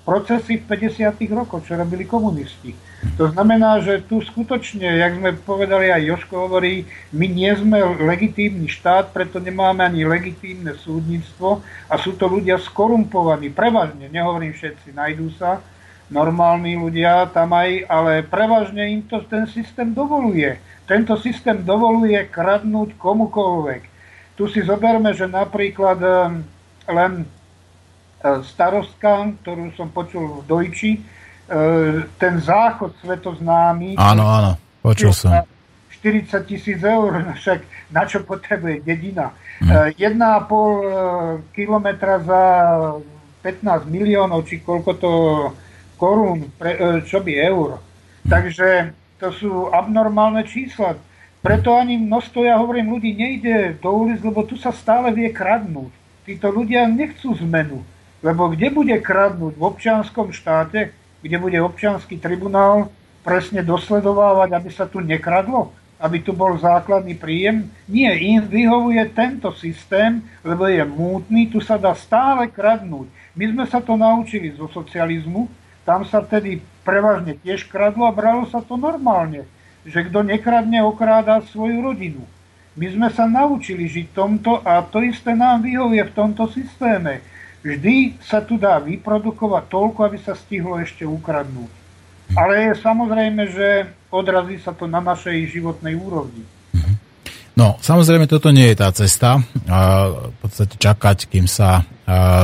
[0.07, 1.19] procesy v 50.
[1.35, 2.75] rokoch, čo robili komunisti.
[3.17, 8.73] To znamená, že tu skutočne, jak sme povedali aj Joško hovorí, my nie sme legitímny
[8.73, 11.61] štát, preto nemáme ani legitímne súdnictvo
[11.93, 15.61] a sú to ľudia skorumpovaní, prevažne, nehovorím všetci, najdú sa,
[16.09, 20.57] normálni ľudia tam aj, ale prevažne im to ten systém dovoluje.
[20.89, 23.83] Tento systém dovoluje kradnúť komukoľvek.
[24.41, 25.99] Tu si zoberme, že napríklad
[26.89, 31.16] len eh, starostka, ktorú som počul v Dojči, E,
[32.19, 33.95] ten záchod svetoznámy.
[33.95, 34.53] Áno, áno,
[34.83, 35.31] počul som.
[36.03, 39.33] 40 tisíc eur, no však na čo potrebuje dedina.
[39.59, 39.91] Hmm.
[39.91, 40.63] 1,5 e,
[41.57, 42.43] kilometra za
[43.43, 45.13] 15 miliónov, či koľko to
[45.97, 47.81] korún, pre, čo by eur.
[48.27, 51.01] Takže To sú abnormálne čísla.
[51.41, 55.93] Preto ani množstvo, ja hovorím, ľudí nejde do ulic, lebo tu sa stále vie kradnúť.
[56.29, 57.81] Títo ľudia nechcú zmenu.
[58.21, 59.57] Lebo kde bude kradnúť?
[59.57, 60.93] V občianskom štáte,
[61.27, 62.89] kde bude občianský tribunál
[63.27, 65.75] presne dosledovávať, aby sa tu nekradlo?
[65.99, 67.67] Aby tu bol základný príjem?
[67.91, 73.11] Nie, im vyhovuje tento systém, lebo je mútny, tu sa dá stále kradnúť.
[73.35, 75.49] My sme sa to naučili zo socializmu,
[75.83, 79.49] tam sa vtedy prevažne tiež kradlo a bralo sa to normálne
[79.87, 82.27] že kto nekradne, okráda svoju rodinu.
[82.77, 87.25] My sme sa naučili žiť tomto a to isté nám vyhovuje v tomto systéme.
[87.67, 91.73] Vždy sa tu dá vyprodukovať toľko, aby sa stihlo ešte ukradnúť.
[92.39, 96.47] Ale je samozrejme, že odrazí sa to na našej životnej úrovni.
[97.57, 99.43] No, samozrejme, toto nie je tá cesta.
[99.67, 101.83] V podstate čakať, kým sa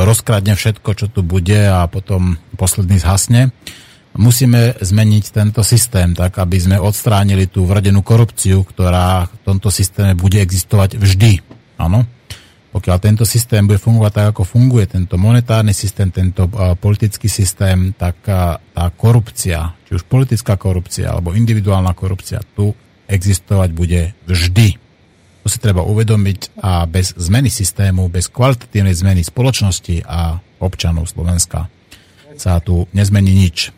[0.02, 3.54] rozkradne všetko, čo tu bude a potom posledný zhasne
[4.12, 10.12] musíme zmeniť tento systém tak, aby sme odstránili tú vrdenú korupciu, ktorá v tomto systéme
[10.12, 11.40] bude existovať vždy.
[11.80, 12.04] Áno?
[12.72, 17.92] Pokiaľ tento systém bude fungovať tak, ako funguje, tento monetárny systém, tento uh, politický systém,
[17.92, 22.72] tak uh, tá korupcia, či už politická korupcia alebo individuálna korupcia, tu
[23.04, 24.80] existovať bude vždy.
[25.44, 31.68] To si treba uvedomiť a bez zmeny systému, bez kvalitatívnej zmeny spoločnosti a občanov Slovenska
[32.40, 33.68] sa tu nezmení nič.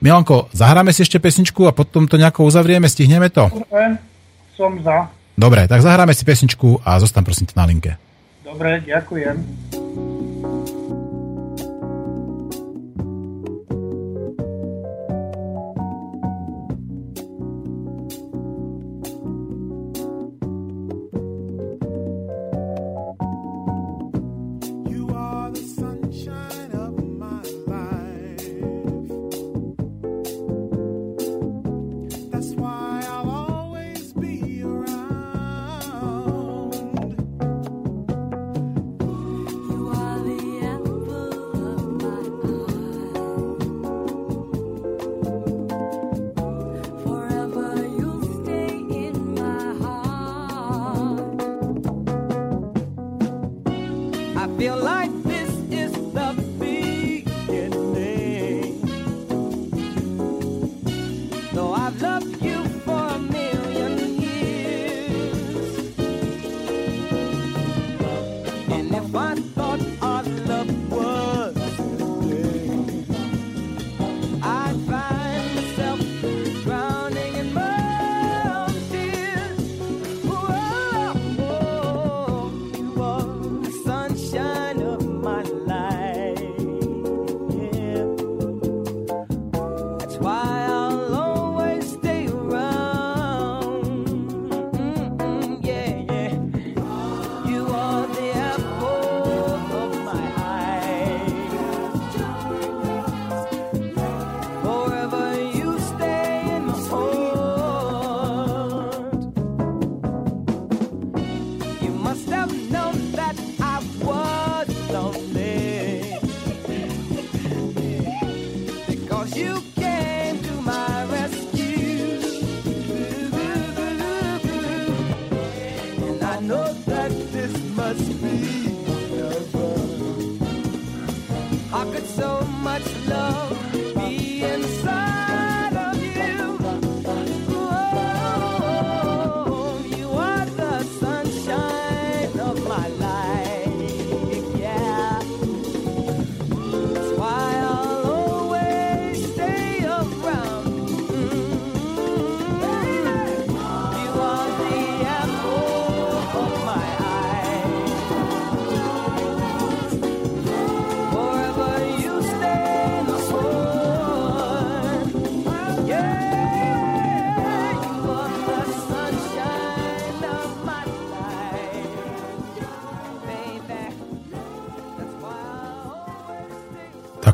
[0.00, 3.52] Milanko, zahráme si ešte pesničku a potom to nejako uzavrieme, stihneme to?
[4.56, 5.12] Som za.
[5.36, 8.00] Dobre, tak zahráme si pesničku a zostan prosím na linke.
[8.50, 9.36] Dobre, ďakujem.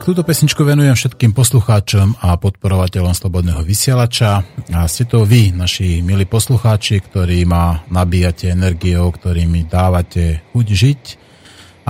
[0.07, 4.39] Túto pesničku venujem všetkým poslucháčom a podporovateľom Slobodného vysielača.
[4.71, 11.03] A ste to vy, naši milí poslucháči, ktorí ma nabíjate energiou, ktorí dávate chuť žiť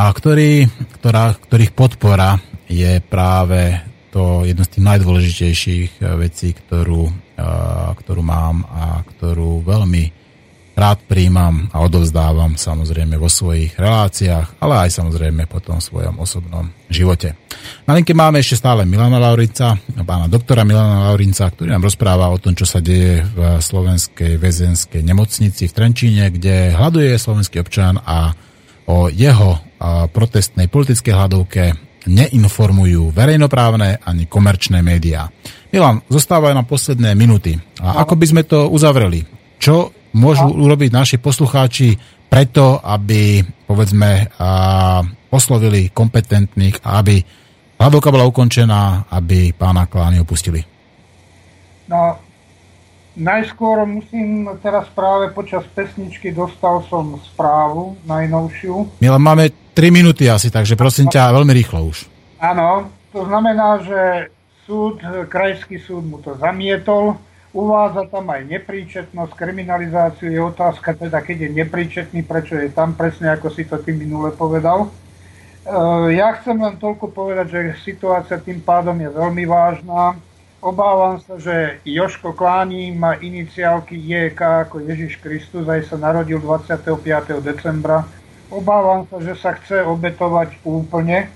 [0.00, 0.64] a ktorý,
[0.96, 7.12] ktorá, ktorých podpora je práve to jedno z tých najdôležitejších vecí, ktorú,
[8.00, 10.24] ktorú mám a ktorú veľmi
[10.72, 16.72] rád príjmam a odovzdávam samozrejme vo svojich reláciách, ale aj samozrejme potom v svojom osobnom
[16.88, 17.36] živote.
[17.86, 22.40] Na linke máme ešte stále Milana Laurinca, pána doktora Milana Laurinca, ktorý nám rozpráva o
[22.42, 28.34] tom, čo sa deje v slovenskej väzenskej nemocnici v Trenčíne, kde hľaduje slovenský občan a
[28.86, 29.58] o jeho
[30.10, 31.62] protestnej politickej hľadovke
[32.06, 35.26] neinformujú verejnoprávne ani komerčné médiá.
[35.74, 37.58] Milan, zostávajú nám posledné minuty.
[37.82, 39.26] A ako by sme to uzavreli?
[39.58, 41.98] Čo môžu urobiť naši poslucháči
[42.30, 44.30] preto, aby, povedzme,
[45.34, 47.20] oslovili kompetentných aby
[47.80, 50.60] hľadovka bola ukončená, aby pána Klány opustili?
[51.86, 52.18] No,
[53.16, 59.00] najskôr musím teraz práve počas pesničky dostal som správu najnovšiu.
[59.00, 62.10] Milan, máme 3 minúty asi, takže prosím ťa, veľmi rýchlo už.
[62.42, 64.28] Áno, to znamená, že
[64.68, 65.00] súd,
[65.30, 67.16] krajský súd mu to zamietol,
[67.56, 73.32] uvádza tam aj nepríčetnosť, kriminalizáciu, je otázka teda, keď je nepríčetný, prečo je tam presne,
[73.32, 74.92] ako si to tým minule povedal.
[75.66, 80.14] E, ja chcem len toľko povedať, že situácia tým pádom je veľmi vážna.
[80.62, 87.42] Obávam sa, že Joško Kláni má iniciálky JK ako Ježiš Kristus, aj sa narodil 25.
[87.42, 88.06] decembra.
[88.46, 91.26] Obávam sa, že sa chce obetovať úplne.
[91.26, 91.28] E,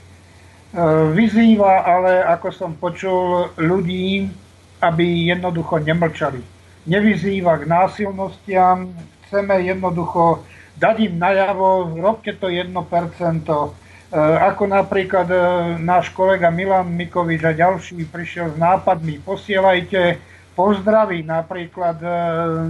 [1.11, 4.31] vyzýva ale, ako som počul, ľudí,
[4.79, 6.39] aby jednoducho nemlčali.
[6.87, 8.95] Nevyzýva k násilnostiam,
[9.27, 10.47] chceme jednoducho
[10.81, 13.80] dať im najavo, robte to 1%, e,
[14.19, 15.39] ako napríklad e,
[15.79, 20.19] náš kolega Milan Mikovič a ďalší prišiel s nápadmi, posielajte
[20.59, 22.11] pozdravy napríklad e,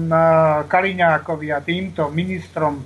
[0.04, 0.24] na
[0.68, 2.84] Kaliňákovi a týmto ministrom,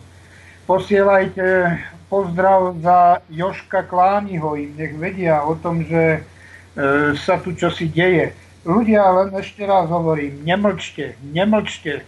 [0.70, 6.22] posielajte pozdrav za Joška Klániho, im nech vedia o tom, že
[7.22, 8.34] sa tu čosi deje.
[8.66, 12.02] Ľudia, len ešte raz hovorím, nemlčte, nemlčte.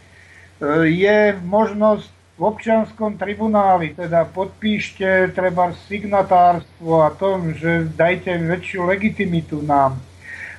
[0.90, 9.64] Je možnosť v občianskom tribunáli, teda podpíšte treba signatárstvo a tom, že dajte väčšiu legitimitu
[9.64, 9.96] nám.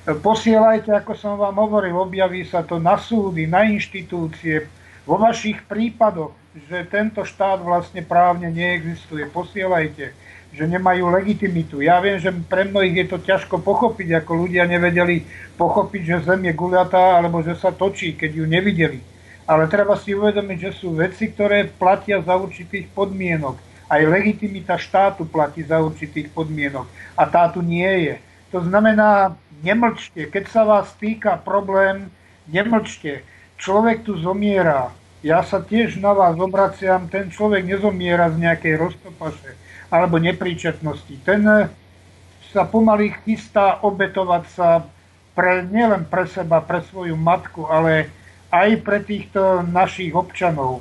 [0.02, 4.66] Posielajte, ako som vám hovoril, objaví sa to na súdy, na inštitúcie,
[5.06, 6.34] vo vašich prípadoch,
[6.66, 9.30] že tento štát vlastne právne neexistuje.
[9.30, 11.84] Posielajte že nemajú legitimitu.
[11.84, 15.28] Ja viem, že pre mnohých je to ťažko pochopiť, ako ľudia nevedeli
[15.60, 18.98] pochopiť, že Zem je guľatá, alebo že sa točí, keď ju nevideli.
[19.48, 23.56] Ale treba si uvedomiť, že sú veci, ktoré platia za určitých podmienok.
[23.88, 26.84] Aj legitimita štátu platí za určitých podmienok.
[27.16, 28.14] A tá tu nie je.
[28.52, 30.28] To znamená, nemlčte.
[30.28, 32.12] Keď sa vás týka problém,
[32.44, 33.24] nemlčte.
[33.56, 34.92] Človek tu zomiera.
[35.24, 37.08] Ja sa tiež na vás obraciam.
[37.08, 39.56] Ten človek nezomiera z nejakej roztopaše
[39.88, 41.24] alebo nepríčetnosti.
[41.24, 41.72] Ten
[42.52, 44.68] sa pomaly chystá obetovať sa
[45.32, 48.12] pre, nielen pre seba, pre svoju matku, ale
[48.48, 50.80] aj pre týchto našich občanov.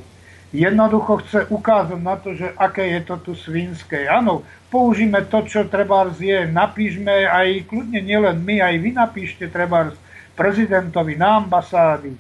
[0.56, 4.08] Jednoducho chce ukázať na to, že aké je to tu svinské.
[4.08, 9.92] Áno, použíme to, čo treba je, napíšme aj kľudne nielen my, aj vy napíšte treba
[10.40, 12.16] prezidentovi na ambasády,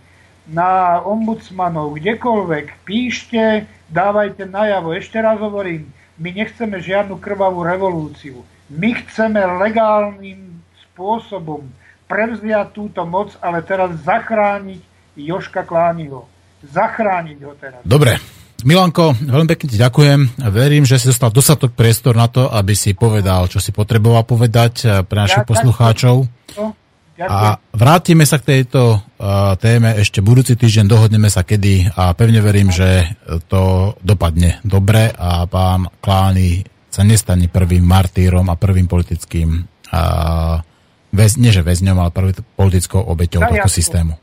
[0.51, 4.91] na ombudsmanov, kdekoľvek, píšte, dávajte najavo.
[4.91, 5.87] Ešte raz hovorím,
[6.19, 8.43] my nechceme žiadnu krvavú revolúciu.
[8.67, 10.59] My chceme legálnym
[10.91, 11.63] spôsobom
[12.11, 14.81] prevziať túto moc, ale teraz zachrániť
[15.17, 16.29] Joška Klániho.
[16.61, 17.81] Zachrániť ho teraz.
[17.81, 18.17] Dobre.
[18.65, 20.41] Milanko, veľmi pekne ti ďakujem.
[20.49, 24.73] Verím, že si dostal dostatok priestor na to, aby si povedal, čo si potreboval povedať
[24.81, 26.15] eh, pre našich ja, poslucháčov.
[26.57, 26.73] To,
[27.17, 32.45] a vrátime sa k tejto uh, téme ešte budúci týždeň, dohodneme sa kedy a pevne
[32.45, 33.09] verím, že
[33.49, 36.61] to dopadne dobre a pán Klány
[36.93, 40.61] sa nestane prvým martýrom a prvým politickým uh,
[41.09, 44.13] väz, nie že väzňom, ale prvým politickou obeťou tohto systému.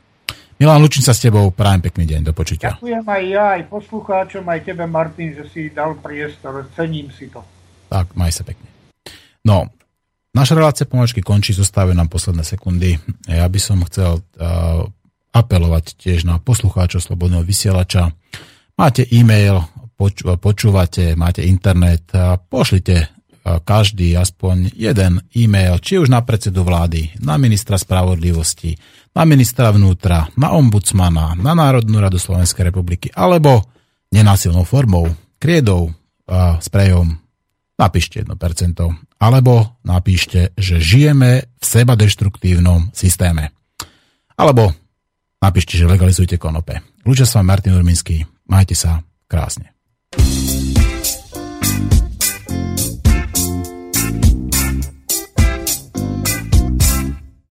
[0.55, 2.79] Milan Lučin sa s tebou, prajem pekný deň, do počutia.
[2.79, 7.43] Ďakujem aj ja, aj poslucháčom, aj tebe Martin, že si dal priestor, cením si to.
[7.91, 8.67] Tak, maj sa pekne.
[9.43, 9.67] No,
[10.35, 12.99] Naša relácia pomačky končí, zostávajú nám posledné sekundy.
[13.23, 14.83] Ja by som chcel uh,
[15.31, 18.11] apelovať tiež na poslucháčov Slobodného vysielača.
[18.75, 19.63] Máte e-mail,
[19.95, 22.11] poč- počúvate, máte internet,
[22.51, 23.14] pošlite
[23.45, 28.73] každý aspoň jeden e-mail, či už na predsedu vlády, na ministra spravodlivosti,
[29.13, 33.61] na ministra vnútra, na ombudsmana, na Národnú radu Slovenskej republiky, alebo
[34.09, 35.05] nenásilnou formou,
[35.37, 37.13] kriedou, uh, sprejom,
[37.77, 38.33] napíšte 1%.
[39.21, 43.53] Alebo napíšte, že žijeme v seba deštruktívnom systéme.
[44.35, 44.73] Alebo
[45.39, 46.81] napíšte, že legalizujte konope.
[47.05, 48.25] Ľudia s vami Martin Urminský.
[48.49, 49.71] Majte sa krásne.